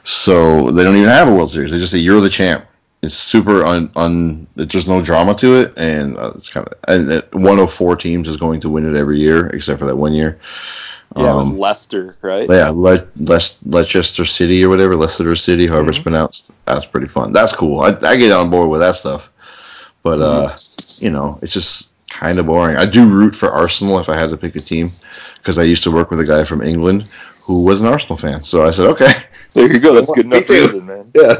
So 0.05 0.71
they 0.71 0.85
don't 0.85 0.97
even 0.97 1.09
have 1.09 1.29
a 1.29 1.35
World 1.35 1.51
Series. 1.51 1.71
They 1.71 1.79
just 1.79 1.93
say 1.93 1.99
you're 1.99 2.21
the 2.21 2.31
champ. 2.31 2.67
It's 3.03 3.15
super 3.15 3.65
un, 3.65 3.91
un 3.97 4.47
There's 4.57 4.87
no 4.89 5.01
drama 5.03 5.35
to 5.37 5.55
it, 5.61 5.73
and 5.79 6.17
uh, 6.19 6.33
it's 6.35 6.49
kind 6.51 6.67
of 6.67 6.75
and 6.89 7.11
uh, 7.11 7.23
one 7.33 7.59
of 7.59 7.73
four 7.73 7.97
teams 7.97 8.29
is 8.29 8.37
going 8.37 8.61
to 8.61 8.69
win 8.69 8.87
it 8.95 8.99
every 8.99 9.19
year, 9.19 9.47
except 9.49 9.79
for 9.81 9.87
that 9.87 9.97
one 9.97 10.13
year. 10.13 10.39
Yeah, 11.17 11.35
Um, 11.35 11.59
Leicester, 11.59 12.15
right? 12.23 12.49
yeah, 12.49 12.69
Le- 12.69 13.07
Le- 13.17 13.41
Leicester 13.65 14.25
City 14.25 14.63
or 14.65 14.69
whatever, 14.69 14.95
Leicester 14.97 15.35
City, 15.35 15.67
however 15.67 15.89
it's 15.91 15.99
Mhm. 15.99 16.03
pronounced. 16.05 16.45
That's 16.67 16.87
pretty 16.87 17.09
fun. 17.09 17.33
That's 17.33 17.53
cool. 17.53 17.81
I, 17.81 17.97
I 18.03 18.17
get 18.17 18.31
on 18.31 18.49
board 18.51 18.71
with 18.71 18.81
that 18.81 18.95
stuff. 18.97 19.33
But, 20.05 20.21
uh, 20.21 20.55
you 20.99 21.11
know, 21.11 21.39
it's 21.43 21.53
just 21.53 21.89
kind 22.11 22.39
of 22.39 22.47
boring. 22.47 22.77
I 22.77 22.87
do 22.87 23.09
root 23.09 23.35
for 23.35 23.51
Arsenal 23.51 23.99
if 23.99 24.09
I 24.09 24.17
had 24.17 24.31
to 24.31 24.37
pick 24.37 24.55
a 24.57 24.61
team 24.61 24.93
because 25.39 25.59
I 25.59 25.63
used 25.65 25.83
to 25.85 25.91
work 25.91 26.11
with 26.11 26.21
a 26.21 26.25
guy 26.25 26.45
from 26.45 26.63
England 26.63 27.07
who 27.43 27.65
was 27.65 27.81
an 27.81 27.87
Arsenal 27.89 28.17
fan. 28.17 28.43
So 28.45 28.65
I 28.65 28.71
said, 28.71 28.87
okay. 28.91 29.13
There 29.55 29.67
you 29.73 29.81
go. 29.81 29.95
That's 29.95 30.07
good 30.15 30.27
enough 30.27 30.49
reason, 30.49 30.87
man. 30.87 31.11
Yeah. 31.15 31.35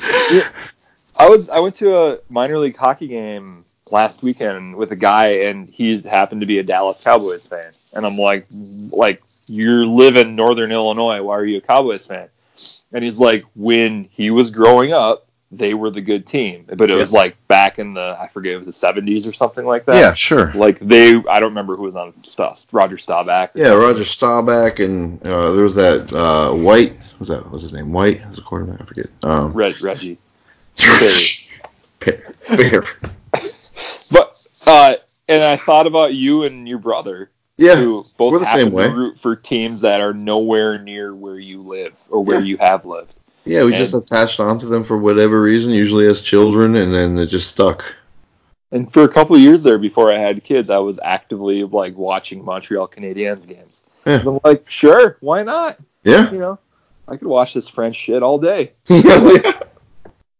I 0.00 1.28
was 1.28 1.48
I 1.48 1.58
went 1.58 1.74
to 1.76 1.96
a 1.96 2.18
minor 2.28 2.58
league 2.58 2.76
hockey 2.76 3.08
game 3.08 3.64
last 3.90 4.22
weekend 4.22 4.76
with 4.76 4.92
a 4.92 4.96
guy, 4.96 5.28
and 5.46 5.68
he 5.68 6.00
happened 6.02 6.40
to 6.40 6.46
be 6.46 6.58
a 6.58 6.62
Dallas 6.62 7.02
Cowboys 7.02 7.46
fan, 7.46 7.72
and 7.94 8.06
I'm 8.06 8.16
like, 8.16 8.46
like 8.90 9.22
you 9.48 9.86
live 9.86 10.16
in 10.16 10.36
Northern 10.36 10.72
Illinois, 10.72 11.22
why 11.22 11.36
are 11.36 11.44
you 11.44 11.58
a 11.58 11.60
Cowboys 11.60 12.06
fan? 12.06 12.28
And 12.92 13.04
he's 13.04 13.18
like, 13.18 13.44
when 13.54 14.04
he 14.12 14.30
was 14.30 14.50
growing 14.50 14.92
up, 14.92 15.26
they 15.50 15.72
were 15.74 15.88
the 15.90 16.02
good 16.02 16.26
team, 16.26 16.66
but 16.76 16.90
it 16.90 16.94
was 16.94 17.10
like 17.12 17.34
back 17.48 17.78
in 17.78 17.94
the 17.94 18.16
I 18.20 18.28
forget 18.28 18.52
it 18.52 18.64
was 18.64 18.66
the 18.80 18.86
70s 18.86 19.26
or 19.28 19.32
something 19.32 19.64
like 19.64 19.86
that. 19.86 19.98
Yeah, 19.98 20.12
sure. 20.14 20.52
Like 20.52 20.78
they, 20.80 21.14
I 21.28 21.40
don't 21.40 21.50
remember 21.50 21.74
who 21.76 21.84
was 21.84 21.96
on 21.96 22.12
stuff. 22.24 22.66
Roger 22.70 22.98
Staubach. 22.98 23.52
Yeah, 23.54 23.72
Roger 23.72 24.04
Staubach 24.04 24.78
and 24.80 25.20
uh, 25.26 25.52
there 25.52 25.62
was 25.64 25.74
that 25.76 26.12
uh, 26.12 26.52
White. 26.54 26.98
Was 27.18 27.28
that? 27.28 27.50
Was 27.50 27.62
his 27.62 27.72
name? 27.72 27.92
White 27.92 28.26
was 28.28 28.38
a 28.38 28.42
quarterback. 28.42 28.82
I 28.82 28.84
forget. 28.84 29.06
Um, 29.22 29.52
Reg, 29.54 29.82
Reggie. 29.82 30.18
Bear. 32.00 32.34
Bear. 32.56 32.84
But 34.10 34.46
uh, 34.66 34.94
and 35.28 35.42
I 35.44 35.56
thought 35.56 35.86
about 35.86 36.14
you 36.14 36.44
and 36.44 36.66
your 36.68 36.78
brother, 36.78 37.30
Yeah, 37.58 37.76
who 37.76 38.04
both 38.16 38.32
we're 38.32 38.38
the 38.38 38.46
same 38.46 38.72
way. 38.72 38.90
root 38.90 39.18
for 39.18 39.36
teams 39.36 39.82
that 39.82 40.00
are 40.00 40.14
nowhere 40.14 40.78
near 40.78 41.14
where 41.14 41.38
you 41.38 41.60
live 41.62 42.00
or 42.08 42.24
where 42.24 42.38
Yeah. 42.38 42.44
you 42.46 42.56
have 42.58 42.86
lived. 42.86 43.14
Yeah, 43.44 43.64
we 43.64 43.68
And- 43.74 43.76
just 43.76 43.94
attached 43.94 44.40
onto 44.40 44.68
them 44.68 44.84
for 44.84 44.98
whatever 44.98 45.40
reason, 45.40 45.72
usually 45.72 46.06
as 46.06 46.20
children, 46.22 46.76
and 46.76 46.92
then 46.94 47.18
it 47.18 47.26
just 47.26 47.48
stuck. 47.48 47.84
And 48.70 48.92
for 48.92 49.02
a 49.02 49.08
couple 49.08 49.34
of 49.34 49.40
years 49.40 49.62
there, 49.62 49.78
before 49.78 50.12
I 50.12 50.18
had 50.18 50.44
kids, 50.44 50.68
I 50.68 50.76
was 50.78 50.98
actively 51.02 51.64
like 51.64 51.96
watching 51.96 52.44
Montreal 52.44 52.88
Canadiens 52.88 53.46
games. 53.46 53.82
Yeah. 54.06 54.22
I'm 54.26 54.38
like, 54.44 54.68
sure, 54.68 55.16
why 55.20 55.42
not? 55.42 55.78
Yeah. 56.04 56.30
You 56.30 56.38
know, 56.38 56.58
I 57.08 57.16
could 57.16 57.28
watch 57.28 57.54
this 57.54 57.68
French 57.68 57.96
shit 57.96 58.22
all 58.22 58.38
day. 58.38 58.72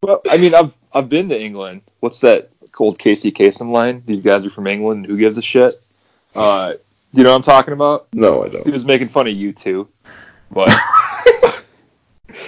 Well, 0.01 0.21
I 0.29 0.37
mean, 0.37 0.55
I've 0.55 0.77
I've 0.93 1.09
been 1.09 1.27
to 1.29 1.37
England. 1.39 1.81
What's 1.99 2.19
that 2.21 2.51
old 2.79 2.97
Casey 2.97 3.31
Kasem 3.33 3.71
line? 3.71 4.01
These 4.05 4.21
guys 4.21 4.45
are 4.45 4.49
from 4.49 4.65
England. 4.65 5.05
Who 5.07 5.17
gives 5.17 5.37
a 5.37 5.41
shit? 5.41 5.73
Uh, 6.33 6.71
you 7.13 7.23
know 7.23 7.31
what 7.31 7.35
I'm 7.35 7.41
talking 7.43 7.73
about? 7.73 8.07
No, 8.13 8.43
I 8.45 8.47
don't. 8.47 8.65
He 8.65 8.71
was 8.71 8.85
making 8.85 9.09
fun 9.09 9.27
of 9.27 9.33
you 9.33 9.51
too, 9.51 9.89
but. 10.51 10.73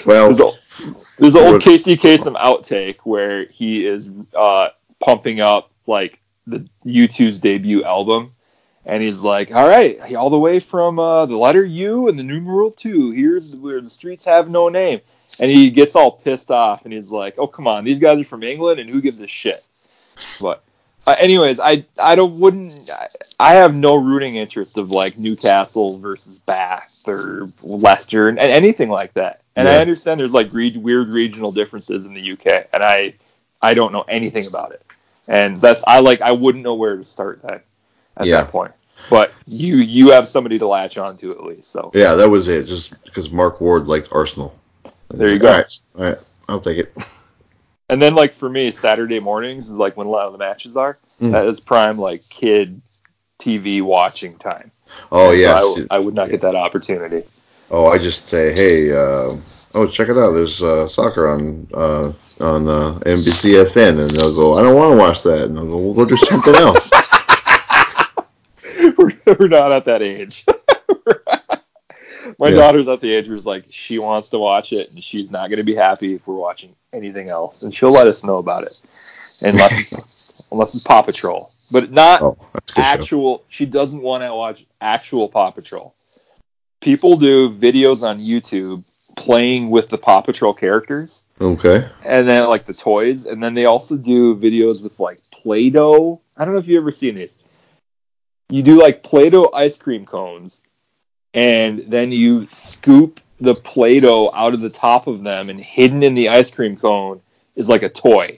Well, 0.06 0.34
There's, 0.34 0.40
a, 0.40 0.52
there's 1.20 1.36
an 1.36 1.48
old 1.48 1.62
Casey 1.62 1.98
Kasem 1.98 2.36
outtake 2.36 3.00
where 3.04 3.46
he 3.46 3.86
is 3.86 4.10
uh, 4.36 4.70
pumping 5.00 5.42
up 5.42 5.72
like 5.88 6.20
the 6.48 6.68
U2's 6.86 7.40
debut 7.40 7.84
album, 7.84 8.32
and 8.86 9.04
he's 9.04 9.20
like, 9.22 9.52
"All 9.52 9.68
right, 9.68 10.00
all 10.16 10.30
the 10.30 10.40
way 10.40 10.60
from 10.60 11.00
uh, 11.00 11.26
the 11.26 11.38
letter 11.38 11.64
U 11.64 12.08
and 12.08 12.18
the 12.18 12.24
numeral 12.24 12.72
two. 12.72 13.12
Here's 13.12 13.56
where 13.58 13.82
the 13.82 13.90
streets 13.90 14.26
have 14.26 14.50
no 14.50 14.70
name." 14.70 15.02
And 15.40 15.50
he 15.50 15.70
gets 15.70 15.96
all 15.96 16.12
pissed 16.12 16.52
off, 16.52 16.86
and 16.86 16.94
he's 16.94 17.10
like, 17.10 17.36
"Oh 17.38 17.48
come 17.48 17.68
on, 17.68 17.84
these 17.84 18.00
guys 18.00 18.20
are 18.20 18.26
from 18.26 18.44
England, 18.44 18.80
and 18.80 18.90
who 18.90 19.02
gives 19.02 19.20
a 19.22 19.28
shit?" 19.28 19.68
But 20.40 20.64
uh, 21.08 21.16
anyways, 21.20 21.60
I 21.60 21.84
I 22.02 22.16
don't 22.16 22.40
wouldn't 22.40 22.90
I, 23.40 23.54
have 23.54 23.76
no 23.76 23.96
rooting 23.96 24.36
interest 24.36 24.78
of 24.78 24.92
like 24.92 25.18
Newcastle 25.18 25.98
versus 25.98 26.36
Bath 26.46 27.02
or 27.08 27.50
Leicester 27.64 28.30
and, 28.30 28.40
and 28.40 28.52
anything 28.52 28.90
like 28.90 29.14
that. 29.14 29.42
And 29.56 29.68
I 29.68 29.78
understand 29.78 30.20
there's 30.20 30.32
like 30.34 30.54
re- 30.54 30.78
weird 30.78 31.10
regional 31.10 31.52
differences 31.52 32.06
in 32.06 32.14
the 32.14 32.32
UK, 32.34 32.68
and 32.74 32.84
I 32.84 33.14
I 33.62 33.74
don't 33.74 33.92
know 33.92 34.06
anything 34.08 34.48
about 34.48 34.72
it. 34.72 34.86
And 35.28 35.60
that's 35.60 35.84
I 35.88 36.00
like 36.00 36.22
I 36.22 36.32
wouldn't 36.32 36.64
know 36.64 36.76
where 36.76 36.98
to 36.98 37.06
start 37.06 37.42
that 37.44 37.64
at 38.18 38.28
Yeah. 38.28 38.38
that 38.44 38.52
point. 38.52 38.72
But 39.10 39.34
you 39.46 39.78
you 39.78 40.12
have 40.12 40.28
somebody 40.28 40.60
to 40.60 40.68
latch 40.68 40.98
on 40.98 41.18
to 41.18 41.32
at 41.32 41.44
least. 41.44 41.72
So 41.72 41.92
yeah, 41.94 42.14
that 42.14 42.30
was 42.30 42.48
it. 42.48 42.66
Just 42.66 42.94
because 43.04 43.32
Mark 43.32 43.60
Ward 43.60 43.88
liked 43.88 44.10
Arsenal. 44.12 44.56
There 45.10 45.28
you 45.28 45.34
All 45.36 45.40
go. 45.40 45.52
right, 45.52 45.80
all 45.98 46.04
right, 46.06 46.18
I'll 46.48 46.62
take 46.62 46.78
it. 46.78 46.94
And 47.92 48.02
then 48.02 48.16
like 48.16 48.34
for 48.34 48.50
me, 48.50 48.72
Saturday 48.72 49.20
mornings 49.20 49.66
is 49.66 49.74
like 49.74 49.98
when 49.98 50.08
a 50.08 50.10
lot 50.10 50.26
of 50.26 50.32
the 50.32 50.38
matches 50.38 50.78
are. 50.78 50.98
Mm. 51.20 51.34
That 51.34 51.46
is 51.46 51.60
prime 51.60 51.98
like 51.98 52.28
kid 52.30 52.82
TV 53.38 53.82
watching 53.82 54.38
time. 54.38 54.72
Oh 55.12 55.32
So 55.32 55.32
yes. 55.34 55.88
I, 55.92 55.98
I 55.98 56.00
would 56.00 56.16
not 56.16 56.30
get 56.30 56.42
that 56.42 56.56
opportunity. 56.56 57.24
Oh, 57.70 57.88
I 57.88 57.98
just 57.98 58.30
say, 58.30 58.54
hey, 58.54 58.92
uh, 58.92 59.36
oh, 59.74 59.88
check 59.88 60.08
it 60.08 60.18
out. 60.18 60.32
There's 60.32 60.62
uh, 60.62 60.88
soccer 60.88 61.28
on 61.28 61.68
uh, 61.74 62.14
on 62.40 62.70
uh, 62.70 62.98
NBCSN, 63.06 64.00
and 64.00 64.10
they'll 64.10 64.36
go, 64.36 64.58
I 64.58 64.64
don't 64.64 64.76
want 64.76 64.94
to 64.94 64.98
watch 64.98 65.24
that, 65.24 65.44
and 65.44 65.58
they'll 65.58 65.66
go, 65.66 65.78
we'll 65.78 65.94
go 65.94 66.06
do 66.06 66.16
something 66.16 66.56
else. 66.56 66.90
we're, 68.98 69.36
we're 69.38 69.48
not 69.50 69.74
at 69.74 69.84
that 69.86 70.02
age. 70.02 70.46
My 72.42 72.50
Yeah. 72.50 72.56
daughter's 72.56 72.88
at 72.88 73.02
the 73.02 73.14
age 73.14 73.28
where 73.28 73.38
it's 73.38 73.46
like 73.46 73.66
she 73.70 74.00
wants 74.00 74.30
to 74.30 74.40
watch 74.40 74.74
it, 74.74 74.90
and 74.90 75.04
she's 75.04 75.30
not 75.30 75.50
going 75.50 75.60
to 75.60 75.64
be 75.64 75.76
happy 75.76 76.16
if 76.16 76.26
we're 76.26 76.34
watching 76.34 76.76
anything 76.92 77.30
else, 77.30 77.62
and 77.62 77.72
she'll 77.74 77.92
let 77.92 78.08
us 78.08 78.24
know 78.24 78.38
about 78.38 78.64
it, 78.64 78.82
unless 79.44 79.78
it's, 79.78 80.48
unless 80.52 80.74
it's 80.74 80.84
Paw 80.84 81.04
Patrol, 81.04 81.52
but 81.70 81.92
not 81.92 82.24
Oh, 82.24 82.38
that's 82.52 82.72
a 82.72 82.74
good 82.74 82.82
show. 82.82 82.82
actual. 82.82 83.44
She 83.50 83.68
doesn't 83.68 84.02
want 84.02 84.24
to 84.24 84.34
watch 84.34 84.66
actual 84.82 85.30
Paw 85.30 85.52
Patrol. 85.52 85.94
People 86.82 87.16
do 87.16 87.48
videos 87.52 88.02
on 88.02 88.20
YouTube 88.20 88.84
playing 89.16 89.70
with 89.70 89.90
the 89.90 90.00
Paw 90.00 90.22
Patrol 90.22 90.52
characters 90.56 91.22
Okay. 91.40 91.88
and 92.04 92.28
then 92.28 92.50
like 92.50 92.66
the 92.66 92.74
toys, 92.74 93.28
and 93.28 93.44
then 93.44 93.54
they 93.54 93.66
also 93.66 93.96
do 93.96 94.36
videos 94.36 94.82
with 94.82 95.00
like 95.00 95.20
Play-Doh. 95.32 96.20
I 96.36 96.46
don't 96.46 96.56
know 96.56 96.60
if 96.60 96.68
you've 96.68 96.82
ever 96.82 96.92
seen 96.92 97.14
these. 97.14 97.36
You 98.50 98.64
do 98.64 98.82
like 98.82 99.04
Play-Doh 99.04 99.52
ice 99.54 99.78
cream 99.78 100.08
cones, 100.08 100.64
and 101.34 101.86
then 101.88 102.12
you 102.12 102.48
scoop 102.48 103.20
the 103.40 103.54
Play-Doh 103.56 104.32
out 104.34 104.54
of 104.54 104.62
the 104.62 104.70
top 104.70 105.08
of 105.08 105.24
them, 105.24 105.50
and 105.50 105.60
hidden 105.60 106.04
in 106.04 106.14
the 106.14 106.30
ice 106.30 106.52
cream 106.52 106.78
cone 106.78 107.22
is 107.56 107.68
like 107.70 107.84
a 107.84 107.90
toy. 107.90 108.38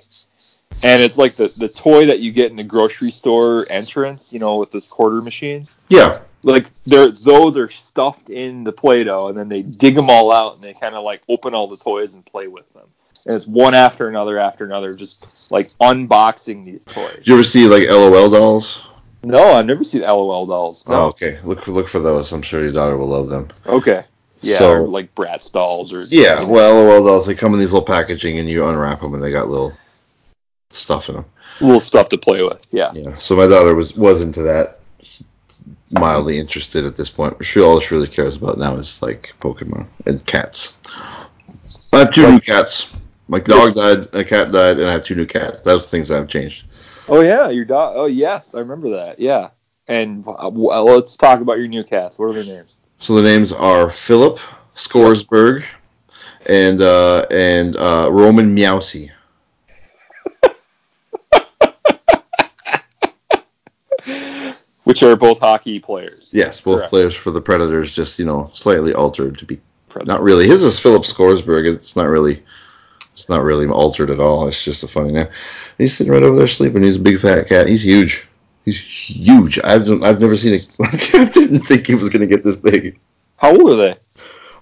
And 0.81 1.03
it's 1.03 1.17
like 1.17 1.35
the, 1.35 1.49
the 1.57 1.69
toy 1.69 2.05
that 2.07 2.19
you 2.19 2.31
get 2.31 2.49
in 2.51 2.57
the 2.57 2.63
grocery 2.63 3.11
store 3.11 3.65
entrance, 3.69 4.33
you 4.33 4.39
know, 4.39 4.57
with 4.57 4.71
those 4.71 4.87
quarter 4.87 5.21
machines 5.21 5.69
Yeah. 5.89 6.19
like 6.41 6.67
they're 6.85 7.11
those 7.11 7.55
are 7.57 7.69
stuffed 7.69 8.29
in 8.29 8.63
the 8.63 8.71
play-doh 8.71 9.27
and 9.27 9.37
then 9.37 9.47
they 9.49 9.61
dig 9.61 9.95
them 9.95 10.09
all 10.09 10.31
out 10.31 10.55
and 10.55 10.63
they 10.63 10.73
kind 10.73 10.95
of 10.95 11.03
like 11.03 11.21
open 11.29 11.53
all 11.53 11.67
the 11.67 11.77
toys 11.77 12.15
and 12.15 12.25
play 12.25 12.47
with 12.47 12.71
them 12.73 12.87
and 13.27 13.35
it's 13.35 13.45
one 13.47 13.73
after 13.75 14.09
another 14.09 14.37
after 14.39 14.65
another 14.65 14.93
just 14.95 15.51
like 15.51 15.69
unboxing 15.79 16.65
these 16.65 16.81
toys 16.87 17.13
Did 17.17 17.27
you 17.27 17.33
ever 17.35 17.43
see 17.43 17.67
like 17.67 17.87
LOL 17.87 18.29
dolls? 18.29 18.87
No 19.23 19.53
i've 19.53 19.65
never 19.65 19.83
seen 19.83 20.01
lol 20.01 20.45
dolls 20.45 20.83
Oh, 20.87 21.05
okay. 21.07 21.39
Look 21.43 21.61
for 21.63 21.71
look 21.71 21.87
for 21.87 21.99
those. 21.99 22.31
I'm 22.31 22.41
sure 22.41 22.61
your 22.61 22.71
daughter 22.73 22.97
will 22.97 23.07
love 23.07 23.29
them. 23.29 23.47
okay 23.65 24.03
yeah 24.41 24.57
So- 24.57 24.83
like 24.83 25.13
bratz 25.15 25.51
dolls 25.51 25.93
or 25.93 26.03
Yeah. 26.03 26.43
Well, 26.43 26.83
LOL 26.83 27.05
dolls 27.05 27.25
they 27.25 27.35
come 27.35 27.53
in 27.53 27.59
these 27.59 27.71
little 27.71 27.85
packaging, 27.85 28.37
and 28.39 28.49
you 28.49 28.65
unwrap 28.65 28.99
them, 29.01 29.13
and 29.13 29.23
they 29.23 29.31
got 29.31 29.49
little 29.49 29.73
stuff 30.69 31.07
in 31.09 31.15
them. 31.15 31.25
little 31.61 31.79
stuff 31.79 32.09
to 32.09 32.17
play 32.17 32.43
with 32.43 32.65
yeah 32.71 32.91
Yeah. 32.93 33.15
So 33.15 33.35
my 33.35 33.47
daughter 33.47 33.73
was 33.75 33.95
was 33.95 34.21
into 34.21 34.41
that. 34.43 34.79
Mildly 35.91 36.39
interested 36.39 36.87
at 36.87 36.95
this 36.97 37.07
point. 37.09 37.45
She 37.45 37.61
all 37.61 37.79
she 37.79 37.93
really 37.93 38.07
cares 38.07 38.35
about 38.35 38.57
now 38.57 38.73
is 38.77 38.99
like 39.03 39.31
Pokemon 39.39 39.85
and 40.07 40.25
cats. 40.25 40.73
I 41.93 41.99
have 41.99 42.11
two 42.11 42.27
new 42.31 42.39
cats. 42.39 42.91
My 43.27 43.37
dog 43.39 43.75
died, 43.75 44.07
a 44.13 44.23
cat 44.23 44.51
died, 44.51 44.79
and 44.79 44.87
I 44.87 44.91
have 44.91 45.03
two 45.05 45.13
new 45.13 45.27
cats. 45.27 45.61
Those 45.61 45.87
things 45.89 46.09
that 46.09 46.15
have 46.15 46.27
changed. 46.27 46.65
Oh 47.09 47.21
yeah 47.21 47.49
your 47.49 47.65
dog 47.65 47.93
oh 47.95 48.05
yes 48.05 48.53
i 48.55 48.59
remember 48.59 48.89
that 48.89 49.19
yeah 49.19 49.49
and 49.87 50.23
uh, 50.27 50.49
well, 50.51 50.85
let's 50.85 51.15
talk 51.15 51.41
about 51.41 51.57
your 51.57 51.67
new 51.67 51.83
cats 51.83 52.17
what 52.17 52.25
are 52.25 52.33
their 52.33 52.43
names 52.43 52.75
So 52.99 53.15
the 53.15 53.21
names 53.21 53.51
are 53.51 53.89
Philip 53.89 54.39
Scoresberg 54.75 55.65
and 56.45 56.81
uh, 56.81 57.25
and 57.31 57.75
uh, 57.75 58.09
Roman 58.11 58.55
Meowsy. 58.55 59.11
which 64.83 65.03
are 65.03 65.15
both 65.15 65.39
hockey 65.39 65.79
players 65.79 66.29
Yes, 66.33 66.59
both 66.61 66.77
Correct. 66.79 66.89
players 66.89 67.13
for 67.13 67.31
the 67.31 67.41
Predators, 67.41 67.93
just 67.93 68.19
you 68.19 68.25
know, 68.25 68.49
slightly 68.53 68.93
altered 68.93 69.37
to 69.37 69.45
be 69.45 69.59
Predators. 69.89 70.07
not 70.07 70.21
really. 70.23 70.47
His 70.47 70.63
is 70.63 70.79
Philip 70.79 71.03
Scoresberg. 71.03 71.71
It's 71.71 71.95
not 71.95 72.07
really 72.07 72.43
It's 73.13 73.29
not 73.29 73.43
really 73.43 73.67
altered 73.67 74.09
at 74.09 74.19
all. 74.19 74.47
It's 74.47 74.63
just 74.63 74.83
a 74.83 74.87
funny 74.87 75.13
name. 75.13 75.27
He's 75.77 75.95
sitting 75.95 76.11
right 76.11 76.23
over 76.23 76.35
there 76.35 76.47
sleeping. 76.47 76.83
He's 76.83 76.97
a 76.97 77.01
big 77.01 77.19
fat 77.19 77.47
cat. 77.47 77.67
He's 77.67 77.83
huge. 77.83 78.27
He's 78.65 78.79
huge. 78.79 79.59
I've 79.63 79.87
I've 80.03 80.19
never 80.19 80.35
seen 80.35 80.53
a. 80.53 80.83
I 80.83 81.25
didn't 81.25 81.61
think 81.61 81.87
he 81.87 81.95
was 81.95 82.09
going 82.09 82.21
to 82.21 82.27
get 82.27 82.43
this 82.43 82.55
big. 82.55 82.99
How 83.37 83.51
old 83.51 83.71
are 83.71 83.75
they? 83.75 83.95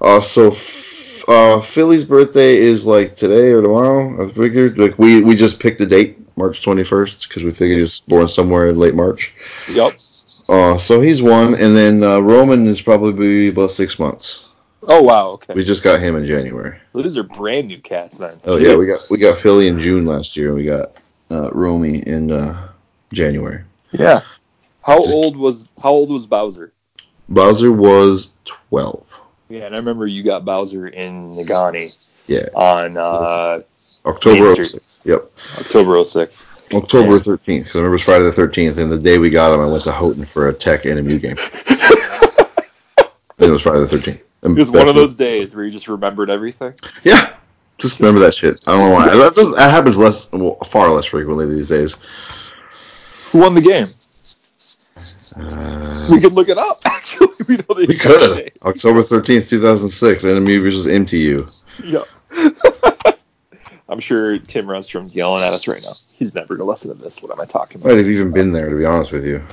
Uh, 0.02 0.20
so 0.20 0.52
uh, 1.28 1.62
Philly's 1.62 2.04
birthday 2.04 2.56
is 2.56 2.86
like 2.86 3.16
today 3.16 3.52
or 3.52 3.62
tomorrow. 3.62 4.26
I 4.26 4.32
figured 4.32 4.78
like 4.78 4.98
we 4.98 5.24
we 5.24 5.36
just 5.36 5.60
picked 5.60 5.82
a 5.82 5.86
date, 5.86 6.18
March 6.36 6.64
twenty 6.64 6.84
first, 6.84 7.28
because 7.28 7.44
we 7.44 7.52
figured 7.52 7.78
he 7.78 7.84
was 7.84 8.02
born 8.02 8.28
somewhere 8.28 8.70
in 8.70 8.80
late 8.80 8.96
March. 8.96 9.34
Yep. 9.70 10.00
Uh, 10.50 10.78
so 10.78 11.00
he's 11.00 11.22
one, 11.22 11.54
and 11.56 11.78
then 11.78 12.04
uh, 12.04 12.20
Roman 12.20 12.68
is 12.68 12.82
probably 12.82 13.50
about 13.50 13.70
six 13.70 14.00
months. 14.00 14.50
Oh 14.84 15.02
wow. 15.02 15.30
Okay. 15.30 15.54
We 15.54 15.64
just 15.64 15.84
got 15.84 16.00
him 16.00 16.16
in 16.16 16.26
January. 16.26 16.80
So 16.94 17.02
these 17.02 17.18
are 17.18 17.24
brand 17.24 17.68
new 17.68 17.80
cats 17.80 18.18
then. 18.18 18.40
Oh 18.46 18.58
yeah, 18.58 18.76
we 18.76 18.86
got 18.88 19.06
we 19.10 19.18
got 19.18 19.38
Philly 19.38 19.68
in 19.68 19.80
June 19.80 20.06
last 20.06 20.36
year, 20.36 20.48
and 20.48 20.58
we 20.58 20.66
got 20.66 20.94
uh, 21.30 21.50
Romy 21.52 22.00
in 22.00 22.32
uh, 22.32 22.70
January. 23.14 23.64
Yeah. 23.92 24.22
How 24.84 24.98
Just- 24.98 25.16
old 25.16 25.38
was 25.38 25.72
How 25.82 25.92
old 25.92 26.10
was 26.10 26.26
Bowser? 26.26 26.74
Bowser 27.30 27.72
was 27.72 28.32
twelve. 28.46 29.08
Yeah, 29.50 29.66
and 29.66 29.76
I 29.76 29.78
remember 29.78 30.08
you 30.08 30.24
got 30.24 30.46
Bowser 30.46 30.88
in 30.88 31.32
Negaunee 31.34 32.08
Yeah, 32.28 32.48
on 32.56 32.96
uh, 32.98 33.60
October 34.06 34.54
Street. 34.54 34.82
06. 34.82 35.02
Yep, 35.04 35.32
October 35.60 36.06
06. 36.06 36.34
October 36.74 37.20
thirteenth. 37.20 37.66
Because 37.66 37.76
I 37.76 37.80
remember 37.80 37.90
it 37.90 37.92
was 37.96 38.04
Friday 38.04 38.24
the 38.24 38.32
thirteenth, 38.32 38.78
and 38.78 38.92
the 38.92 38.98
day 38.98 39.18
we 39.18 39.30
got 39.30 39.54
him, 39.54 39.60
I 39.60 39.66
went 39.66 39.84
to 39.84 39.92
Houghton 39.92 40.26
for 40.26 40.48
a 40.48 40.54
Tech 40.54 40.84
NMU 40.84 41.22
game. 41.22 41.36
and 42.98 43.50
it 43.50 43.52
was 43.52 43.62
Friday 43.62 43.80
the 43.82 43.88
thirteenth. 43.88 44.22
It 44.44 44.50
was 44.50 44.72
one 44.72 44.88
of 44.90 44.96
those 44.96 45.14
days 45.14 45.56
where 45.56 45.66
you 45.66 45.72
just 45.72 45.88
remembered 45.88 46.30
everything. 46.30 46.74
Yeah, 47.04 47.36
just 47.78 48.00
remember 48.00 48.20
that 48.22 48.34
shit. 48.34 48.62
I 48.66 48.72
don't 48.72 48.90
know 48.90 48.94
why. 48.94 49.06
That, 49.08 49.36
that 49.36 49.70
happens 49.72 49.98
less, 49.98 50.26
far 50.68 50.90
less 50.90 51.06
frequently 51.06 51.46
these 51.46 51.68
days. 51.70 51.96
Who 53.32 53.40
won 53.40 53.54
the 53.56 53.62
game? 53.62 53.86
Uh, 55.36 56.08
We 56.12 56.20
could 56.20 56.34
look 56.34 56.50
it 56.50 56.58
up. 56.58 56.82
Actually, 56.86 57.28
we 57.48 57.58
know 57.58 57.64
the 57.70 57.86
we 57.88 57.98
could. 57.98 58.52
October 58.64 59.04
thirteenth, 59.04 59.48
two 59.50 59.62
thousand 59.62 59.90
six. 59.90 60.24
NMU 60.24 60.62
versus 60.64 60.88
MTU. 60.88 61.50
Yeah. 61.86 62.04
I'm 63.88 64.00
sure 64.00 64.40
Tim 64.40 64.68
Runstrom's 64.68 65.14
yelling 65.14 65.44
at 65.44 65.54
us 65.54 65.68
right 65.68 65.82
now. 65.84 65.94
He's 66.14 66.34
never 66.34 66.56
gonna 66.56 66.70
listen 66.70 66.96
to 66.96 67.02
this. 67.02 67.22
What 67.22 67.32
am 67.32 67.42
I 67.42 67.46
talking 67.46 67.82
about? 67.82 67.96
Have 67.98 68.08
even 68.08 68.32
been 68.32 68.52
there, 68.54 68.70
to 68.70 68.76
be 68.76 68.86
honest 68.86 69.12
with 69.12 69.26
you. 69.26 69.44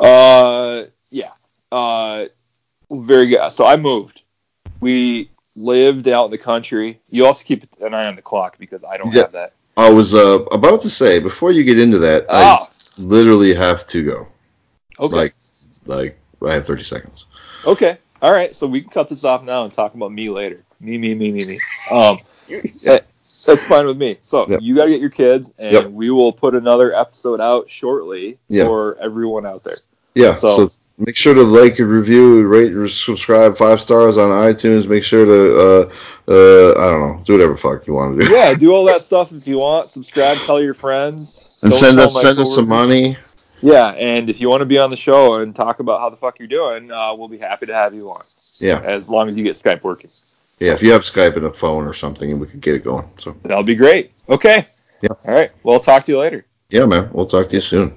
Uh, 0.00 0.84
yeah. 1.10 1.30
Uh, 1.70 2.26
very 3.00 3.26
good. 3.28 3.50
So 3.52 3.64
I 3.66 3.76
moved. 3.76 4.20
We 4.80 5.30
lived 5.54 6.08
out 6.08 6.26
in 6.26 6.30
the 6.30 6.38
country. 6.38 7.00
You 7.10 7.26
also 7.26 7.44
keep 7.44 7.66
an 7.80 7.94
eye 7.94 8.06
on 8.06 8.16
the 8.16 8.22
clock 8.22 8.58
because 8.58 8.82
I 8.84 8.96
don't 8.96 9.12
Yeah. 9.14 9.22
have 9.22 9.32
that. 9.32 9.52
I 9.76 9.90
was 9.90 10.14
uh, 10.14 10.44
about 10.52 10.82
to 10.82 10.90
say 10.90 11.18
before 11.18 11.50
you 11.50 11.64
get 11.64 11.78
into 11.80 11.98
that, 11.98 12.26
Ah, 12.28 12.60
I 12.62 12.66
literally 12.98 13.54
have 13.54 13.86
to 13.88 14.04
go. 14.04 14.28
okay. 14.98 15.16
Like, 15.16 15.34
like 15.86 16.18
I 16.46 16.52
have 16.52 16.66
thirty 16.66 16.82
seconds. 16.82 17.26
Okay. 17.66 17.98
All 18.20 18.32
right. 18.32 18.54
So 18.54 18.66
we 18.66 18.80
can 18.82 18.90
cut 18.90 19.08
this 19.08 19.24
off 19.24 19.42
now 19.42 19.64
and 19.64 19.74
talk 19.74 19.94
about 19.94 20.12
me 20.12 20.28
later. 20.30 20.64
Me, 20.80 20.98
me, 20.98 21.14
me, 21.14 21.32
me, 21.32 21.44
me. 21.44 21.58
Um, 21.92 22.18
that- 22.84 23.04
that's 23.46 23.64
fine 23.66 23.86
with 23.86 23.96
me. 23.96 24.18
So 24.20 24.46
Yep. 24.48 24.60
you 24.62 24.76
got 24.76 24.84
to 24.84 24.90
get 24.90 25.00
your 25.00 25.10
kids, 25.10 25.50
and 25.58 25.72
Yep. 25.72 25.86
we 25.90 26.10
will 26.10 26.32
put 26.32 26.54
another 26.54 26.94
episode 26.94 27.40
out 27.40 27.68
shortly 27.70 28.38
Yeah. 28.48 28.66
for 28.66 28.96
everyone 29.00 29.46
out 29.46 29.64
there. 29.64 29.76
Yeah. 30.14 30.36
So- 30.36 30.68
So, 30.68 30.76
make 31.06 31.16
sure 31.16 31.34
to 31.34 31.42
like 31.42 31.78
and 31.78 31.88
review, 31.88 32.46
rate, 32.46 32.72
and 32.72 32.90
subscribe 32.90 33.56
five 33.56 33.80
stars 33.80 34.16
on 34.18 34.30
iTunes. 34.30 34.88
Make 34.88 35.02
sure 35.02 35.24
to 35.24 35.60
uh, 35.60 35.92
uh, 36.28 36.70
I 36.78 36.90
don't 36.90 37.00
know, 37.00 37.22
do 37.24 37.34
whatever 37.34 37.56
fuck 37.56 37.86
you 37.86 37.94
want 37.94 38.18
to 38.18 38.26
do. 38.26 38.32
Yeah, 38.32 38.54
do 38.54 38.72
all 38.72 38.84
that 38.86 39.02
stuff 39.02 39.32
if 39.32 39.46
you 39.46 39.58
want. 39.58 39.90
Subscribe, 39.90 40.38
tell 40.38 40.62
your 40.62 40.74
friends, 40.74 41.38
and 41.62 41.70
Don't 41.70 41.80
send 41.80 42.00
us 42.00 42.20
send 42.20 42.38
us 42.38 42.54
some 42.54 42.68
money. 42.68 43.16
Yeah, 43.60 43.90
and 43.90 44.28
if 44.28 44.40
you 44.40 44.48
want 44.48 44.60
to 44.62 44.66
be 44.66 44.78
on 44.78 44.90
the 44.90 44.96
show 44.96 45.34
and 45.36 45.54
talk 45.54 45.78
about 45.78 46.00
how 46.00 46.10
the 46.10 46.16
fuck 46.16 46.38
you're 46.40 46.48
doing, 46.48 46.90
uh, 46.90 47.14
we'll 47.14 47.28
be 47.28 47.38
happy 47.38 47.66
to 47.66 47.74
have 47.74 47.94
you 47.94 48.10
on. 48.10 48.24
Yeah. 48.58 48.80
As 48.80 49.08
long 49.08 49.28
as 49.28 49.36
you 49.36 49.44
get 49.44 49.54
Skype 49.54 49.84
working. 49.84 50.10
Yeah. 50.58 50.72
If 50.72 50.82
you 50.82 50.90
have 50.90 51.02
Skype 51.02 51.36
and 51.36 51.46
a 51.46 51.52
phone 51.52 51.86
or 51.86 51.92
something, 51.92 52.32
and 52.32 52.40
we 52.40 52.48
could 52.48 52.60
get 52.60 52.74
it 52.74 52.82
going. 52.82 53.08
So 53.18 53.36
That'll 53.44 53.62
be 53.62 53.76
great. 53.76 54.12
Okay. 54.28 54.66
Yeah. 55.00 55.10
All 55.24 55.34
right. 55.34 55.52
Well, 55.62 55.74
I'll 55.74 55.80
talk 55.80 56.04
to 56.06 56.12
you 56.12 56.18
later. 56.18 56.44
yeah, 56.70 56.86
man. 56.86 57.08
We'll 57.12 57.26
talk 57.26 57.48
to 57.48 57.54
you 57.54 57.60
soon. 57.60 57.94